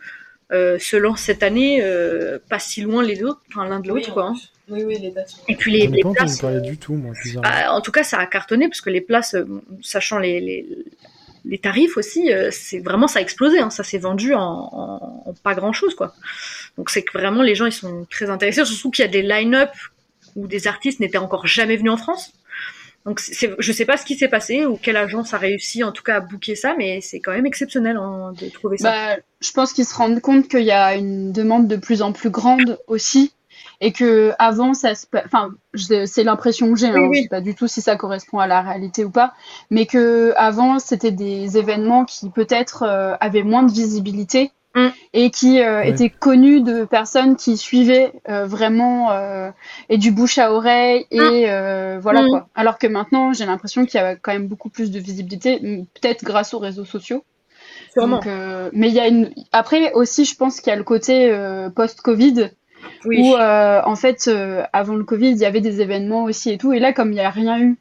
euh, 0.53 0.77
se 0.79 0.95
lancent 0.95 1.21
cette 1.21 1.43
année, 1.43 1.79
euh, 1.81 2.39
pas 2.49 2.59
si 2.59 2.81
loin 2.81 3.03
les 3.03 3.23
autres, 3.23 3.41
enfin 3.49 3.67
l'un 3.67 3.79
de 3.79 3.87
l'autre, 3.89 4.13
quoi. 4.13 4.27
Hein. 4.27 4.35
Oui, 4.69 4.83
oui, 4.83 4.97
les 4.99 5.11
dates. 5.11 5.33
Et 5.49 5.55
puis 5.55 5.71
les, 5.71 5.87
les 5.87 6.01
places. 6.01 6.43
du 6.61 6.77
tout, 6.77 6.93
moi, 6.93 7.13
bah, 7.41 7.73
en 7.73 7.81
tout 7.81 7.91
cas, 7.91 8.03
ça 8.03 8.17
a 8.19 8.25
cartonné 8.25 8.69
parce 8.69 8.79
que 8.79 8.89
les 8.89 9.01
places, 9.01 9.35
sachant 9.81 10.19
les, 10.19 10.39
les, 10.39 10.65
les 11.45 11.57
tarifs 11.57 11.97
aussi, 11.97 12.31
euh, 12.31 12.49
c'est 12.51 12.79
vraiment 12.79 13.07
ça 13.07 13.19
a 13.19 13.21
explosé. 13.21 13.59
Hein. 13.59 13.69
ça 13.69 13.83
s'est 13.83 13.97
vendu 13.97 14.33
en, 14.33 15.33
pas 15.43 15.55
grand 15.55 15.73
chose 15.73 15.95
quoi. 15.95 16.13
Donc 16.77 16.89
c'est 16.89 17.03
que 17.03 17.17
vraiment 17.17 17.41
les 17.41 17.55
gens 17.55 17.65
ils 17.65 17.73
sont 17.73 18.05
très 18.09 18.29
intéressés, 18.29 18.63
surtout 18.65 18.91
qu'il 18.91 19.03
y 19.03 19.07
a 19.07 19.11
des 19.11 19.21
line-up 19.21 19.71
où 20.35 20.47
des 20.47 20.67
artistes 20.67 20.99
n'étaient 20.99 21.17
encore 21.17 21.45
jamais 21.45 21.77
venus 21.77 21.91
en 21.91 21.97
France. 21.97 22.33
Donc 23.05 23.21
je 23.59 23.71
sais 23.71 23.85
pas 23.85 23.97
ce 23.97 24.05
qui 24.05 24.15
s'est 24.15 24.29
passé 24.29 24.65
ou 24.65 24.77
quelle 24.77 24.95
agence 24.95 25.33
a 25.33 25.37
réussi 25.37 25.83
en 25.83 25.91
tout 25.91 26.03
cas 26.03 26.15
à 26.15 26.19
booker 26.21 26.55
ça, 26.55 26.73
mais 26.77 27.01
c'est 27.01 27.19
quand 27.19 27.33
même 27.33 27.45
exceptionnel 27.45 27.97
hein, 27.97 28.33
de 28.39 28.47
trouver 28.47 28.77
ça. 28.77 28.91
Bah, 28.91 29.21
je 29.41 29.51
pense 29.51 29.73
qu'ils 29.73 29.85
se 29.85 29.95
rendent 29.95 30.21
compte 30.21 30.47
qu'il 30.47 30.63
y 30.63 30.71
a 30.71 30.95
une 30.95 31.33
demande 31.33 31.67
de 31.67 31.75
plus 31.75 32.01
en 32.01 32.13
plus 32.13 32.29
grande 32.29 32.79
aussi 32.87 33.33
et 33.81 33.91
que 33.91 34.31
avant 34.39 34.73
ça 34.73 34.95
se 34.95 35.05
enfin 35.25 35.49
c'est 35.75 36.23
l'impression 36.23 36.71
que 36.71 36.79
j'ai 36.79 36.87
hein, 36.87 37.09
je 37.13 37.21
sais 37.23 37.27
pas 37.27 37.41
du 37.41 37.55
tout 37.55 37.67
si 37.67 37.81
ça 37.81 37.97
correspond 37.97 38.39
à 38.39 38.47
la 38.47 38.61
réalité 38.61 39.03
ou 39.03 39.09
pas 39.09 39.33
mais 39.69 39.85
que 39.85 40.33
avant 40.37 40.79
c'était 40.79 41.11
des 41.11 41.57
événements 41.57 42.05
qui 42.05 42.29
peut-être 42.29 42.83
euh, 42.83 43.15
avaient 43.19 43.43
moins 43.43 43.63
de 43.63 43.71
visibilité 43.71 44.51
mm. 44.75 44.87
et 45.13 45.29
qui 45.31 45.61
euh, 45.61 45.81
étaient 45.81 46.09
connus 46.09 46.61
de 46.61 46.85
personnes 46.85 47.35
qui 47.35 47.57
suivaient 47.57 48.13
euh, 48.29 48.45
vraiment 48.45 49.11
et 49.89 49.97
du 49.97 50.11
bouche 50.11 50.37
à 50.37 50.51
oreille 50.53 51.05
et 51.11 51.47
mm. 51.47 51.99
voilà 51.99 52.23
mm. 52.23 52.29
quoi 52.29 52.49
alors 52.55 52.77
que 52.77 52.87
maintenant 52.87 53.33
j'ai 53.33 53.45
l'impression 53.45 53.85
qu'il 53.85 53.99
y 53.99 54.03
a 54.03 54.15
quand 54.15 54.33
même 54.33 54.47
beaucoup 54.47 54.69
plus 54.69 54.91
de 54.91 54.99
visibilité 54.99 55.59
peut-être 55.93 56.23
grâce 56.23 56.53
aux 56.53 56.59
réseaux 56.59 56.85
sociaux 56.85 57.23
Sûrement. 57.93 58.21
mais 58.73 58.89
il 58.89 58.93
y 58.93 58.99
a 58.99 59.07
une 59.07 59.31
après 59.51 59.93
aussi 59.93 60.25
je 60.25 60.35
pense 60.35 60.59
qu'il 60.59 60.71
y 60.71 60.73
a 60.73 60.77
le 60.77 60.83
côté 60.83 61.31
post 61.75 62.01
Covid 62.01 62.49
oui. 63.05 63.21
Où 63.21 63.35
euh, 63.35 63.81
en 63.85 63.95
fait, 63.95 64.27
euh, 64.27 64.63
avant 64.73 64.95
le 64.95 65.03
Covid, 65.03 65.31
il 65.31 65.37
y 65.37 65.45
avait 65.45 65.61
des 65.61 65.81
événements 65.81 66.23
aussi 66.23 66.51
et 66.51 66.57
tout. 66.57 66.73
Et 66.73 66.79
là, 66.79 66.93
comme 66.93 67.11
il 67.11 67.15
n'y 67.15 67.21
a 67.21 67.29
rien 67.29 67.59
eu 67.59 67.77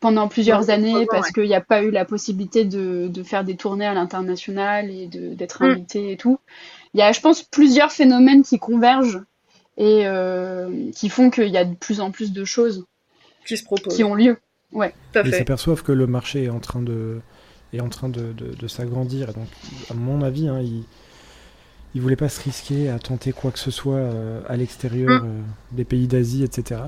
pendant 0.00 0.28
plusieurs 0.28 0.70
années, 0.70 1.06
parce 1.10 1.30
qu'il 1.30 1.44
n'y 1.44 1.54
a 1.54 1.60
pas 1.60 1.82
eu 1.82 1.90
la 1.90 2.04
possibilité 2.04 2.64
de, 2.64 3.08
de 3.08 3.22
faire 3.22 3.44
des 3.44 3.56
tournées 3.56 3.86
à 3.86 3.94
l'international 3.94 4.90
et 4.90 5.06
d'être 5.08 5.64
mm. 5.64 5.70
invité 5.70 6.12
et 6.12 6.16
tout, 6.16 6.38
il 6.94 7.00
y 7.00 7.02
a, 7.02 7.12
je 7.12 7.20
pense, 7.20 7.42
plusieurs 7.42 7.92
phénomènes 7.92 8.42
qui 8.42 8.58
convergent 8.58 9.22
et 9.78 10.06
euh, 10.06 10.90
qui 10.92 11.08
font 11.08 11.30
qu'il 11.30 11.48
y 11.48 11.56
a 11.56 11.64
de 11.64 11.74
plus 11.74 12.00
en 12.00 12.10
plus 12.10 12.32
de 12.32 12.44
choses 12.44 12.86
qui 13.46 13.56
se 13.56 13.64
proposent, 13.64 13.94
qui 13.94 14.04
ont 14.04 14.14
lieu. 14.14 14.38
Ouais. 14.72 14.94
Ils 15.24 15.34
s'aperçoivent 15.34 15.82
que 15.82 15.92
le 15.92 16.06
marché 16.06 16.44
est 16.44 16.50
en 16.50 16.60
train 16.60 16.82
de 16.82 17.20
est 17.72 17.80
en 17.80 17.88
train 17.88 18.08
de, 18.08 18.32
de, 18.32 18.54
de 18.54 18.68
s'agrandir. 18.68 19.32
Donc, 19.34 19.48
à 19.90 19.94
mon 19.94 20.22
avis, 20.22 20.48
hein, 20.48 20.60
il 20.60 20.84
il 21.96 22.02
voulait 22.02 22.16
pas 22.16 22.28
se 22.28 22.42
risquer 22.42 22.90
à 22.90 22.98
tenter 22.98 23.32
quoi 23.32 23.50
que 23.50 23.58
ce 23.58 23.70
soit 23.70 23.94
euh, 23.94 24.42
à 24.48 24.56
l'extérieur 24.56 25.22
mm. 25.22 25.26
euh, 25.26 25.40
des 25.72 25.84
pays 25.84 26.06
d'Asie, 26.06 26.44
etc. 26.44 26.82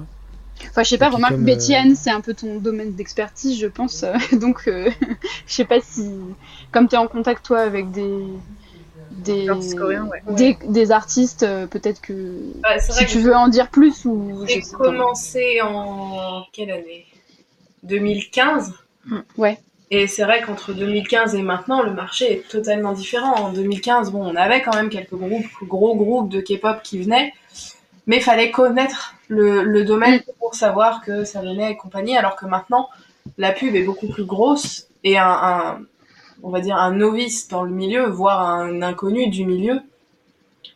Enfin, 0.71 0.83
je 0.83 0.89
sais 0.89 0.99
pas, 0.99 1.11
remarque, 1.11 1.37
Bétienne, 1.37 1.93
euh, 1.93 1.97
c'est 1.97 2.11
un 2.11 2.21
peu 2.21 2.35
ton 2.35 2.57
domaine 2.57 2.93
d'expertise, 2.93 3.59
je 3.59 3.67
pense. 3.67 4.05
donc, 4.33 4.63
je 4.67 4.93
sais 5.47 5.65
pas 5.65 5.81
si, 5.81 6.11
comme 6.73 6.89
tu 6.89 6.95
es 6.95 6.99
en 6.99 7.09
contact, 7.09 7.45
toi, 7.45 7.61
avec 7.61 7.91
des, 7.91 8.25
des, 9.11 9.49
des, 10.67 10.91
artistes, 10.93 11.47
peut-être 11.71 12.01
que 12.01 12.39
bah, 12.63 12.79
si 12.79 13.07
tu 13.07 13.19
veux 13.21 13.35
en 13.35 13.49
dire 13.49 13.69
plus 13.69 14.05
ou. 14.05 14.45
J'ai 14.47 14.61
commencé 14.61 15.61
en 15.63 16.45
quelle 16.53 16.71
année? 16.71 17.07
2015 17.85 18.75
Ouais. 19.37 19.59
Et 19.91 20.07
c'est 20.07 20.23
vrai 20.23 20.43
qu'entre 20.43 20.75
2015 20.75 21.35
et 21.35 21.43
maintenant, 21.43 21.83
le 21.83 21.93
marché 21.93 22.33
est 22.33 22.49
totalement 22.49 22.93
différent. 22.93 23.35
En 23.37 23.53
2015, 23.53 24.11
bon, 24.11 24.23
on 24.23 24.37
avait 24.37 24.61
quand 24.61 24.75
même 24.75 24.91
quelques 24.91 25.15
groupes, 25.15 25.47
gros 25.63 25.97
groupes 25.97 26.29
de 26.29 26.41
K-pop 26.41 26.83
qui 26.83 27.01
venaient, 27.01 27.33
mais 28.09 28.17
il 28.17 28.23
fallait 28.23 28.51
connaître 28.51 29.15
le, 29.29 29.85
domaine 29.85 30.17
mm. 30.17 30.33
pour 30.41 30.55
savoir 30.55 31.03
que 31.03 31.23
ça 31.25 31.41
venait 31.41 31.73
et 31.73 31.77
compagnie, 31.77 32.17
alors 32.17 32.35
que 32.35 32.47
maintenant, 32.47 32.89
la 33.37 33.53
pub 33.53 33.77
est 33.77 33.85
beaucoup 33.85 34.09
plus 34.09 34.25
grosse 34.25 34.89
et 35.05 35.17
un, 35.17 35.81
on 36.43 36.51
va 36.51 36.61
dire 36.61 36.77
un 36.77 36.93
novice 36.93 37.47
dans 37.47 37.63
le 37.63 37.71
milieu, 37.71 38.07
voire 38.07 38.41
un 38.41 38.83
inconnu 38.83 39.29
du 39.29 39.45
milieu, 39.45 39.81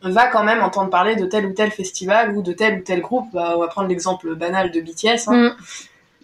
va 0.01 0.27
quand 0.27 0.43
même 0.43 0.61
entendre 0.61 0.89
parler 0.89 1.15
de 1.15 1.25
tel 1.25 1.45
ou 1.45 1.53
tel 1.53 1.71
festival 1.71 2.35
ou 2.37 2.41
de 2.41 2.53
tel 2.53 2.79
ou 2.79 2.83
tel 2.83 3.01
groupe. 3.01 3.27
Bah, 3.33 3.53
on 3.55 3.59
va 3.59 3.67
prendre 3.67 3.87
l'exemple 3.89 4.35
banal 4.35 4.71
de 4.71 4.79
BTS. 4.79 5.27
Hein. 5.27 5.49
Mm. 5.49 5.55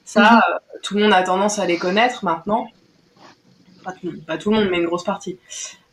Ça, 0.05 0.21
mm-hmm. 0.21 0.81
tout 0.83 0.95
le 0.95 1.03
monde 1.03 1.13
a 1.13 1.23
tendance 1.23 1.59
à 1.59 1.65
les 1.65 1.77
connaître 1.77 2.23
maintenant 2.23 2.67
pas 4.27 4.37
tout, 4.37 4.51
le 4.51 4.57
monde, 4.57 4.67
mais 4.69 4.77
une 4.77 4.85
grosse 4.85 5.03
partie. 5.03 5.37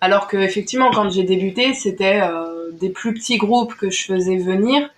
Alors 0.01 0.29
que 0.29 0.37
effectivement, 0.37 0.91
quand 0.91 1.11
j'ai 1.11 1.23
débuté, 1.23 1.73
c'était 1.73 2.21
euh, 2.23 2.71
des 2.73 2.91
plus 2.91 3.15
petits 3.15 3.39
groupes 3.39 3.75
que 3.75 3.91
je 3.91 4.05
faisais 4.05 4.37
venir 4.37 4.91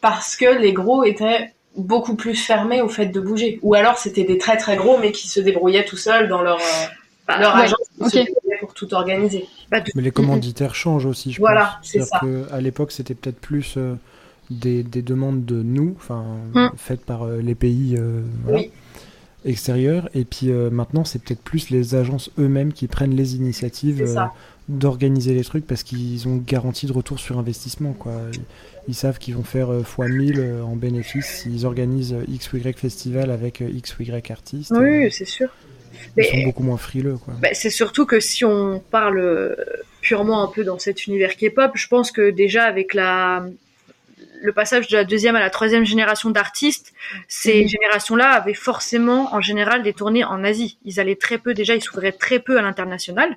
parce 0.00 0.36
que 0.36 0.58
les 0.58 0.72
gros 0.72 1.04
étaient 1.04 1.52
beaucoup 1.76 2.16
plus 2.16 2.34
fermés 2.34 2.82
au 2.82 2.88
fait 2.88 3.06
de 3.06 3.20
bouger. 3.20 3.58
Ou 3.62 3.74
alors 3.74 3.98
c'était 3.98 4.24
des 4.24 4.38
très 4.38 4.56
très 4.56 4.76
gros 4.76 4.98
mais 4.98 5.12
qui 5.12 5.28
se 5.28 5.40
débrouillaient 5.40 5.84
tout 5.84 5.96
seuls 5.96 6.28
dans 6.28 6.42
leur 6.42 6.58
euh, 6.58 6.86
bah, 7.26 7.38
leur 7.38 7.54
agence 7.56 7.78
pour 8.60 8.74
tout 8.74 8.92
organiser. 8.94 9.46
Mais 9.70 9.82
les 9.94 10.10
commanditaires 10.10 10.74
changent 10.74 11.06
aussi, 11.06 11.32
je 11.32 11.38
voilà, 11.38 11.78
c'est 11.82 12.02
ça. 12.02 12.18
Que 12.20 12.46
à 12.52 12.60
l'époque, 12.60 12.90
c'était 12.90 13.14
peut-être 13.14 13.38
plus 13.38 13.74
euh, 13.76 13.94
des, 14.50 14.82
des, 14.82 15.02
demandes 15.02 15.44
de 15.44 15.62
nous, 15.62 15.94
enfin 15.96 16.24
hum. 16.54 16.70
faites 16.76 17.04
par 17.04 17.26
les 17.26 17.54
pays. 17.54 17.96
Voilà. 18.44 18.58
Oui 18.58 18.72
extérieur. 19.44 20.08
Et 20.14 20.24
puis 20.24 20.50
euh, 20.50 20.70
maintenant, 20.70 21.04
c'est 21.04 21.22
peut-être 21.22 21.42
plus 21.42 21.70
les 21.70 21.94
agences 21.94 22.30
eux-mêmes 22.38 22.72
qui 22.72 22.86
prennent 22.86 23.14
les 23.14 23.36
initiatives 23.36 24.02
euh, 24.02 24.24
d'organiser 24.68 25.34
les 25.34 25.44
trucs 25.44 25.66
parce 25.66 25.82
qu'ils 25.82 26.28
ont 26.28 26.36
garantie 26.36 26.86
de 26.86 26.92
retour 26.92 27.18
sur 27.18 27.38
investissement. 27.38 27.92
Quoi. 27.92 28.12
Ils, 28.88 28.94
savent 28.94 29.18
qu'ils 29.18 29.34
vont 29.34 29.44
faire 29.44 29.72
euh, 29.72 29.82
x 29.82 29.98
1000 29.98 30.62
en 30.64 30.74
bénéfice 30.74 31.26
s'ils 31.26 31.66
organisent 31.66 32.16
X 32.26 32.52
ou 32.52 32.56
Y 32.56 32.78
festival 32.78 33.30
avec 33.30 33.60
X 33.60 33.98
ou 33.98 34.02
Y 34.02 34.30
artistes. 34.30 34.72
Oui, 34.74 35.10
c'est 35.12 35.24
sûr. 35.24 35.48
Ils 36.16 36.24
sont 36.24 36.42
beaucoup 36.44 36.62
moins 36.62 36.76
frileux. 36.76 37.16
Quoi. 37.16 37.34
Bah, 37.40 37.48
c'est 37.52 37.70
surtout 37.70 38.06
que 38.06 38.20
si 38.20 38.44
on 38.44 38.80
parle 38.80 39.56
purement 40.00 40.42
un 40.42 40.48
peu 40.48 40.64
dans 40.64 40.78
cet 40.78 41.06
univers 41.06 41.36
K-pop, 41.36 41.72
je 41.74 41.88
pense 41.88 42.12
que 42.12 42.30
déjà 42.30 42.64
avec 42.64 42.94
la 42.94 43.44
le 44.40 44.52
passage 44.52 44.88
de 44.88 44.96
la 44.96 45.04
deuxième 45.04 45.36
à 45.36 45.40
la 45.40 45.50
troisième 45.50 45.84
génération 45.84 46.30
d'artistes, 46.30 46.92
ces 47.28 47.62
mhm. 47.62 47.68
générations-là 47.68 48.30
avaient 48.30 48.54
forcément, 48.54 49.34
en 49.34 49.40
général, 49.40 49.82
des 49.82 49.92
tournées 49.92 50.24
en 50.24 50.44
Asie. 50.44 50.78
Ils 50.84 51.00
allaient 51.00 51.16
très 51.16 51.38
peu, 51.38 51.54
déjà, 51.54 51.74
ils 51.74 51.82
s'ouvraient 51.82 52.12
très 52.12 52.38
peu 52.38 52.56
à 52.58 52.62
l'international. 52.62 53.36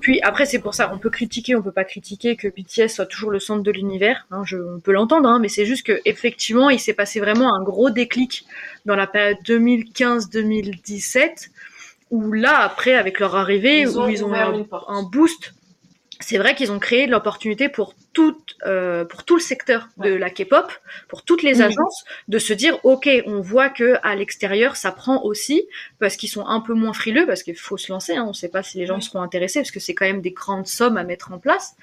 Puis 0.00 0.20
après, 0.22 0.46
c'est 0.46 0.60
pour 0.60 0.74
ça, 0.74 0.90
on 0.94 0.98
peut 0.98 1.10
critiquer, 1.10 1.56
on 1.56 1.62
peut 1.62 1.72
pas 1.72 1.84
critiquer 1.84 2.36
que 2.36 2.48
BTS 2.48 2.88
soit 2.88 3.06
toujours 3.06 3.30
le 3.30 3.38
centre 3.38 3.62
de 3.62 3.70
l'univers. 3.70 4.26
Hein, 4.30 4.42
je, 4.44 4.56
on 4.56 4.80
peut 4.80 4.92
l'entendre, 4.92 5.28
hein, 5.28 5.38
mais 5.40 5.48
c'est 5.48 5.66
juste 5.66 5.86
que 5.86 6.00
effectivement, 6.04 6.70
il 6.70 6.80
s'est 6.80 6.94
passé 6.94 7.20
vraiment 7.20 7.54
un 7.54 7.62
gros 7.62 7.90
déclic 7.90 8.46
dans 8.86 8.96
la 8.96 9.06
période 9.06 9.38
2015-2017, 9.46 11.50
où 12.10 12.32
là, 12.32 12.60
après, 12.60 12.94
avec 12.94 13.20
leur 13.20 13.36
arrivée, 13.36 13.86
où 13.86 14.08
ils 14.08 14.24
ont 14.24 14.32
un 14.32 15.02
boost 15.02 15.52
c'est 16.26 16.38
vrai 16.38 16.54
qu'ils 16.54 16.72
ont 16.72 16.78
créé 16.78 17.06
l'opportunité 17.06 17.68
pour 17.68 17.94
tout, 18.14 18.40
euh, 18.64 19.04
pour 19.04 19.24
tout 19.24 19.36
le 19.36 19.42
secteur 19.42 19.88
de 19.98 20.08
la 20.08 20.30
K-pop, 20.30 20.72
pour 21.06 21.22
toutes 21.22 21.42
les 21.42 21.60
agences, 21.60 22.04
de 22.28 22.38
se 22.38 22.54
dire 22.54 22.78
ok, 22.82 23.08
on 23.26 23.40
voit 23.40 23.68
que 23.68 23.96
à 24.02 24.14
l'extérieur 24.14 24.76
ça 24.76 24.90
prend 24.90 25.22
aussi 25.22 25.68
parce 26.04 26.16
qu'ils 26.16 26.28
sont 26.28 26.46
un 26.46 26.60
peu 26.60 26.74
moins 26.74 26.92
frileux 26.92 27.24
parce 27.24 27.42
qu'il 27.42 27.56
faut 27.56 27.78
se 27.78 27.90
lancer. 27.90 28.14
Hein, 28.14 28.24
on 28.26 28.28
ne 28.28 28.34
sait 28.34 28.50
pas 28.50 28.62
si 28.62 28.76
les 28.76 28.84
gens 28.84 29.00
seront 29.00 29.22
intéressés 29.22 29.60
parce 29.60 29.70
que 29.70 29.80
c'est 29.80 29.94
quand 29.94 30.04
même 30.04 30.20
des 30.20 30.32
grandes 30.32 30.66
sommes 30.66 30.98
à 30.98 31.02
mettre 31.02 31.32
en 31.32 31.38
place. 31.38 31.76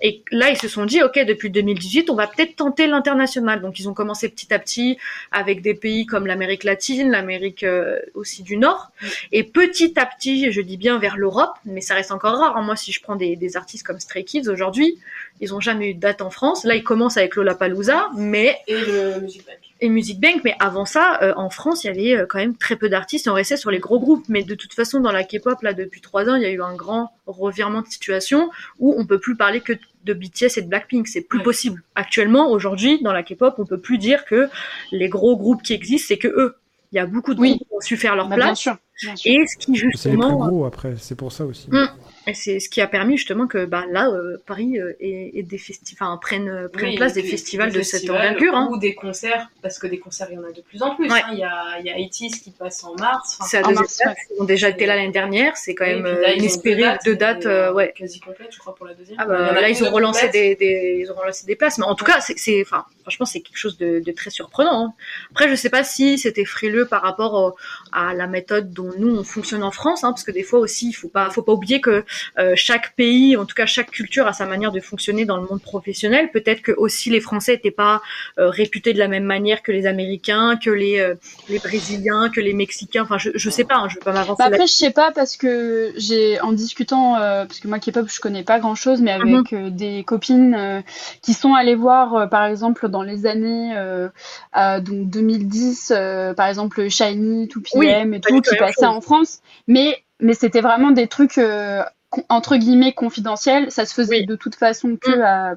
Et 0.00 0.22
là 0.32 0.48
ils 0.48 0.56
se 0.56 0.66
sont 0.66 0.86
dit 0.86 1.02
ok, 1.02 1.18
depuis 1.26 1.50
2018 1.50 2.08
on 2.08 2.14
va 2.14 2.26
peut-être 2.26 2.56
tenter 2.56 2.86
l'international. 2.86 3.60
Donc 3.60 3.78
ils 3.78 3.86
ont 3.86 3.92
commencé 3.92 4.30
petit 4.30 4.54
à 4.54 4.58
petit 4.58 4.96
avec 5.30 5.60
des 5.60 5.74
pays 5.74 6.06
comme 6.06 6.26
l'Amérique 6.26 6.64
latine, 6.64 7.10
l'Amérique 7.10 7.64
euh, 7.64 7.98
aussi 8.14 8.42
du 8.42 8.56
Nord, 8.56 8.92
et 9.30 9.44
petit 9.44 9.92
à 10.00 10.06
petit, 10.06 10.50
je 10.50 10.62
dis 10.62 10.78
bien 10.78 10.98
vers 10.98 11.18
l'Europe, 11.18 11.52
mais 11.66 11.82
ça 11.82 11.94
reste 11.94 12.12
encore 12.12 12.38
rare. 12.38 12.56
Hein. 12.56 12.62
Moi 12.62 12.76
si 12.76 12.92
je 12.92 13.02
prends 13.02 13.16
des, 13.16 13.36
des 13.36 13.58
artistes 13.58 13.86
comme 13.86 14.00
Stray 14.00 14.24
Kids 14.24 14.48
aujourd'hui. 14.48 14.98
Ils 15.42 15.54
ont 15.54 15.60
jamais 15.60 15.90
eu 15.90 15.94
de 15.94 16.00
date 16.00 16.22
en 16.22 16.30
France. 16.30 16.64
Là, 16.64 16.76
ils 16.76 16.82
commencent 16.82 17.18
avec 17.18 17.36
Lollapalooza, 17.36 18.08
mais 18.16 18.58
Et 18.66 18.80
le 18.80 19.20
Music 19.20 19.44
Bank. 19.44 19.65
Et 19.80 19.88
Music 19.88 20.20
Bank, 20.20 20.40
mais 20.44 20.54
avant 20.58 20.84
ça, 20.86 21.18
euh, 21.22 21.34
en 21.36 21.50
France, 21.50 21.84
il 21.84 21.88
y 21.88 21.90
avait 21.90 22.16
euh, 22.22 22.26
quand 22.28 22.38
même 22.38 22.56
très 22.56 22.76
peu 22.76 22.88
d'artistes. 22.88 23.28
On 23.28 23.34
restait 23.34 23.56
sur 23.56 23.70
les 23.70 23.78
gros 23.78 24.00
groupes, 24.00 24.24
mais 24.28 24.42
de 24.42 24.54
toute 24.54 24.72
façon, 24.72 25.00
dans 25.00 25.12
la 25.12 25.22
K-pop, 25.24 25.60
là, 25.62 25.74
depuis 25.74 26.00
trois 26.00 26.28
ans, 26.28 26.34
il 26.36 26.42
y 26.42 26.46
a 26.46 26.50
eu 26.50 26.62
un 26.62 26.74
grand 26.74 27.10
revirement 27.26 27.82
de 27.82 27.86
situation 27.86 28.50
où 28.78 28.94
on 28.98 29.04
peut 29.06 29.18
plus 29.18 29.36
parler 29.36 29.60
que 29.60 29.74
de 30.04 30.14
BTS 30.14 30.56
et 30.58 30.62
de 30.62 30.68
Blackpink. 30.68 31.08
C'est 31.08 31.20
plus 31.22 31.38
Ouais. 31.38 31.44
possible. 31.44 31.82
Actuellement, 31.94 32.50
aujourd'hui, 32.50 33.02
dans 33.02 33.12
la 33.12 33.22
K-pop, 33.22 33.54
on 33.58 33.66
peut 33.66 33.80
plus 33.80 33.98
dire 33.98 34.24
que 34.24 34.48
les 34.92 35.08
gros 35.08 35.36
groupes 35.36 35.62
qui 35.62 35.72
existent, 35.74 36.06
c'est 36.08 36.18
que 36.18 36.28
eux. 36.28 36.56
Il 36.92 36.96
y 36.96 36.98
a 36.98 37.06
beaucoup 37.06 37.34
de 37.34 37.40
Oui. 37.40 37.50
groupes 37.56 37.68
qui 37.68 37.74
ont 37.74 37.80
su 37.80 37.96
faire 37.96 38.16
leur 38.16 38.28
Bah, 38.28 38.36
bien 38.36 38.46
place. 38.46 38.58
sûr. 38.60 38.76
bien 39.02 39.16
sûr. 39.16 39.30
Et 39.32 39.46
ce 39.46 39.56
qui 39.58 39.64
C'est 39.66 39.72
les 39.72 39.78
plus 39.80 39.90
justement, 39.92 40.46
gros 40.46 40.64
après, 40.64 40.94
c'est 40.98 41.16
pour 41.16 41.32
ça 41.32 41.44
aussi. 41.44 41.68
Mm. 41.70 41.88
Et 42.28 42.34
c'est 42.34 42.58
ce 42.58 42.68
qui 42.68 42.80
a 42.80 42.88
permis 42.88 43.16
justement 43.16 43.46
que 43.46 43.64
bah, 43.66 43.84
là, 43.90 44.08
euh, 44.08 44.36
Paris 44.46 44.80
euh, 44.80 44.94
ait, 45.00 45.30
ait 45.38 45.42
des 45.44 45.58
festi- 45.58 45.92
enfin, 45.92 46.18
prenne, 46.20 46.48
euh, 46.48 46.68
prenne 46.68 46.88
Oui, 46.90 46.96
place 46.96 47.12
et 47.12 47.14
des 47.16 47.20
puis 47.22 47.30
festivals 47.30 47.70
des 47.70 47.78
de 47.78 47.82
cette 47.84 48.10
envergure. 48.10 48.56
Hein. 48.56 48.68
Ou 48.72 48.78
des 48.78 48.94
concerts, 48.96 49.48
parce 49.62 49.78
que 49.78 49.86
des 49.86 49.98
concerts, 50.00 50.26
il 50.30 50.34
y 50.34 50.38
en 50.38 50.42
a 50.44 50.50
de 50.50 50.60
plus 50.60 50.82
en 50.82 50.96
plus. 50.96 51.08
Ouais. 51.08 51.20
hein. 51.24 51.28
Il 51.32 51.38
y 51.38 51.44
a, 51.44 51.78
il 51.78 51.86
y 51.86 51.90
a 51.90 51.94
80 51.94 52.28
qui 52.42 52.50
passe 52.50 52.82
en 52.82 52.94
mars. 52.96 53.36
Enfin, 53.38 53.48
C'est 53.48 53.60
la 53.62 53.68
deuxième 53.68 53.86
date. 54.04 54.16
Ils 54.36 54.42
ont 54.42 54.44
déjà 54.44 54.68
été 54.70 54.86
là 54.86 54.96
l'année 54.96 55.12
dernière. 55.12 55.56
C'est 55.56 55.74
quand 55.76 55.84
oui, 55.84 55.94
même 55.94 56.06
euh, 56.06 56.20
là, 56.20 56.32
inespéré. 56.34 56.82
deux 57.04 57.12
Deux 57.12 57.16
dates, 57.16 57.44
mais, 57.44 57.50
euh, 57.52 57.72
ouais. 57.72 57.94
Quasi 57.96 58.18
complètes, 58.18 58.52
je 58.52 58.58
crois, 58.58 58.74
pour 58.74 58.86
la 58.86 58.94
deuxième. 58.94 59.18
Ah 59.20 59.24
Il 59.24 59.28
bah, 59.28 59.46
a 59.46 59.52
là, 59.60 59.68
une 59.68 59.76
ils 59.76 59.82
ont 59.84 59.86
de 59.88 59.94
relancé 59.94 60.28
des, 60.28 60.56
des, 60.56 60.98
ils 61.00 61.12
ont 61.12 61.14
relancé 61.14 61.46
des 61.46 61.54
places. 61.54 61.78
Mais 61.78 61.84
en 61.84 61.94
tout 61.94 62.04
cas, 62.04 62.20
c'est, 62.20 62.36
c'est, 62.36 62.60
enfin, 62.62 62.84
franchement, 63.02 63.26
c'est 63.26 63.40
quelque 63.40 63.56
chose 63.58 63.78
de, 63.78 64.00
de 64.00 64.12
très 64.12 64.30
surprenant. 64.30 64.86
hein. 64.86 64.94
Après, 65.30 65.48
je 65.48 65.54
sais 65.54 65.70
pas 65.70 65.84
si 65.84 66.18
c'était 66.18 66.44
frileux 66.44 66.86
par 66.86 67.02
rapport 67.02 67.34
au- 67.34 67.56
à 67.96 68.12
la 68.14 68.26
méthode 68.26 68.72
dont 68.72 68.90
nous 68.98 69.16
on 69.16 69.24
fonctionne 69.24 69.62
en 69.62 69.70
France, 69.70 70.04
hein, 70.04 70.10
parce 70.12 70.22
que 70.22 70.30
des 70.30 70.42
fois 70.42 70.58
aussi, 70.60 70.90
il 70.90 70.92
faut 70.92 71.08
pas, 71.08 71.30
faut 71.30 71.42
pas 71.42 71.52
oublier 71.52 71.80
que 71.80 72.04
euh, 72.38 72.52
chaque 72.54 72.94
pays, 72.94 73.36
en 73.36 73.46
tout 73.46 73.54
cas 73.54 73.64
chaque 73.66 73.90
culture, 73.90 74.26
a 74.26 74.34
sa 74.34 74.44
manière 74.46 74.70
de 74.70 74.80
fonctionner 74.80 75.24
dans 75.24 75.38
le 75.38 75.46
monde 75.48 75.62
professionnel. 75.62 76.30
Peut-être 76.30 76.60
que 76.60 76.72
aussi 76.72 77.08
les 77.10 77.20
Français 77.20 77.52
n'étaient 77.52 77.70
pas 77.70 78.02
euh, 78.38 78.50
réputés 78.50 78.92
de 78.92 78.98
la 78.98 79.08
même 79.08 79.24
manière 79.24 79.62
que 79.62 79.72
les 79.72 79.86
Américains, 79.86 80.56
que 80.62 80.70
les, 80.70 81.00
euh, 81.00 81.14
les 81.48 81.58
Brésiliens, 81.58 82.28
que 82.28 82.40
les 82.40 82.52
Mexicains. 82.52 83.02
Enfin, 83.04 83.16
je, 83.18 83.30
je 83.34 83.50
sais 83.50 83.64
pas, 83.64 83.76
hein, 83.76 83.88
je 83.88 83.94
vais 83.94 84.00
pas 84.04 84.12
m'avancer. 84.12 84.36
Bah 84.38 84.50
là- 84.50 84.56
après, 84.56 84.66
je 84.66 84.72
sais 84.72 84.90
pas 84.90 85.10
parce 85.12 85.36
que 85.38 85.92
j'ai 85.96 86.38
en 86.42 86.52
discutant, 86.52 87.16
euh, 87.16 87.46
parce 87.46 87.60
que 87.60 87.68
moi 87.68 87.78
K-pop 87.78 88.06
je 88.12 88.20
connais 88.20 88.42
pas 88.44 88.58
grand 88.60 88.74
chose, 88.74 89.00
mais 89.00 89.12
avec 89.12 89.24
Mhm. 89.26 89.44
euh, 89.52 89.70
des 89.70 90.04
copines 90.04 90.54
euh, 90.54 90.80
qui 91.22 91.32
sont 91.32 91.54
allées 91.54 91.74
voir, 91.74 92.14
euh, 92.14 92.26
par 92.26 92.44
exemple 92.44 92.88
dans 92.88 93.02
les 93.02 93.24
années 93.26 93.72
euh, 93.74 94.08
euh, 94.56 94.80
donc 94.80 95.08
2010, 95.08 95.92
euh, 95.94 96.34
par 96.34 96.46
exemple 96.48 96.88
Shiny, 96.88 97.46
2PM 97.48 97.78
Oui, 97.78 97.85
et 97.86 98.20
tout 98.20 98.40
qui 98.40 98.56
passaient 98.56 98.86
en 98.86 99.00
France, 99.00 99.40
mais 99.66 99.96
mais 100.20 100.34
c'était 100.34 100.60
vraiment 100.60 100.90
des 100.92 101.08
trucs 101.08 101.38
euh, 101.38 101.82
entre 102.28 102.56
guillemets 102.56 102.92
confidentiels. 102.92 103.70
Ça 103.70 103.84
se 103.84 103.92
faisait 103.94 104.20
Oui. 104.20 104.26
de 104.26 104.34
toute 104.36 104.54
façon 104.54 104.96
que 104.96 105.10
Mm. 105.18 105.22
à 105.22 105.54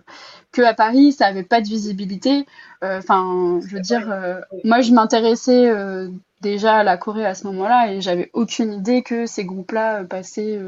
que 0.52 0.62
à 0.62 0.74
Paris, 0.74 1.12
ça 1.14 1.28
avait 1.28 1.44
pas 1.44 1.62
de 1.62 1.68
visibilité. 1.68 2.46
Euh, 2.84 2.98
Enfin, 3.00 3.60
je 3.66 3.76
veux 3.76 3.82
dire, 3.82 4.12
euh, 4.12 4.40
moi 4.64 4.82
je 4.82 4.92
m'intéressais 4.92 5.72
déjà 6.42 6.78
à 6.78 6.84
la 6.84 6.98
Corée 6.98 7.26
à 7.26 7.36
ce 7.36 7.46
moment-là 7.48 7.92
et 7.92 8.02
j'avais 8.02 8.30
aucune 8.34 8.74
idée 8.74 9.02
que 9.04 9.26
ces 9.26 9.46
groupes-là 9.46 10.04
passaient 10.06 10.60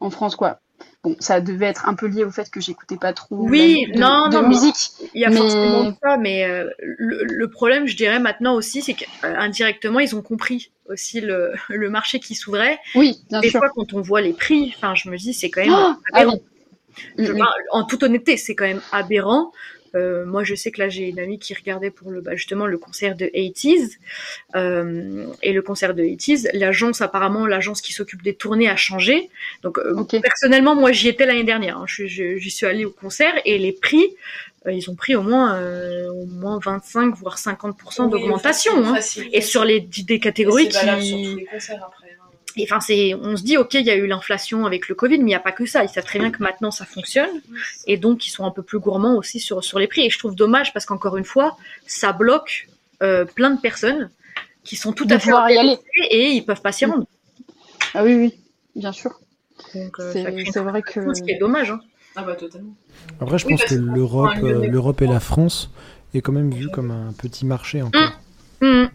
en 0.00 0.10
France, 0.10 0.36
quoi. 0.36 0.58
Bon, 1.06 1.14
ça 1.20 1.40
devait 1.40 1.66
être 1.66 1.88
un 1.88 1.94
peu 1.94 2.06
lié 2.06 2.24
au 2.24 2.30
fait 2.32 2.50
que 2.50 2.60
j'écoutais 2.60 2.96
pas 2.96 3.12
trop 3.12 3.36
Oui, 3.36 3.86
de, 3.94 4.00
non, 4.00 4.28
de 4.28 4.36
non, 4.38 4.48
musique. 4.48 4.90
Il 5.14 5.20
y 5.20 5.24
a 5.24 5.30
Mais- 5.30 5.36
forcément 5.36 5.96
ça, 6.02 6.16
mais 6.16 6.44
euh, 6.44 6.68
le, 6.80 7.22
le 7.24 7.48
problème, 7.48 7.86
je 7.86 7.96
dirais 7.96 8.18
maintenant 8.18 8.54
aussi, 8.56 8.82
c'est 8.82 8.94
qu'indirectement, 8.94 10.00
ils 10.00 10.16
ont 10.16 10.22
compris 10.22 10.72
aussi 10.88 11.20
le, 11.20 11.52
le 11.68 11.90
marché 11.90 12.18
qui 12.18 12.34
s'ouvrait. 12.34 12.80
Oui, 12.96 13.20
bien 13.30 13.40
Des 13.40 13.50
sûr. 13.50 13.60
fois, 13.60 13.68
quand 13.74 13.92
on 13.92 14.00
voit 14.00 14.20
les 14.20 14.32
prix, 14.32 14.74
enfin, 14.76 14.96
je 14.96 15.08
me 15.08 15.16
dis, 15.16 15.32
c'est 15.32 15.48
quand 15.48 15.62
même 15.64 15.72
Oh, 15.76 15.92
ah 16.12 16.18
aberrant. 16.18 16.34
oui. 16.34 16.40
Je 17.18 17.32
Mm, 17.32 17.38
mm. 17.38 17.46
en 17.72 17.84
toute 17.84 18.02
honnêteté, 18.02 18.36
c'est 18.36 18.54
quand 18.54 18.64
même 18.66 18.80
aberrant. 18.90 19.52
Euh, 19.96 20.24
moi, 20.26 20.44
je 20.44 20.54
sais 20.54 20.70
que 20.70 20.80
là, 20.80 20.88
j'ai 20.88 21.08
une 21.08 21.18
amie 21.18 21.38
qui 21.38 21.54
regardait 21.54 21.90
pour 21.90 22.10
le, 22.10 22.20
bah, 22.20 22.36
justement 22.36 22.66
le 22.66 22.78
concert 22.78 23.16
de 23.16 23.26
80s. 23.34 23.98
Euh, 24.54 25.26
et 25.42 25.52
le 25.52 25.62
concert 25.62 25.94
de 25.94 26.02
80s, 26.04 26.48
l'agence, 26.52 27.00
apparemment, 27.00 27.46
l'agence 27.46 27.80
qui 27.80 27.92
s'occupe 27.92 28.22
des 28.22 28.34
tournées 28.34 28.68
a 28.68 28.76
changé. 28.76 29.30
Donc, 29.62 29.78
euh, 29.78 29.94
personnellement, 30.20 30.74
moi, 30.76 30.92
j'y 30.92 31.08
étais 31.08 31.26
l'année 31.26 31.44
dernière. 31.44 31.78
hein. 31.78 31.84
Je- 31.86 32.06
je- 32.06 32.36
J'y 32.36 32.50
suis 32.50 32.66
allée 32.66 32.84
au 32.84 32.90
concert 32.90 33.32
et 33.44 33.58
les 33.58 33.72
prix, 33.72 34.04
euh, 34.66 34.72
ils 34.72 34.90
ont 34.90 34.94
pris 34.94 35.14
au 35.16 35.22
moins, 35.22 35.56
euh, 35.56 36.08
au 36.10 36.26
moins 36.26 36.58
25, 36.62 37.14
voire 37.16 37.38
50% 37.38 38.04
Oui, 38.04 38.10
d'augmentation. 38.12 38.72
hein. 38.84 38.98
Et 39.32 39.40
sur 39.40 39.64
les 39.64 39.80
des 39.80 40.18
catégories 40.20 40.68
valable 40.68 41.02
sur 41.02 41.16
qui, 41.16 41.24
tous 41.32 41.36
les 41.38 41.44
concerts 41.46 41.82
après. 41.86 42.05
Et 42.56 42.64
enfin, 42.64 42.80
c'est, 42.80 43.14
on 43.14 43.36
se 43.36 43.42
dit, 43.42 43.56
ok, 43.56 43.74
il 43.74 43.84
y 43.86 43.90
a 43.90 43.96
eu 43.96 44.06
l'inflation 44.06 44.64
avec 44.66 44.88
le 44.88 44.94
Covid, 44.94 45.18
mais 45.18 45.22
il 45.24 45.26
n'y 45.26 45.34
a 45.34 45.40
pas 45.40 45.52
que 45.52 45.66
ça. 45.66 45.82
Ils 45.84 45.88
savent 45.88 46.04
très 46.04 46.18
bien 46.18 46.30
que 46.30 46.42
maintenant 46.42 46.70
ça 46.70 46.84
fonctionne, 46.84 47.42
et 47.86 47.96
donc 47.96 48.26
ils 48.26 48.30
sont 48.30 48.44
un 48.44 48.50
peu 48.50 48.62
plus 48.62 48.78
gourmands 48.78 49.16
aussi 49.16 49.40
sur 49.40 49.62
sur 49.62 49.78
les 49.78 49.86
prix. 49.86 50.06
Et 50.06 50.10
je 50.10 50.18
trouve 50.18 50.34
dommage 50.34 50.72
parce 50.72 50.86
qu'encore 50.86 51.16
une 51.16 51.24
fois, 51.24 51.56
ça 51.86 52.12
bloque 52.12 52.68
euh, 53.02 53.24
plein 53.24 53.50
de 53.50 53.60
personnes 53.60 54.10
qui 54.64 54.76
sont 54.76 54.92
tout 54.92 55.04
De 55.04 55.14
à 55.14 55.18
fait 55.18 55.30
y 55.30 55.58
aller. 55.58 55.76
et 56.10 56.30
ils 56.30 56.44
peuvent 56.44 56.62
pas 56.62 56.72
s'y 56.72 56.86
rendre. 56.86 57.06
Ah 57.94 58.02
oui, 58.04 58.14
oui, 58.14 58.34
bien 58.74 58.92
sûr. 58.92 59.20
Euh, 59.74 59.88
C'est- 60.12 60.24
c'est 60.52 60.60
vrai 60.60 60.82
que- 60.82 61.14
ce 61.14 61.22
qui 61.22 61.30
est 61.30 61.38
dommage. 61.38 61.70
Hein. 61.70 61.80
Ah 62.14 62.22
bah 62.22 62.34
totalement. 62.34 62.74
Après, 63.20 63.38
je 63.38 63.46
Oui, 63.46 63.52
pense 63.56 63.64
que 63.64 63.74
l'Europe, 63.74 64.30
euh, 64.42 64.66
l'Europe 64.66 65.02
et 65.02 65.06
la. 65.06 65.20
France 65.20 65.70
est 66.14 66.20
quand 66.22 66.32
même 66.32 66.50
vue 66.52 66.68
comme 66.70 66.90
un 66.90 67.12
petit 67.12 67.44
marché 67.44 67.82
encore. 67.82 68.12
Mhm. 68.62 68.88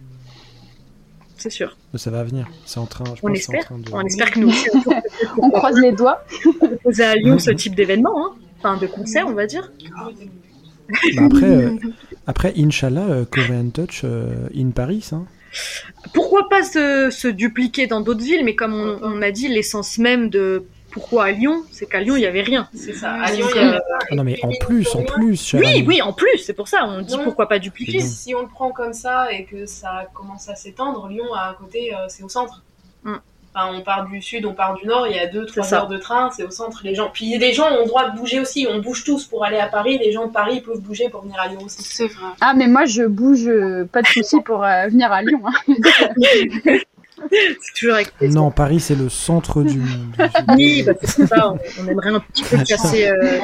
C'est 1.42 1.50
sûr. 1.50 1.76
Mais 1.92 1.98
ça 1.98 2.12
va 2.12 2.24
venir. 2.24 2.48
C'est 2.68 2.78
en 2.80 2.86
train. 2.86 3.04
Je 3.04 3.12
On 3.12 3.16
pense 3.16 3.30
en 3.30 3.34
espère. 3.34 3.66
train 3.66 3.80
de. 3.80 3.89
On 3.92 4.02
espère 4.02 4.30
que 4.30 4.39
nous 4.39 4.50
aussi, 4.50 4.70
on 5.39 5.50
croise 5.50 5.76
les 5.80 5.92
doigts. 5.92 6.24
proposer 6.60 7.04
à 7.04 7.16
Lyon 7.16 7.39
ce 7.39 7.50
type 7.50 7.74
d'événement, 7.74 8.28
hein. 8.28 8.36
enfin 8.60 8.78
de 8.78 8.86
concert, 8.86 9.26
on 9.28 9.34
va 9.34 9.48
dire. 9.48 9.72
Bah 11.16 11.24
après, 11.26 11.50
euh, 11.50 11.78
après, 12.28 12.54
Inch'Allah, 12.58 13.08
euh, 13.10 13.26
Korean 13.26 13.70
Touch 13.74 14.02
euh, 14.04 14.50
in 14.56 14.70
Paris. 14.70 15.10
Hein. 15.14 15.26
pourquoi 16.14 16.48
pas 16.48 16.62
se, 16.62 17.10
se 17.10 17.28
dupliquer 17.28 17.88
dans 17.88 18.02
d'autres 18.02 18.24
villes, 18.24 18.46
mais 18.46 18.54
comme 18.54 18.76
on, 18.76 19.00
on 19.02 19.22
a 19.24 19.32
dit, 19.32 19.48
l'essence 19.48 19.98
même 19.98 20.30
de 20.30 20.66
pourquoi 20.92 21.26
à 21.26 21.32
Lyon, 21.32 21.64
c'est 21.72 21.86
qu'à 21.86 22.00
Lyon, 22.00 22.16
il 22.16 22.20
n'y 22.20 22.26
avait 22.26 22.42
rien. 22.42 22.68
C'est 22.74 22.94
ça. 22.94 23.14
À 23.14 23.32
Lyon, 23.32 23.48
il 23.56 23.62
y 23.62 23.64
a. 23.64 23.82
Ah 24.10 24.16
non, 24.16 24.24
mais 24.24 24.39
en 24.44 24.52
plus, 24.60 24.94
en 24.96 25.04
plus. 25.04 25.56
Oui, 25.56 25.84
oui, 25.88 26.02
en 26.02 26.14
plus, 26.14 26.38
c'est 26.39 26.54
pour 26.54 26.68
ça, 26.68 26.86
on 26.86 27.02
dit 27.02 27.16
Non. 27.16 27.24
pourquoi 27.24 27.48
pas 27.48 27.60
dupliquer. 27.60 28.00
si 28.00 28.36
on 28.36 28.42
le 28.42 28.48
prend 28.48 28.72
comme 28.72 28.94
ça 28.94 29.32
et 29.32 29.46
que 29.46 29.66
ça 29.66 30.08
commence 30.14 30.50
à 30.50 30.56
s'étendre, 30.56 31.08
Lyon 31.08 31.34
à 31.34 31.56
côté, 31.60 31.96
euh, 31.96 32.06
c'est 32.08 32.24
au 32.24 32.30
centre. 32.30 32.64
Mm. 33.04 33.16
Enfin, 33.54 33.74
on 33.74 33.82
part 33.82 34.08
du 34.08 34.22
sud, 34.22 34.46
on 34.46 34.54
part 34.54 34.76
du 34.76 34.88
nord, 34.88 35.08
il 35.08 35.16
y 35.16 35.20
a 35.20 35.28
deux, 35.28 35.46
trois 35.46 35.74
heures 35.74 35.88
de 35.88 35.98
train, 35.98 36.30
c'est 36.34 36.44
au 36.44 36.52
centre. 36.52 36.82
Les 36.86 36.96
gens, 36.96 37.10
puis 37.12 37.38
les 37.38 37.52
gens 37.52 37.70
ont 37.70 37.82
le 37.82 37.86
droit 37.86 38.10
de 38.10 38.18
bouger 38.18 38.39
aussi. 38.39 38.66
On 38.70 38.80
bouge 38.80 39.04
tous 39.04 39.26
pour 39.26 39.44
aller 39.44 39.58
à 39.58 39.68
Paris. 39.68 39.98
Les 39.98 40.14
gens 40.14 40.28
de 40.28 40.32
Paris 40.32 40.62
peuvent 40.62 40.80
bouger 40.80 41.10
pour 41.10 41.24
venir 41.24 41.38
à 41.38 41.50
Lyon 41.50 41.60
aussi. 41.66 41.84
C'est 41.84 42.08
vrai. 42.08 42.28
Ah, 42.39 42.54
mais 42.56 42.68
moi 42.68 42.86
je 42.86 43.04
bouge, 43.04 43.48
euh, 43.48 43.86
pas 43.92 44.04
de 44.04 44.08
souci 44.08 44.39
pour 44.42 44.64
euh, 44.64 44.88
venir 44.88 45.12
à 45.12 45.22
Lyon. 45.22 45.42
Hein. 45.46 45.74
C'est 47.30 47.74
toujours 47.80 47.95
avec 47.95 48.11
plaisir. 48.15 48.41
Non, 48.41 48.51
Paris, 48.51 48.80
c'est 48.80 48.95
le 48.95 49.09
centre 49.09 49.63
du 49.63 49.80
monde. 49.80 50.15
Oui, 50.57 50.84
bah, 50.84 50.93
c'est 51.03 51.28
ça, 51.28 51.51
on, 51.53 51.59
on 51.84 51.88
aimerait 51.88 52.09
un 52.09 52.19
petit 52.19 52.43
peu 52.43 52.57
casser, 52.63 53.07
euh, 53.07 53.39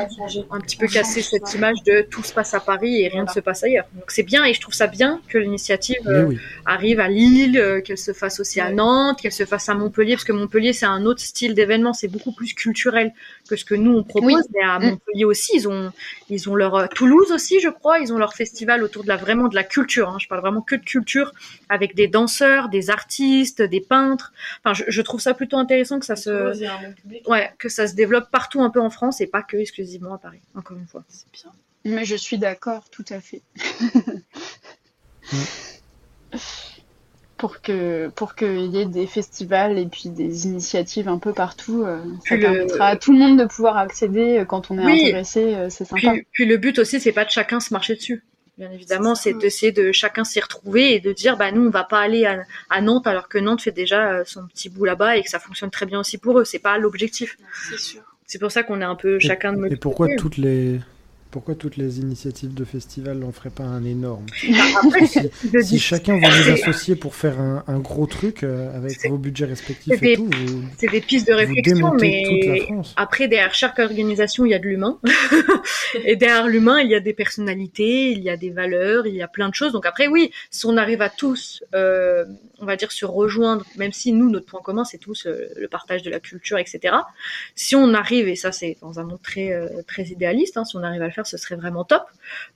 un 0.51 0.59
petit 0.59 0.78
peu 0.78 0.88
casser 0.88 1.21
cette 1.21 1.53
image 1.53 1.78
de 1.86 2.01
tout 2.01 2.23
se 2.23 2.34
passe 2.34 2.53
à 2.53 2.59
Paris 2.59 3.01
et 3.03 3.07
rien 3.07 3.23
ne 3.23 3.30
se 3.30 3.39
passe 3.39 3.63
ailleurs. 3.63 3.86
Donc 3.93 4.05
c'est 4.09 4.23
bien 4.23 4.43
et 4.45 4.53
je 4.53 4.61
trouve 4.61 4.73
ça 4.73 4.88
bien 4.88 5.21
que 5.30 5.38
l'initiative 5.38 5.97
euh, 6.07 6.25
oui. 6.25 6.39
arrive 6.65 6.99
à 6.99 7.07
Lille, 7.07 7.57
euh, 7.57 7.82
qu'elle 7.82 7.97
se 7.97 8.13
fasse 8.13 8.39
aussi 8.39 8.59
à. 8.59 8.71
Nantes, 8.71 9.21
qu'elle 9.21 9.32
se 9.32 9.45
fasse 9.45 9.69
à 9.69 9.73
Montpellier, 9.75 10.13
parce 10.15 10.23
que 10.25 10.34
Montpellier 10.34 10.73
c'est 10.73 10.86
un 10.86 11.05
autre 11.05 11.21
style 11.21 11.53
d'événement, 11.53 11.93
c'est 11.93 12.07
beaucoup 12.07 12.32
plus 12.34 12.53
culturel 12.53 13.13
que 13.49 13.55
ce 13.55 13.63
que 13.65 13.75
nous 13.75 13.93
on 13.95 14.03
propose. 14.03 14.34
Oui. 14.34 14.41
Mais 14.55 14.63
à 14.63 14.78
Mm. 14.80 14.89
Montpellier 14.91 15.25
aussi, 15.25 15.51
ils 15.55 15.67
ont, 15.67 15.91
ils 16.30 16.49
ont 16.49 16.55
leur 16.55 16.75
euh, 16.75 16.86
Toulouse 16.93 17.32
aussi, 17.32 17.59
je 17.59 17.69
crois, 17.69 17.99
ils 17.99 18.13
ont 18.13 18.17
leur 18.17 18.34
festival 18.34 18.84
autour 18.84 19.03
de 19.03 19.07
la 19.07 19.17
vraiment 19.17 19.47
de 19.47 19.55
la 19.55 19.63
culture. 19.63 20.09
hein. 20.09 20.17
Je 20.19 20.28
parle 20.28 20.41
vraiment 20.41 20.61
que 20.61 20.75
de 20.75 20.84
culture, 20.84 21.32
avec 21.70 21.95
des 21.95 22.07
danseurs, 22.07 22.70
des 22.70 22.89
artistes, 22.89 23.61
des 23.61 23.82
peintres. 23.82 24.34
Enfin, 24.63 24.74
je, 24.74 24.84
je 24.88 25.01
trouve 25.01 25.20
ça 25.22 25.34
plutôt 25.34 25.57
intéressant 25.57 25.99
que 25.99 26.05
ça 26.05 26.15
se, 26.15 26.53
ouais, 27.30 27.51
que 27.57 27.70
ça 27.70 27.88
se 27.88 27.95
développe 27.95 28.30
partout 28.32 28.61
un 28.61 28.70
peu 28.70 28.82
en 28.82 28.89
France 28.89 29.22
et 29.22 29.28
pas 29.28 29.43
que 29.43 29.57
exclusivement 29.57 30.13
à 30.13 30.18
Paris. 30.18 30.41
Encore 30.55 30.78
une 30.78 30.88
fois. 30.88 31.03
C'est 31.07 31.26
bien. 31.32 31.51
Mais 31.86 32.05
je 32.05 32.15
suis 32.15 32.38
d'accord, 32.38 32.89
tout 32.89 33.05
à 33.09 33.22
fait. 33.22 33.41
pour 37.38 37.61
que 37.61 38.07
pour 38.15 38.34
qu'il 38.36 38.65
y 38.76 38.80
ait 38.80 38.86
des 38.86 39.05
festivals 39.05 39.78
et 39.78 39.86
puis 39.86 40.09
des 40.09 40.47
initiatives 40.47 41.07
un 41.07 41.20
peu 41.20 41.34
partout, 41.34 41.84
euh, 41.84 42.01
ça 42.28 42.36
Puis 42.36 42.38
le- 42.38 42.41
permettra 42.41 42.88
à 42.88 42.95
tout 42.95 43.13
le 43.13 43.20
monde 43.20 43.39
de 43.39 43.45
pouvoir 43.45 43.78
accéder 43.78 44.39
euh, 44.39 44.45
quand 44.45 44.72
on 44.72 44.80
est 44.80 44.86
Oui. 44.86 45.03
intéressé, 45.05 45.53
euh, 45.53 45.70
c'est 45.70 45.86
sympa. 45.86 46.13
Puis, 46.13 46.28
puis 46.32 46.45
le 46.45 46.57
but 46.57 46.80
aussi, 46.80 46.99
c'est 46.99 47.11
pas 47.11 47.26
de 47.26 47.30
chacun 47.30 47.59
se 47.59 47.72
marcher 47.74 47.95
dessus. 47.95 48.24
Bien 48.58 48.72
évidemment, 48.72 49.14
c'est 49.14 49.34
d'essayer 49.34 49.72
de 49.72 49.91
chacun 49.91 50.24
s'y 50.24 50.39
retrouver 50.39 50.95
et 50.95 50.99
de 50.99 51.14
dire, 51.14 51.38
bah 51.38 51.51
nous, 51.51 51.68
on 51.68 51.70
va 51.70 51.84
pas 51.84 51.99
aller 51.99 52.26
à, 52.26 52.43
à 52.72 52.82
Nantes 52.82 53.05
alors 53.05 53.30
que 53.30 53.38
Nantes 53.38 53.62
fait 53.62 53.72
déjà 53.72 54.12
euh, 54.12 54.24
son 54.26 54.47
petit 54.47 54.70
bout 54.70 54.84
là-bas 54.86 55.16
et 55.18 55.24
que 55.24 55.30
ça 55.30 55.38
fonctionne 55.39 55.70
très 55.70 55.86
bien 55.86 55.99
aussi 55.99 56.18
pour 56.18 56.39
eux. 56.39 56.45
C'est 56.45 56.58
pas 56.60 56.78
l'objectif. 56.80 57.38
C'est 57.70 57.80
sûr. 57.80 58.01
C'est 58.26 58.39
pour 58.39 58.51
ça 58.51 58.64
qu'on 58.64 58.82
est 58.82 58.86
un 58.86 58.95
peu 58.95 59.20
chacun 59.20 59.53
de 59.53 59.58
Et 59.60 59.70
notre 59.70 59.80
pourquoi 59.80 60.08
côté. 60.08 60.18
toutes 60.18 60.38
les 60.38 60.80
pourquoi 61.30 61.55
toutes 61.55 61.78
les 61.78 61.99
initiatives 61.99 62.53
de 62.53 62.63
festival 62.63 63.17
n'en 63.17 63.32
feraient 63.32 63.49
pas 63.49 63.63
un 63.63 63.84
énorme 63.84 64.25
Après, 64.84 65.05
Si, 65.61 65.80
chacun 65.80 66.15
veut 66.15 66.43
vous 66.43 66.51
associer 66.51 66.95
pour 66.95 67.15
faire 67.15 67.39
un, 67.39 67.63
un 67.67 67.80
gros 67.80 68.05
truc 68.07 68.43
euh, 68.43 68.75
avec 68.75 69.07
vos 69.09 69.17
budgets 69.17 69.45
respectifs 69.45 69.93
c'est 69.95 69.99
des- 70.01 70.13
et 70.13 70.15
tout, 70.15 70.30
vous, 70.30 70.63
c'est 70.78 70.89
des 70.89 71.01
pistes 71.01 71.28
de 71.28 71.34
vous 71.34 71.39
réflexion, 71.39 71.93
mais 71.99 72.23
après, 72.95 73.28
derrière 73.28 73.53
chaque 73.53 73.80
organisation, 73.80 74.45
il 74.45 74.51
y 74.51 74.53
a 74.53 74.59
de 74.59 74.65
l'humain. 74.65 74.99
et 76.05 76.15
derrière 76.15 76.47
l'humain, 76.47 76.80
il 76.80 76.89
y 76.89 76.95
a 76.95 76.99
des 76.99 77.13
personnalités, 77.13 78.11
il 78.11 78.19
y 78.19 78.30
a 78.30 78.38
des 78.38 78.49
valeurs, 78.49 79.05
il 79.07 79.15
y 79.15 79.21
a 79.21 79.28
plein 79.28 79.49
de 79.49 79.55
choses. 79.55 79.73
Donc 79.73 79.86
après, 79.86 80.07
oui, 80.07 80.32
si 80.49 80.65
on 80.65 80.78
arrive 80.78 81.01
à 81.01 81.09
tous, 81.09 81.63
euh, 81.75 82.25
on 82.59 82.65
va 82.65 82.75
dire, 82.75 82.91
se 82.91 83.05
rejoindre, 83.05 83.65
même 83.78 83.91
si 83.91 84.13
nous, 84.13 84.30
notre 84.30 84.45
point 84.45 84.61
commun, 84.61 84.86
c'est 84.86 84.97
tous 84.97 85.25
euh, 85.25 85.47
le 85.57 85.67
partage 85.67 86.03
de 86.03 86.09
la 86.09 86.19
culture, 86.19 86.57
etc. 86.57 86.95
Si 87.55 87.75
on 87.75 87.93
arrive, 87.93 88.28
et 88.28 88.36
ça 88.36 88.51
c'est 88.51 88.78
dans 88.82 88.99
un 88.99 89.03
monde 89.03 89.21
très, 89.21 89.51
très 89.88 90.03
idéaliste, 90.05 90.57
hein, 90.57 90.65
si 90.65 90.75
on 90.78 90.84
arrive 90.84 91.01
à 91.01 91.07
le 91.07 91.11
faire, 91.18 91.28
ce 91.28 91.38
serait 91.38 91.55
vraiment 91.55 91.84
top 91.84 92.03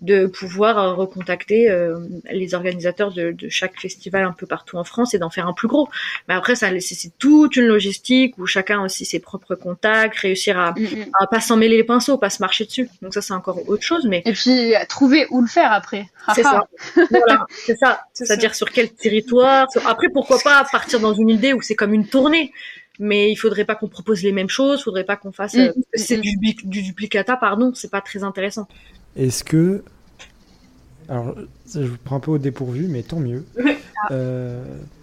de 0.01 0.25
pouvoir 0.27 0.77
euh, 0.77 0.93
recontacter 0.93 1.69
euh, 1.69 1.97
les 2.31 2.53
organisateurs 2.53 3.11
de, 3.11 3.31
de 3.31 3.49
chaque 3.49 3.79
festival 3.79 4.23
un 4.23 4.33
peu 4.33 4.45
partout 4.45 4.77
en 4.77 4.83
France 4.83 5.13
et 5.13 5.19
d'en 5.19 5.29
faire 5.29 5.47
un 5.47 5.53
plus 5.53 5.67
gros. 5.67 5.89
Mais 6.27 6.33
après, 6.35 6.55
ça 6.55 6.69
nécessite 6.71 7.13
toute 7.17 7.55
une 7.55 7.65
logistique 7.65 8.37
où 8.37 8.45
chacun 8.45 8.81
a 8.81 8.85
aussi 8.85 9.03
ses 9.05 9.19
propres 9.19 9.55
contacts, 9.55 10.17
réussir 10.19 10.57
à, 10.59 10.71
Mm, 10.77 10.83
mm. 10.83 11.05
à 11.19 11.27
pas 11.27 11.41
s'en 11.41 11.57
mêler 11.57 11.77
les 11.77 11.83
pinceaux, 11.83 12.17
pas 12.17 12.29
se 12.29 12.41
marcher 12.41 12.65
dessus. 12.65 12.87
Donc 13.01 13.13
ça, 13.13 13.21
c'est 13.21 13.33
encore 13.33 13.67
autre 13.69 13.83
chose, 13.83 14.05
mais 14.07 14.21
Et 14.25 14.33
puis 14.33 14.73
trouver 14.87 15.25
où 15.31 15.41
le 15.41 15.47
faire 15.47 15.71
après. 15.71 16.05
c'est 16.35 16.43
ça. 16.43 16.65
Voilà, 17.09 17.45
c'est 17.65 17.77
ça. 17.77 18.01
C'est 18.13 18.25
C'est-à-dire 18.25 18.53
sur 18.55 18.69
quel 18.71 18.89
territoire. 18.91 19.71
sur- 19.71 19.85
Après, 19.87 20.07
pourquoi 20.13 20.37
pas 20.39 20.63
partir 20.71 20.99
dans 20.99 21.13
une 21.13 21.29
idée 21.29 21.53
où 21.53 21.61
c'est 21.61 21.75
comme 21.75 21.93
une 21.93 22.07
tournée. 22.07 22.51
Mais 22.99 23.31
il 23.31 23.35
faudrait 23.35 23.65
pas 23.65 23.75
qu'on 23.75 23.87
propose 23.87 24.21
les 24.23 24.31
mêmes 24.31 24.49
choses, 24.49 24.83
faudrait 24.83 25.05
pas 25.05 25.15
qu'on 25.15 25.31
fasse. 25.31 25.55
Mm, 25.55 25.59
euh, 25.59 25.73
c'est 25.93 26.17
mm. 26.17 26.21
du, 26.21 26.35
du, 26.37 26.53
du 26.63 26.81
duplicata, 26.83 27.37
pardon, 27.37 27.71
c'est 27.73 27.91
pas 27.91 28.01
très 28.01 28.23
intéressant. 28.23 28.67
Est-ce 29.15 29.43
que. 29.43 29.83
Alors, 31.09 31.35
ça, 31.65 31.81
je 31.81 31.87
vous 31.87 31.97
prends 32.03 32.17
un 32.17 32.19
peu 32.19 32.31
au 32.31 32.37
dépourvu, 32.37 32.87
mais 32.87 33.03
tant 33.03 33.19
mieux. 33.19 33.45
Euh, 34.09 34.63
Dites-nous 34.65 34.79
tout. 34.79 35.00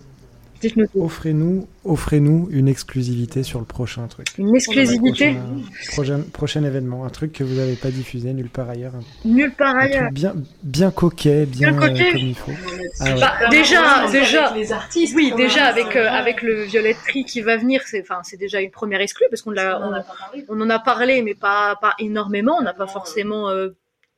Offrez-nous, 0.99 1.67
offrez-nous 1.85 2.49
une 2.51 2.69
exclusivité 2.69 3.43
sur 3.43 3.59
le 3.59 3.65
prochain 3.65 4.07
truc. 4.09 4.27
Une 4.39 4.55
exclusivité 4.55 5.35
Prochain, 5.35 5.93
prochain, 5.93 6.21
prochain 6.33 6.65
événement, 6.65 7.05
un 7.05 7.11
truc 7.11 7.33
que 7.33 7.45
vous 7.45 7.55
n'avez 7.55 7.75
pas 7.77 7.91
diffusé 7.91 8.33
nulle 8.33 8.49
part 8.51 8.69
ailleurs. 8.71 8.93
Nulle 9.25 9.53
part 9.53 9.75
un 9.77 9.81
ailleurs. 9.81 10.03
truc 10.05 10.15
bien, 10.15 10.35
bien 10.63 10.91
coquet, 10.91 11.47
bien, 11.47 11.73
Bien 11.73 11.89
coquet. 11.89 12.09
euh, 12.09 12.13
comme 12.13 12.21
il 12.21 12.35
faut. 12.35 12.53
Ah 13.01 13.05
ouais. 13.15 13.21
Bah, 13.21 13.33
déjà, 13.51 14.09
déjà, 14.11 14.47
avec 14.47 14.63
les 14.65 14.73
artistes. 14.73 15.15
oui, 15.17 15.33
déjà 15.37 15.67
avec 15.67 15.97
euh, 15.97 16.09
avec 16.09 16.43
le 16.43 16.63
Violetterie 16.65 17.25
qui 17.25 17.41
va 17.41 17.57
venir, 17.57 17.83
c'est 17.87 18.01
enfin 18.03 18.21
c'est 18.23 18.37
déjà 18.37 18.61
une 18.61 18.71
première 18.71 19.01
exclue 19.01 19.27
parce 19.31 19.43
qu'on 19.43 19.53
On 19.57 19.93
on, 19.95 20.03
on 20.49 20.61
en 20.61 20.71
a 20.71 20.79
parlé 20.79 21.23
mais 21.23 21.35
pas 21.35 21.77
pas 21.81 21.95
énormément, 21.99 22.57
on 22.59 22.63
n'a 22.63 22.75
pas 22.75 22.87
forcément 22.87 23.49
euh, 23.51 23.71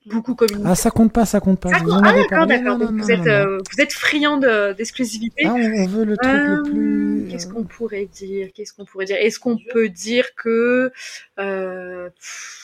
beaucoup 0.06 0.34
communiqué. 0.34 0.68
Ah, 0.68 0.74
ça 0.74 0.90
compte 0.90 1.12
pas, 1.12 1.24
ça 1.26 1.40
compte 1.40 1.60
pas. 1.60 1.70
Ah, 1.74 1.78
Vous 1.82 1.90
en 1.90 2.02
ah, 2.02 2.08
avez 2.10 2.22
d'accord, 2.22 2.46
d'accord. 2.46 2.78
Non, 2.78 2.86
Donc 2.86 2.90
non, 2.96 3.02
vous 3.02 3.08
non, 3.08 3.14
êtes 3.14 3.26
non. 3.26 3.26
euh, 3.32 3.58
vous 3.58 3.80
êtes 3.80 3.92
friand 3.92 4.36
de- 4.38 4.72
d'exclusivité. 4.72 5.42
Ah, 5.46 5.54
on 5.54 5.60
on 5.60 5.86
veut 5.86 6.04
le 6.04 6.16
truc 6.16 6.32
Euh, 6.32 6.56
le 6.56 6.62
plus. 6.62 7.26
Qu'est-ce 7.30 7.46
qu'on 7.46 7.64
pourrait 7.64 8.06
dire? 8.06 8.48
Qu'est-ce 8.54 8.72
qu'on 8.72 8.84
pourrait 8.84 9.04
dire? 9.06 9.16
Est-ce 9.20 9.38
qu'on 9.38 9.58
peut 9.72 9.88
dire 9.88 10.34
que 10.34 10.90
euh, 11.38 12.08
pff, 12.10 12.59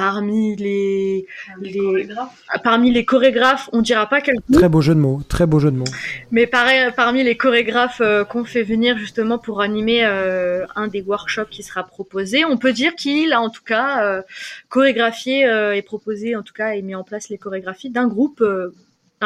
parmi 0.00 0.56
les, 0.56 1.26
Les 1.60 1.70
les- 1.70 1.78
chorégraphes. 1.80 2.42
parmi 2.62 2.90
les 2.92 3.04
chorégraphes, 3.06 3.70
on 3.72 3.80
dira 3.80 4.06
pas 4.06 4.20
quel 4.20 4.34
Très 4.52 4.68
beau 4.68 4.82
jeu 4.82 4.94
de 4.94 5.00
mots, 5.00 5.22
très 5.26 5.46
beau 5.46 5.58
jeu 5.58 5.70
de 5.70 5.76
mots. 5.78 5.84
mais 6.30 6.46
pareil, 6.46 6.90
parmi 6.94 7.22
les 7.24 7.36
chorégraphes 7.38 8.02
euh, 8.02 8.24
qu'on 8.24 8.44
fait 8.44 8.62
venir 8.62 8.98
justement 8.98 9.38
pour 9.38 9.62
animer 9.62 10.04
euh, 10.04 10.66
un 10.76 10.86
des 10.88 11.00
workshops 11.00 11.48
qui 11.50 11.62
sera 11.62 11.82
proposé, 11.84 12.44
on 12.44 12.58
peut 12.58 12.74
dire 12.74 12.94
qu'il 12.94 13.32
a 13.32 13.40
en 13.40 13.48
tout 13.48 13.64
cas 13.64 14.04
euh, 14.04 14.22
chorégraphié 14.68 15.46
euh, 15.46 15.74
et 15.74 15.80
proposé 15.80 16.36
en 16.36 16.42
tout 16.42 16.52
cas 16.52 16.74
et 16.74 16.82
mis 16.82 16.94
en 16.94 17.02
place 17.04 17.30
les 17.30 17.38
chorégraphies 17.38 17.90
d'un 17.90 18.06
groupe. 18.06 18.44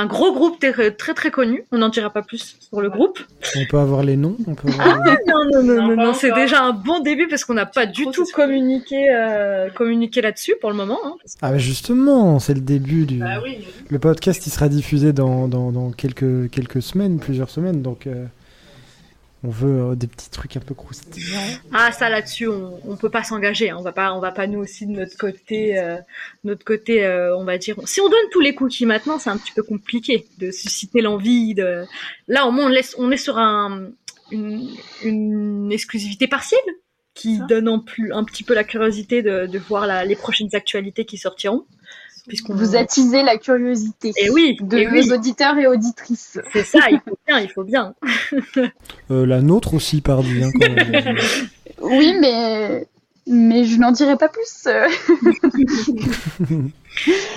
Un 0.01 0.07
gros 0.07 0.32
groupe 0.32 0.59
très 0.59 0.90
très 0.92 1.14
très 1.14 1.30
connu, 1.30 1.64
on 1.72 1.78
n'en 1.78 1.88
dira 1.88 2.11
pas 2.11 2.22
plus 2.22 2.57
sur 2.61 2.80
le 2.80 2.88
groupe. 2.90 3.18
On 3.57 3.64
peut 3.70 3.78
avoir 3.78 4.03
les 4.03 4.16
noms, 4.16 4.36
on 4.46 4.55
peut 4.55 4.68
avoir 4.68 4.86
les 5.05 5.11
noms. 5.12 5.16
Non, 5.26 5.44
non, 5.53 5.62
non, 5.62 5.74
Non, 5.74 5.88
non, 5.88 5.96
pas 5.96 6.05
non, 6.07 6.14
c'est 6.14 6.32
déjà 6.32 6.62
un 6.62 6.72
bon 6.72 7.01
début 7.01 7.28
parce 7.28 7.44
qu'on 7.44 7.55
n'a 7.55 7.66
pas 7.66 7.86
du 7.86 8.05
tout 8.07 8.24
communiqué, 8.34 9.07
euh, 9.14 9.68
communiqué 9.70 10.20
là-dessus 10.22 10.55
pour 10.61 10.70
le 10.70 10.76
moment. 10.76 10.98
hein. 11.05 11.14
Ah, 11.42 11.53
bah 11.53 11.59
justement, 11.59 12.38
c'est 12.38 12.55
le 12.55 12.61
début 12.61 13.07
du. 13.07 13.18
Bah 13.18 13.40
oui. 13.42 13.59
Le 13.88 13.98
podcast, 13.98 14.46
il 14.46 14.51
sera 14.51 14.68
diffusé 14.68 15.12
dans, 15.12 15.48
dans, 15.48 15.72
dans 15.72 15.90
quelques, 15.90 16.51
quelques 16.51 16.82
semaines, 16.82 17.18
plusieurs 17.18 17.51
semaines, 17.51 17.82
donc 17.82 18.07
euh, 18.07 18.24
on 19.43 19.49
veut 19.49 19.93
euh, 19.93 19.95
des 19.95 20.07
petits 20.07 20.28
trucs 20.30 20.57
un 20.57 20.61
peu 20.61 20.74
croustillants. 20.74 21.41
Ah, 21.72 21.93
ça 21.93 22.11
là-dessus, 22.11 22.47
on, 22.49 22.78
on 22.86 22.97
peut 22.97 23.09
pas 23.11 23.24
s'engager. 23.24 23.70
hein. 23.70 23.76
On 23.78 23.82
va 23.82 23.93
pas, 23.93 24.12
on 24.12 24.20
va 24.20 24.32
pas 24.32 24.47
nous 24.47 24.59
aussi 24.61 24.86
de 24.86 24.93
notre 24.93 25.16
côté, 25.16 25.78
euh, 25.78 25.97
notre 26.45 26.64
côté, 26.64 27.05
euh, 27.07 27.36
on 27.36 27.45
va 27.45 27.57
dire. 27.57 27.76
Si 27.86 28.01
on 28.01 28.09
donne 28.09 28.18
tous 28.32 28.41
les 28.41 28.55
cookies 28.55 28.86
maintenant, 28.86 29.18
c'est 29.18 29.30
un 29.30 29.38
petit 29.38 29.53
peu 29.53 29.62
compliqué 29.62 30.26
de 30.38 30.51
susciter 30.51 31.01
l'envie. 31.01 31.55
De... 31.55 31.84
Là, 32.28 32.47
au 32.47 32.51
moins, 32.53 32.66
on 32.66 32.68
laisse, 32.68 32.95
on 32.99 33.11
est 33.11 33.16
sur 33.16 33.38
un, 33.38 33.88
une, 34.30 34.68
une 35.05 35.72
exclusivité 35.72 36.28
partielle 36.28 36.61
qui 37.14 37.38
Ça. 37.38 37.47
donne 37.47 37.68
en 37.68 37.80
plus 37.80 38.12
un 38.12 38.24
petit 38.24 38.45
peu 38.45 38.55
la 38.55 38.62
curiosité 38.64 39.22
de, 39.22 39.47
de 39.47 39.59
voir 39.59 39.86
la- 39.86 40.05
les 40.05 40.16
prochaines 40.16 40.55
actualités 40.55 41.05
qui 41.05 41.18
sortiront, 41.18 41.64
puisqu'on 42.31 42.55
Vous 42.55 42.76
attisez 42.76 43.24
la 43.24 43.39
curiosité 43.39 44.12
Et 44.16 44.31
oui, 44.31 44.57
de 44.61 44.78
et 44.78 44.87
vos 44.87 44.93
oui. 44.93 45.12
auditeurs 45.12 45.59
et 45.59 45.66
auditrices. 45.66 46.39
C'est 46.53 46.62
ça, 46.62 46.78
il 46.89 47.01
faut 47.01 47.18
bien, 47.26 47.41
il 47.41 47.51
faut 47.51 47.64
bien. 47.64 47.95
Euh, 49.11 49.26
la 49.26 49.41
nôtre 49.41 49.74
aussi, 49.74 50.01
pardi. 50.01 50.43
Hein, 50.43 50.51
quand 50.53 50.70
même. 50.70 51.16
Oui, 51.81 52.14
mais 52.20 52.87
mais 53.26 53.64
je 53.64 53.78
n'en 53.78 53.91
dirai 53.91 54.16
pas 54.16 54.28
plus. 54.28 54.68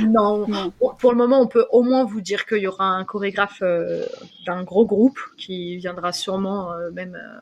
Non, 0.01 0.45
pour 0.79 0.97
pour 0.97 1.11
le 1.11 1.17
moment, 1.17 1.39
on 1.39 1.47
peut 1.47 1.65
au 1.71 1.83
moins 1.83 2.03
vous 2.03 2.21
dire 2.21 2.45
qu'il 2.45 2.57
y 2.57 2.67
aura 2.67 2.85
un 2.85 3.05
chorégraphe 3.05 3.59
euh, 3.61 4.03
d'un 4.45 4.63
gros 4.63 4.85
groupe 4.85 5.19
qui 5.37 5.77
viendra 5.77 6.11
sûrement 6.11 6.71
euh, 6.71 6.91
même 6.91 7.15
euh, 7.15 7.39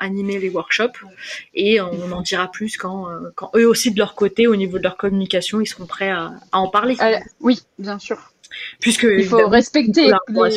animer 0.00 0.38
les 0.38 0.48
workshops. 0.48 0.98
Et 1.54 1.80
on 1.80 2.10
en 2.12 2.22
dira 2.22 2.50
plus 2.50 2.76
quand, 2.76 3.08
euh, 3.08 3.30
quand 3.36 3.50
eux 3.54 3.68
aussi, 3.68 3.92
de 3.92 3.98
leur 3.98 4.14
côté, 4.14 4.46
au 4.46 4.56
niveau 4.56 4.78
de 4.78 4.82
leur 4.82 4.96
communication, 4.96 5.60
ils 5.60 5.66
seront 5.66 5.86
prêts 5.86 6.10
à, 6.10 6.32
à 6.52 6.58
en 6.58 6.68
parler. 6.68 6.96
Euh, 7.00 7.16
oui, 7.40 7.60
bien 7.78 7.98
sûr. 7.98 8.32
Puisque 8.80 9.04
Il 9.04 9.24
faut 9.24 9.46
respecter 9.46 10.06
les, 10.06 10.50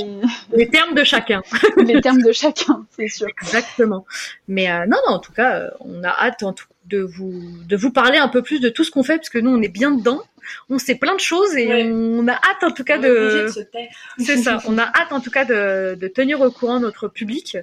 les 0.51 0.67
termes 0.69 0.95
de 0.95 1.03
chacun. 1.03 1.43
les 1.77 2.01
termes 2.01 2.23
de 2.23 2.31
chacun, 2.31 2.87
c'est 2.97 3.07
sûr. 3.07 3.27
Exactement. 3.43 4.05
Mais 4.47 4.71
euh, 4.71 4.85
non, 4.87 4.97
non, 5.07 5.13
en 5.15 5.19
tout 5.19 5.31
cas, 5.31 5.59
euh, 5.59 5.69
on 5.79 6.03
a 6.03 6.09
hâte 6.09 6.41
en 6.41 6.53
tout, 6.53 6.65
de 6.87 7.01
vous 7.01 7.39
de 7.67 7.75
vous 7.75 7.91
parler 7.91 8.17
un 8.17 8.29
peu 8.29 8.41
plus 8.41 8.59
de 8.59 8.69
tout 8.69 8.83
ce 8.83 8.89
qu'on 8.89 9.03
fait, 9.03 9.17
parce 9.17 9.29
que 9.29 9.37
nous, 9.37 9.51
on 9.51 9.61
est 9.61 9.69
bien 9.69 9.91
dedans. 9.91 10.21
On 10.69 10.77
sait 10.79 10.95
plein 10.95 11.13
de 11.15 11.19
choses 11.21 11.55
et 11.55 11.67
Ouais. 11.67 11.89
on 11.89 12.27
a 12.27 12.33
hâte 12.33 12.63
en 12.63 12.71
tout 12.71 12.83
cas 12.83 12.97
On 12.99 13.03
est 13.03 13.09
obligé 13.11 13.39
de. 13.41 13.43
de 13.43 13.51
se 13.51 13.59
taire. 13.61 13.87
C'est 14.17 14.37
ça. 14.37 14.57
On 14.65 14.77
a 14.79 14.83
hâte 14.83 15.11
en 15.11 15.21
tout 15.21 15.31
cas 15.31 15.45
de, 15.45 15.95
de 15.95 16.07
tenir 16.07 16.41
au 16.41 16.49
courant 16.51 16.79
notre 16.79 17.07
public 17.07 17.57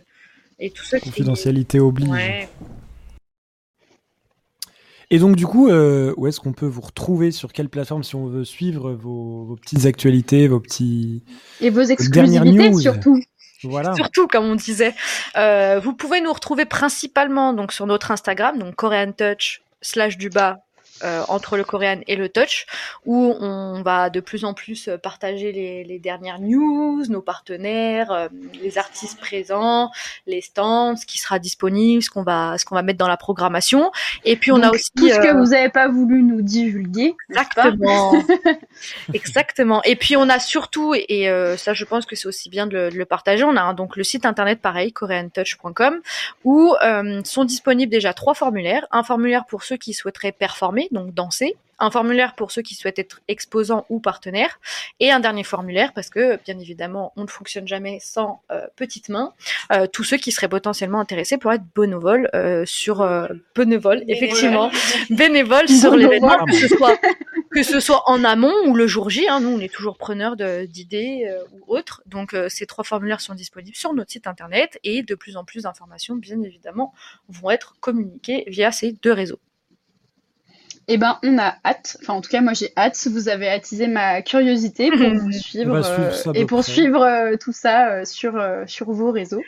et 0.61 0.71
tout 0.71 0.85
ça. 0.85 0.99
qui- 1.01 1.07
Confidentialité 1.11 1.81
oblige. 1.81 2.09
Ouais. 2.09 2.49
Et 5.13 5.19
donc, 5.19 5.35
du 5.35 5.45
coup, 5.47 5.69
euh, 5.69 6.15
où 6.17 6.29
est-ce 6.29 6.39
qu'on 6.39 6.53
peut 6.53 6.67
vous 6.67 6.83
retrouver? 6.83 7.33
Sur 7.33 7.53
quelle 7.53 7.69
plateforme 7.69 8.05
si 8.05 8.15
on 8.15 8.27
veut 8.27 8.45
suivre 8.45 8.93
vos, 8.93 9.45
vos 9.45 9.57
petites 9.57 9.87
actualités, 9.87 10.47
vos 10.47 10.61
petits. 10.61 11.25
Et 11.61 11.71
vos 11.71 11.81
exclusivités 11.83 12.71
news? 12.71 12.81
surtout. 12.81 13.21
Voilà. 13.65 13.93
Surtout, 13.95 14.27
comme 14.29 14.45
on 14.45 14.55
disait, 14.55 14.95
euh, 15.37 15.81
vous 15.83 15.93
pouvez 15.95 16.21
nous 16.21 16.33
retrouver 16.33 16.65
principalement 16.65 17.53
donc 17.53 17.73
sur 17.73 17.87
notre 17.87 18.11
Instagram, 18.13 18.59
donc 18.59 18.75
Korean 18.77 19.13
Touch 19.13 19.63
slash 19.83 20.17
du 20.17 20.31
bas 20.31 20.61
euh, 21.03 21.23
entre 21.29 21.57
le 21.57 21.65
Korean 21.65 22.01
et 22.07 22.17
le 22.17 22.29
Touch, 22.29 22.67
où 23.07 23.35
on 23.41 23.83
va 23.83 24.11
de 24.11 24.21
plus 24.21 24.45
en 24.45 24.55
plus 24.55 24.89
euh, 24.89 24.99
partager 24.99 25.53
les, 25.53 25.85
les 25.85 25.99
dernières 25.99 26.41
news, 26.41 27.05
nos 27.09 27.23
partenaires, 27.23 28.11
euh, 28.11 28.29
les 28.63 28.79
artistes 28.79 29.19
présents, 29.19 29.91
les 30.27 30.41
stands, 30.41 30.97
ce 30.97 31.07
qui 31.07 31.19
sera 31.19 31.39
disponible, 31.39 32.03
ce 32.03 32.11
qu'on 32.11 32.23
va, 32.23 32.57
ce 32.59 32.65
qu'on 32.65 32.75
va 32.75 32.83
mettre 32.83 32.99
dans 32.99 33.09
la 33.09 33.17
programmation. 33.17 33.91
Et 34.25 34.37
puis 34.37 34.53
on 34.53 34.63
a 34.63 34.71
aussi 34.71 34.91
tout 34.97 35.09
ce 35.09 35.19
que 35.19 35.29
euh, 35.29 35.39
vous 35.39 35.51
n'avez 35.51 35.69
pas 35.69 35.89
voulu 35.89 36.23
nous 36.23 36.43
divulguer. 36.43 37.15
Exactement. 37.29 38.15
Exactement. 39.15 39.83
Et 39.85 39.97
puis 39.97 40.17
on 40.17 40.29
a 40.29 40.39
surtout, 40.39 40.95
et 40.95 41.29
euh, 41.29 41.57
ça 41.57 41.75
je 41.75 41.85
pense 41.85 42.07
que 42.07 42.17
c'est 42.17 42.29
aussi 42.29 42.49
bien 42.51 42.67
de 42.67 42.75
le, 42.75 42.91
de 42.91 42.97
le 42.97 43.05
partager, 43.05 43.45
on 43.45 43.57
a 43.57 43.73
donc 43.75 43.97
le 43.97 44.05
site 44.05 44.27
internet 44.27 44.61
pareil, 44.61 44.93
koreantouch.com, 44.93 46.01
où 46.45 46.75
euh, 46.83 47.21
sont 47.25 47.45
disponibles 47.45 47.91
déjà 47.91 48.13
trois 48.13 48.35
formulaires. 48.35 48.87
Un 48.91 49.03
formulaire 49.03 49.45
pour 49.47 49.63
ceux 49.63 49.77
qui 49.77 49.93
souhaiteraient 49.93 50.33
performer, 50.33 50.89
donc 50.91 51.15
danser. 51.15 51.57
Un 51.83 51.91
formulaire 51.91 52.35
pour 52.35 52.51
ceux 52.51 52.61
qui 52.61 52.75
souhaitent 52.75 52.99
être 52.99 53.23
exposants 53.27 53.87
ou 53.89 54.01
partenaires. 54.01 54.61
Et 55.01 55.11
un 55.11 55.19
dernier 55.19 55.45
formulaire, 55.45 55.95
parce 55.95 56.11
que 56.11 56.39
bien 56.45 56.59
évidemment, 56.59 57.15
on 57.17 57.23
ne 57.23 57.27
fonctionne 57.27 57.67
jamais 57.67 57.99
sans 58.03 58.43
euh, 58.51 58.67
petites 58.77 59.09
mains. 59.09 59.33
Euh, 59.73 59.87
tous 59.87 60.05
ceux 60.05 60.19
qui 60.19 60.31
seraient 60.31 60.49
potentiellement 60.49 61.01
intéressés 61.01 61.39
pour 61.39 61.51
être 61.53 61.65
bénévoles 61.75 62.29
euh, 62.35 62.67
sur 62.67 63.01
effectivement, 64.09 64.71
bénévoles 65.09 65.71
sur 65.71 65.97
l'événement, 65.97 66.45
que 66.45 66.55
ce 66.55 66.69
soit 66.69 67.01
que 67.51 67.63
ce 67.63 67.81
soit 67.81 68.03
en 68.11 68.25
amont 68.25 68.53
ou 68.67 68.75
le 68.75 68.87
jour 68.87 69.09
J. 69.09 69.27
Hein, 69.27 69.41
nous, 69.41 69.49
on 69.49 69.61
est 69.61 69.73
toujours 69.73 69.97
preneurs 69.97 70.37
de- 70.37 70.67
d'idées 70.67 71.35
ou 71.53 71.75
autres. 71.75 72.03
Donc, 72.05 72.37
ces 72.49 72.67
trois 72.67 72.85
formulaires 72.85 73.23
sont 73.23 73.35
disponibles 73.35 73.77
sur 73.77 73.95
notre 73.95 74.11
site 74.11 74.27
internet 74.27 74.79
et 74.85 75.03
de 75.03 75.15
plus 75.15 75.39
en 75.39 75.45
plus 75.45 75.63
d'informations, 75.63 76.15
bien 76.15 76.43
évidemment, 76.43 76.93
vont 77.29 77.51
être 77.51 77.75
communiquées 77.81 78.45
via 78.49 78.71
ces 78.71 78.93
deux 78.93 79.13
réseaux. 79.13 79.41
Eh 80.89 80.97
ben, 80.99 81.19
on 81.23 81.39
a 81.39 81.55
hâte. 81.65 81.97
Enfin, 82.03 82.15
en 82.15 82.21
tout 82.21 82.31
cas, 82.31 82.41
moi, 82.41 82.53
j'ai 82.53 82.73
hâte. 82.77 83.07
Vous 83.11 83.29
avez 83.29 83.49
attisé 83.49 83.87
ma 83.87 84.23
curiosité 84.23 84.91
pour 84.91 84.99
vous 85.15 85.33
suivre, 85.33 85.77
euh, 85.77 86.33
et 86.35 86.45
pour 86.47 86.61
près. 86.63 86.73
suivre 86.73 87.03
euh, 87.03 87.37
tout 87.39 87.53
ça 87.53 87.91
euh, 87.93 88.05
sur 88.05 88.37
euh, 88.37 88.65
sur 88.67 88.91
vos 88.91 89.13
réseaux. 89.13 89.43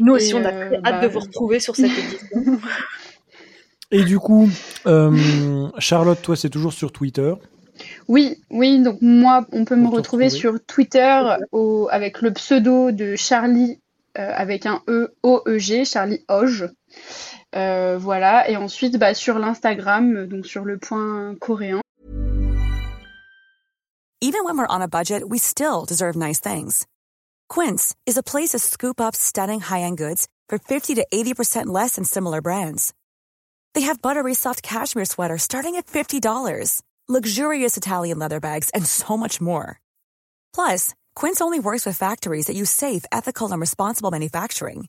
Nous 0.00 0.14
aussi, 0.14 0.30
Et, 0.30 0.34
on 0.34 0.44
a 0.44 0.52
euh, 0.52 0.66
très 0.68 0.76
hâte 0.78 0.82
bah, 0.82 1.00
de 1.02 1.06
vous 1.08 1.20
retrouver 1.20 1.60
sur 1.60 1.76
cette 1.76 1.92
édition. 1.96 2.58
Et 3.92 4.04
du 4.04 4.18
coup, 4.18 4.48
euh, 4.86 5.68
Charlotte, 5.78 6.20
toi, 6.22 6.36
c'est 6.36 6.50
toujours 6.50 6.72
sur 6.72 6.92
Twitter. 6.92 7.34
Oui, 8.08 8.36
oui. 8.50 8.80
Donc 8.82 8.98
moi, 9.00 9.46
on 9.52 9.64
peut 9.64 9.74
me 9.76 9.86
retrouver 9.88 10.26
retrouver. 10.26 10.30
sur 10.30 10.64
Twitter 10.66 11.20
au- 11.52 11.88
avec 11.90 12.20
le 12.22 12.32
pseudo 12.32 12.90
de 12.92 13.16
Charlie 13.16 13.80
euh, 14.18 14.32
avec 14.34 14.66
un 14.66 14.82
E 14.88 15.14
O 15.22 15.42
E 15.46 15.58
G, 15.58 15.84
Charlie 15.84 16.24
Oge. 16.28 16.68
Euh, 17.54 17.98
voilà. 17.98 18.48
Et 18.48 18.56
ensuite, 18.56 18.98
bah, 18.98 19.14
sur 19.14 19.38
l'Instagram, 19.38 20.26
donc 20.26 20.46
sur 20.46 20.64
le 20.64 20.78
point 20.78 21.34
coréen. 21.40 21.80
Even 24.22 24.44
when 24.44 24.58
we're 24.58 24.66
on 24.68 24.82
a 24.82 24.88
budget, 24.88 25.28
we 25.28 25.38
still 25.38 25.86
deserve 25.86 26.14
nice 26.14 26.40
things. 26.40 26.86
Quince 27.48 27.96
is 28.06 28.18
a 28.18 28.22
place 28.22 28.50
to 28.50 28.58
scoop 28.58 29.00
up 29.00 29.16
stunning 29.16 29.60
high-end 29.60 29.96
goods 29.96 30.28
for 30.48 30.58
50 30.58 30.96
to 30.96 31.06
80% 31.12 31.66
less 31.66 31.96
than 31.96 32.04
similar 32.04 32.42
brands. 32.42 32.92
They 33.74 33.82
have 33.82 34.02
buttery 34.02 34.34
soft 34.34 34.62
cashmere 34.62 35.06
sweaters 35.06 35.42
starting 35.42 35.76
at 35.76 35.86
$50, 35.86 36.82
luxurious 37.08 37.76
Italian 37.76 38.18
leather 38.18 38.40
bags, 38.40 38.68
and 38.70 38.84
so 38.84 39.16
much 39.16 39.40
more. 39.40 39.80
Plus, 40.54 40.94
Quince 41.14 41.40
only 41.40 41.60
works 41.60 41.86
with 41.86 41.96
factories 41.96 42.46
that 42.46 42.56
use 42.56 42.70
safe, 42.70 43.04
ethical, 43.10 43.50
and 43.50 43.60
responsible 43.60 44.10
manufacturing. 44.10 44.88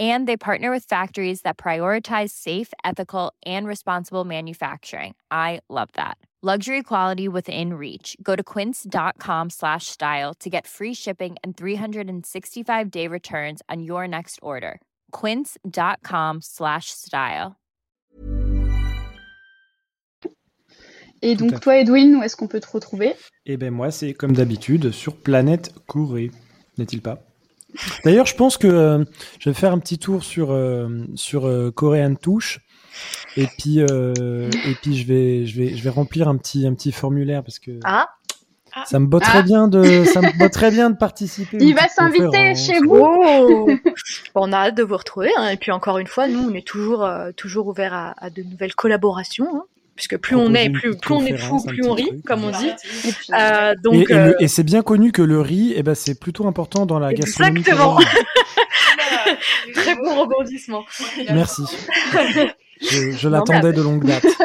And 0.00 0.26
they 0.26 0.36
partner 0.36 0.72
with 0.72 0.84
factories 0.84 1.42
that 1.42 1.56
prioritize 1.56 2.30
safe, 2.30 2.72
ethical, 2.84 3.32
and 3.46 3.64
responsible 3.66 4.24
manufacturing. 4.24 5.14
I 5.30 5.60
love 5.70 5.90
that. 5.92 6.18
Luxury 6.42 6.82
quality 6.82 7.26
within 7.26 7.72
reach. 7.72 8.18
Go 8.22 8.36
to 8.36 8.42
quince.com 8.42 9.48
slash 9.48 9.86
style 9.86 10.34
to 10.40 10.50
get 10.50 10.66
free 10.66 10.92
shipping 10.92 11.36
and 11.42 11.56
365 11.56 12.90
day 12.90 13.08
returns 13.08 13.62
on 13.70 13.82
your 13.82 14.06
next 14.06 14.40
order. 14.42 14.78
Quince.com 15.12 16.42
slash 16.42 16.90
style. 16.90 17.56
Et 21.22 21.36
donc 21.36 21.58
toi, 21.60 21.78
Edwin, 21.78 22.16
où 22.16 22.22
est-ce 22.22 22.36
qu'on 22.36 22.48
peut 22.48 22.60
te 22.60 22.70
retrouver 22.70 23.14
Et 23.46 23.56
ben 23.56 23.72
moi, 23.72 23.90
c'est 23.90 24.12
comme 24.12 24.32
d'habitude 24.32 24.90
sur 24.90 25.16
Planète 25.16 25.72
courée 25.86 26.30
n'est-il 26.76 27.00
pas 27.00 27.22
D'ailleurs, 28.04 28.26
je 28.26 28.34
pense 28.36 28.56
que 28.56 28.66
euh, 28.66 29.04
je 29.40 29.50
vais 29.50 29.54
faire 29.54 29.72
un 29.72 29.78
petit 29.78 29.98
tour 29.98 30.22
sur 30.24 30.52
euh, 30.52 30.88
sur 31.14 31.46
euh, 31.46 31.70
Korean 31.70 32.14
Touche, 32.14 32.60
et 33.36 33.46
puis 33.58 33.80
euh, 33.80 34.50
et 34.66 34.74
puis 34.82 34.96
je 34.96 35.06
vais 35.06 35.46
je 35.46 35.60
vais 35.60 35.76
je 35.76 35.82
vais 35.82 35.90
remplir 35.90 36.28
un 36.28 36.36
petit 36.36 36.66
un 36.66 36.74
petit 36.74 36.92
formulaire 36.92 37.42
parce 37.42 37.58
que 37.58 37.72
Ah, 37.84 38.08
ça 38.86 38.98
me 38.98 39.06
botterait 39.06 39.38
Ah. 39.38 39.42
bien 39.42 39.68
de 39.68 40.04
ça 40.04 40.20
me 40.20 40.38
botterait 40.38 40.70
bien 40.70 40.90
de 40.90 40.96
participer. 40.96 41.56
Il 41.60 41.74
va 41.74 41.88
s'inviter 41.88 42.54
chez 42.54 42.78
vous. 42.80 42.96
oh 42.96 43.66
Bon, 43.66 43.78
On 44.34 44.52
a 44.52 44.56
hâte 44.58 44.76
de 44.76 44.82
vous 44.82 44.96
retrouver. 44.96 45.30
hein. 45.36 45.48
Et 45.48 45.56
puis 45.56 45.70
encore 45.72 45.98
une 45.98 46.06
fois, 46.08 46.26
nous, 46.28 46.48
on 46.50 46.54
est 46.54 46.66
toujours, 46.66 47.04
euh, 47.04 47.30
toujours 47.36 47.66
ouvert 47.68 47.94
à, 47.94 48.14
à 48.18 48.30
de 48.30 48.42
nouvelles 48.42 48.74
collaborations. 48.74 49.48
hein. 49.56 49.64
Puisque 49.96 50.16
plus 50.18 50.34
on 50.34 50.54
est, 50.54 50.70
plus, 50.70 50.94
on 51.10 51.24
est 51.24 51.36
fou, 51.36 51.62
plus 51.64 51.86
on 51.86 51.92
rit, 51.92 52.06
truc. 52.06 52.24
comme 52.24 52.44
on 52.44 52.50
dit. 52.50 52.70
Euh, 53.32 53.72
Et, 53.72 53.80
donc, 53.82 54.10
et 54.10 54.12
euh, 54.12 54.34
et 54.40 54.48
c'est 54.48 54.64
bien 54.64 54.82
connu 54.82 55.12
que 55.12 55.22
le 55.22 55.40
riz, 55.40 55.72
eh 55.76 55.84
ben, 55.84 55.94
c'est 55.94 56.18
plutôt 56.18 56.48
important 56.48 56.84
dans 56.84 56.98
la 56.98 57.14
gastronomie. 57.14 57.60
Exactement. 57.60 57.98
très 59.74 59.94
bon 59.94 60.20
rebondissement. 60.22 60.84
Merci. 61.32 61.62
Je, 62.80 63.28
l'attendais 63.28 63.72
de 63.72 63.82
longue 63.82 64.04
date. 64.04 64.26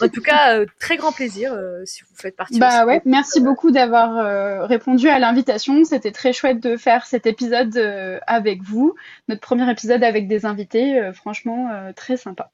En 0.00 0.08
tout 0.08 0.20
cas, 0.22 0.58
euh, 0.58 0.66
très 0.80 0.96
grand 0.96 1.12
plaisir 1.12 1.52
euh, 1.52 1.82
si 1.84 2.02
vous 2.02 2.16
faites 2.16 2.34
partie. 2.34 2.58
Bah 2.58 2.78
aussi. 2.78 2.86
ouais, 2.86 3.02
merci 3.04 3.40
beaucoup 3.40 3.70
d'avoir 3.70 4.16
euh, 4.16 4.66
répondu 4.66 5.08
à 5.08 5.20
l'invitation. 5.20 5.84
C'était 5.84 6.10
très 6.10 6.32
chouette 6.32 6.60
de 6.60 6.76
faire 6.76 7.06
cet 7.06 7.24
épisode 7.24 7.76
euh, 7.76 8.18
avec 8.26 8.62
vous, 8.62 8.96
notre 9.28 9.42
premier 9.42 9.70
épisode 9.70 10.02
avec 10.02 10.26
des 10.26 10.44
invités, 10.44 10.98
euh, 10.98 11.12
franchement 11.12 11.68
euh, 11.72 11.92
très 11.92 12.16
sympa. 12.16 12.50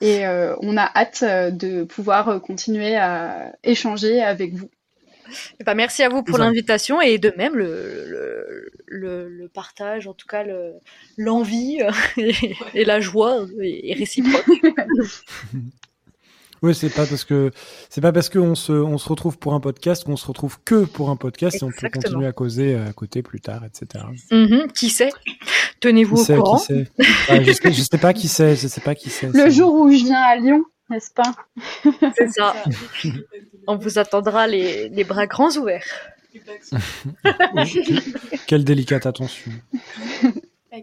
Et 0.00 0.26
euh, 0.26 0.56
on 0.60 0.76
a 0.76 0.90
hâte 0.94 1.22
euh, 1.22 1.50
de 1.50 1.84
pouvoir 1.84 2.28
euh, 2.28 2.38
continuer 2.38 2.96
à 2.96 3.52
échanger 3.64 4.22
avec 4.22 4.54
vous. 4.54 4.70
Eh 5.60 5.64
ben, 5.64 5.74
merci 5.74 6.02
à 6.02 6.08
vous 6.08 6.22
pour 6.24 6.38
l'invitation 6.46 7.00
et 7.00 7.18
de 7.18 7.32
même 7.36 7.54
le, 7.54 8.04
le, 8.08 8.72
le, 8.86 9.28
le 9.28 9.48
partage, 9.48 10.08
en 10.08 10.12
tout 10.14 10.26
cas 10.26 10.42
le- 10.42 10.74
l'envie 11.16 11.78
et, 12.16 12.34
et 12.74 12.84
la 12.84 13.00
joie 13.00 13.46
est 13.62 13.94
réciproque. 13.94 14.44
Oui, 16.62 16.74
c'est 16.74 16.90
pas 16.90 17.06
parce 17.06 17.24
que 17.24 17.50
c'est 17.88 18.00
pas 18.00 18.12
parce 18.12 18.28
qu'on 18.28 18.54
se 18.54 18.72
on 18.72 18.98
se 18.98 19.08
retrouve 19.08 19.38
pour 19.38 19.54
un 19.54 19.60
podcast 19.60 20.04
qu'on 20.04 20.16
se 20.16 20.26
retrouve 20.26 20.58
que 20.64 20.84
pour 20.84 21.10
un 21.10 21.16
podcast 21.16 21.56
et 21.56 21.64
on 21.64 21.68
peut 21.68 21.86
Exactement. 21.86 22.02
continuer 22.02 22.26
à 22.26 22.32
causer 22.32 22.74
euh, 22.74 22.88
à 22.88 22.92
côté 22.92 23.22
plus 23.22 23.40
tard, 23.40 23.62
etc. 23.64 24.04
Mhm, 24.30 24.70
qui 24.72 24.90
sait? 24.90 25.10
Tenez-vous 25.80 26.16
au 26.16 26.24
sait, 26.24 26.36
courant. 26.36 26.58
qui 26.58 26.66
sait 26.66 26.88
je, 26.98 27.52
sais, 27.52 27.72
je 27.72 27.82
sais 27.82 27.98
pas 27.98 28.12
qui 28.12 28.28
c'est, 28.28 28.56
je 28.56 28.68
sais 28.68 28.82
pas 28.82 28.94
qui 28.94 29.08
c'est. 29.08 29.28
Le 29.28 29.32
ça. 29.32 29.50
jour 29.50 29.72
où 29.74 29.90
je 29.90 30.04
viens 30.04 30.20
à 30.20 30.36
Lyon, 30.36 30.62
n'est-ce 30.90 31.10
pas? 31.12 31.32
C'est 32.16 32.30
ça. 32.30 32.54
On 33.66 33.76
vous 33.76 33.98
attendra 33.98 34.46
les, 34.46 34.90
les 34.90 35.04
bras 35.04 35.26
grands 35.26 35.50
ouverts. 35.56 35.86
Quelle 38.46 38.64
délicate 38.64 39.06
attention. 39.06 39.50
On, 40.72 40.82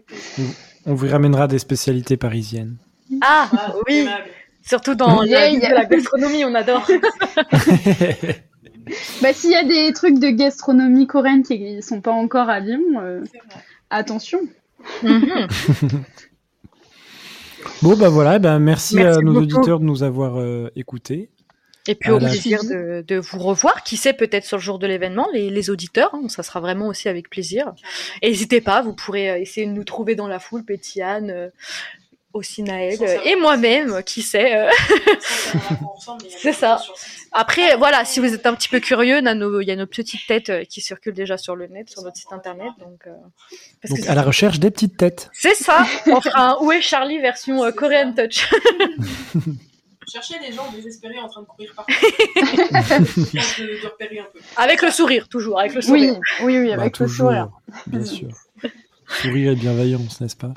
on 0.86 0.94
vous 0.94 1.08
ramènera 1.08 1.48
des 1.48 1.58
spécialités 1.58 2.16
parisiennes. 2.16 2.76
Ah 3.22 3.48
oui, 3.88 4.06
surtout 4.68 4.94
dans 4.94 5.22
la, 5.22 5.48
yeah. 5.50 5.74
la 5.74 5.84
gastronomie, 5.86 6.44
on 6.44 6.54
adore. 6.54 6.86
Bah 9.20 9.34
s'il 9.34 9.50
y 9.50 9.54
a 9.54 9.64
des 9.64 9.92
trucs 9.92 10.18
de 10.18 10.30
gastronomie 10.30 11.06
coréenne 11.06 11.42
qui 11.42 11.82
sont 11.82 12.00
pas 12.00 12.10
encore 12.12 12.48
à 12.48 12.58
Lyon, 12.58 12.80
euh, 13.02 13.22
attention. 13.90 14.40
Mhm. 15.02 15.46
bon 17.82 17.96
bah 17.96 18.08
voilà, 18.08 18.36
eh 18.36 18.38
ben 18.38 18.58
merci, 18.58 18.96
Merci 18.96 19.18
à 19.18 19.20
nos 19.20 19.32
beaucoup. 19.34 19.44
auditeurs 19.44 19.80
de 19.80 19.84
nous 19.84 20.02
avoir 20.02 20.38
euh, 20.40 20.70
écoutés. 20.74 21.28
Et 21.86 21.94
puis 21.94 22.10
au 22.10 22.18
la- 22.18 22.28
plaisir 22.28 22.64
de, 22.64 23.04
de 23.06 23.16
vous 23.16 23.38
revoir. 23.38 23.82
Qui 23.82 23.96
sait, 23.98 24.12
peut-être 24.12 24.44
sur 24.44 24.56
le 24.58 24.62
jour 24.62 24.78
de 24.78 24.86
l'événement, 24.86 25.26
les, 25.34 25.50
les 25.50 25.70
auditeurs, 25.70 26.14
hein, 26.14 26.28
ça 26.28 26.42
sera 26.42 26.60
vraiment 26.60 26.86
aussi 26.88 27.08
avec 27.08 27.30
plaisir. 27.30 27.72
Et 28.22 28.28
N'hésitez 28.28 28.60
pas, 28.60 28.82
vous 28.82 28.94
pourrez 28.94 29.30
euh, 29.30 29.38
essayer 29.38 29.66
de 29.66 29.72
nous 29.72 29.84
trouver 29.84 30.14
dans 30.14 30.28
la 30.28 30.38
foule, 30.38 30.64
Pétiane, 30.64 31.30
euh, 31.30 31.48
aussi 32.34 32.62
Naël 32.62 32.98
euh, 33.00 33.18
et 33.24 33.36
moi-même, 33.36 34.02
qui 34.04 34.22
sait. 34.22 34.54
euh. 34.56 34.70
C'est 36.38 36.52
ça. 36.52 36.80
Après, 37.32 37.76
voilà, 37.76 38.04
si 38.04 38.20
vous 38.20 38.32
êtes 38.32 38.46
un 38.46 38.54
petit 38.54 38.68
peu 38.68 38.80
curieux, 38.80 39.18
il 39.18 39.24
y 39.68 39.70
a 39.70 39.76
nos 39.76 39.86
petites 39.86 40.26
têtes 40.26 40.48
euh, 40.50 40.64
qui 40.64 40.80
circulent 40.80 41.14
déjà 41.14 41.36
sur 41.36 41.56
le 41.56 41.66
net, 41.66 41.90
sur 41.90 42.02
notre 42.02 42.16
site 42.16 42.32
internet. 42.32 42.70
Donc, 42.78 43.06
euh, 43.06 43.10
parce 43.82 43.94
Donc 43.94 44.04
que 44.06 44.10
à 44.10 44.14
la 44.14 44.22
recherche 44.22 44.58
des 44.60 44.70
petites 44.70 44.96
têtes. 44.96 45.30
c'est 45.32 45.54
ça. 45.54 45.84
On 46.06 46.20
fera 46.20 46.52
un 46.52 46.56
Où 46.60 46.72
est 46.72 46.80
Charlie 46.80 47.18
version 47.18 47.64
euh, 47.64 47.70
Korean 47.72 48.12
Touch? 48.14 48.48
Chercher 50.10 50.38
des 50.38 50.52
gens 50.52 50.70
désespérés 50.72 51.18
en 51.18 51.28
train 51.28 51.42
de 51.42 51.46
courir 51.46 51.74
partout. 51.76 51.92
de, 51.92 53.82
de 53.82 53.86
repérer 53.86 54.20
un 54.20 54.26
peu. 54.32 54.38
Avec 54.56 54.80
le 54.80 54.90
sourire, 54.90 55.28
toujours, 55.28 55.60
avec 55.60 55.74
le 55.74 55.80
Oui, 55.80 55.84
sourire. 56.08 56.20
oui, 56.44 56.58
oui, 56.58 56.68
Bah, 56.68 56.80
avec 56.82 56.98
le 56.98 57.06
toujours, 57.06 57.28
sourire, 57.30 57.50
bien 57.86 58.04
sûr. 58.04 58.28
Sourire 59.20 59.52
et 59.52 59.54
bienveillance, 59.56 60.20
n'est-ce 60.22 60.36
pas? 60.36 60.54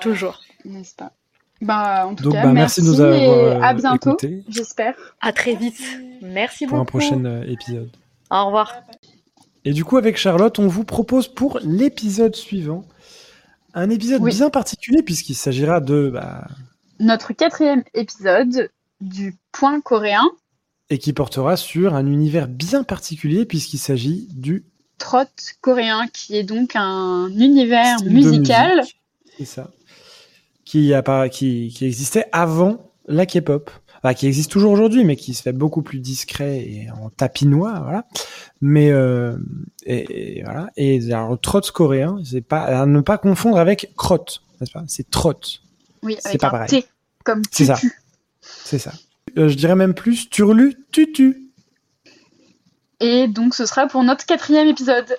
Toujours. 0.00 0.40
N'est-ce 0.64 0.94
pas? 0.94 1.12
Bah 1.60 2.06
en 2.06 2.14
tout 2.14 2.24
Donc 2.24 2.32
cas, 2.34 2.42
bah, 2.42 2.52
merci 2.52 2.80
merci, 2.80 2.82
de 2.82 2.86
nous 2.86 3.00
avoir 3.00 3.18
et 3.18 3.28
euh, 3.28 3.62
à 3.62 3.74
bientôt, 3.74 4.16
j'espère. 4.48 4.94
À 5.20 5.32
très 5.32 5.54
vite. 5.54 5.80
Merci 6.20 6.66
pour 6.66 6.76
un 6.76 6.80
beaucoup. 6.80 6.98
prochain 6.98 7.24
euh, 7.24 7.44
épisode. 7.46 7.90
Au 8.30 8.46
revoir. 8.46 8.74
Et 9.64 9.72
du 9.72 9.84
coup, 9.84 9.96
avec 9.96 10.16
Charlotte, 10.16 10.58
on 10.58 10.66
vous 10.66 10.84
propose 10.84 11.28
pour 11.28 11.58
l'épisode 11.62 12.34
suivant 12.34 12.84
un 13.72 13.90
épisode 13.90 14.22
Oui. 14.22 14.32
bien 14.32 14.50
particulier 14.50 15.02
puisqu'il 15.02 15.34
s'agira 15.34 15.80
de 15.80 16.10
bah, 16.12 16.46
Notre 17.00 17.32
quatrième 17.32 17.82
épisode 17.94 18.70
du 19.00 19.36
point 19.52 19.80
coréen, 19.80 20.24
et 20.90 20.98
qui 20.98 21.12
portera 21.12 21.56
sur 21.56 21.94
un 21.94 22.06
univers 22.06 22.46
bien 22.46 22.84
particulier 22.84 23.46
puisqu'il 23.46 23.78
s'agit 23.78 24.28
du 24.32 24.64
trot 24.98 25.24
coréen, 25.60 26.06
qui 26.12 26.36
est 26.36 26.44
donc 26.44 26.72
un 26.74 27.28
univers 27.30 28.02
musical. 28.04 28.82
C'est 29.38 29.44
ça. 29.44 29.70
Qui, 30.64 30.92
existait 31.82 32.26
avant 32.32 32.90
la 33.06 33.26
K-pop. 33.26 33.70
enfin, 33.98 34.14
qui 34.14 34.26
existe 34.26 34.50
toujours 34.50 34.72
aujourd'hui, 34.72 35.04
mais 35.04 35.14
qui 35.16 35.34
se 35.34 35.42
fait 35.42 35.52
beaucoup 35.52 35.82
plus 35.82 36.00
discret 36.00 36.58
et 36.60 36.88
en 36.90 37.10
tapinois, 37.10 37.80
voilà. 37.80 38.06
Mais 38.60 38.90
euh, 38.90 39.36
et, 39.84 40.38
et 40.38 40.42
voilà. 40.42 40.70
Et 40.76 41.12
alors 41.12 41.38
trot 41.40 41.60
coréen, 41.72 42.18
c'est 42.24 42.40
pas 42.40 42.62
à 42.62 42.86
ne 42.86 43.00
pas 43.00 43.18
confondre 43.18 43.58
avec 43.58 43.92
crotte, 43.96 44.42
n'est-ce 44.60 44.72
pas? 44.72 44.84
C'est 44.88 45.10
trot. 45.10 45.34
Oui, 46.02 46.16
C'est 46.20 46.38
pas 46.38 46.48
un 46.48 46.50
pareil. 46.50 46.68
T, 46.68 46.84
comme 47.24 47.42
C'est 47.50 47.66
ça. 47.66 47.78
C'est 48.40 48.78
ça. 48.78 48.92
Euh, 49.36 49.48
je 49.48 49.54
dirais 49.54 49.74
même 49.76 49.94
plus 49.94 50.28
turlu 50.30 50.76
tutu. 50.92 51.50
Et 53.00 53.26
donc, 53.28 53.54
ce 53.54 53.66
sera 53.66 53.86
pour 53.86 54.02
notre 54.04 54.24
quatrième 54.24 54.68
épisode. 54.68 55.16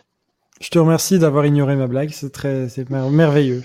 Je 0.61 0.69
te 0.69 0.79
remercie 0.79 1.19
d'avoir 1.19 1.45
ignoré 1.45 1.75
ma 1.75 1.87
blague, 1.87 2.11
c'est 2.11 2.31
très, 2.31 2.69
c'est 2.69 2.89
mer- 2.89 3.09
merveilleux. 3.09 3.63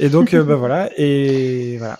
Et 0.00 0.08
donc, 0.08 0.34
euh, 0.34 0.42
bah 0.42 0.56
voilà, 0.56 0.90
et 0.96 1.76
voilà. 1.78 1.98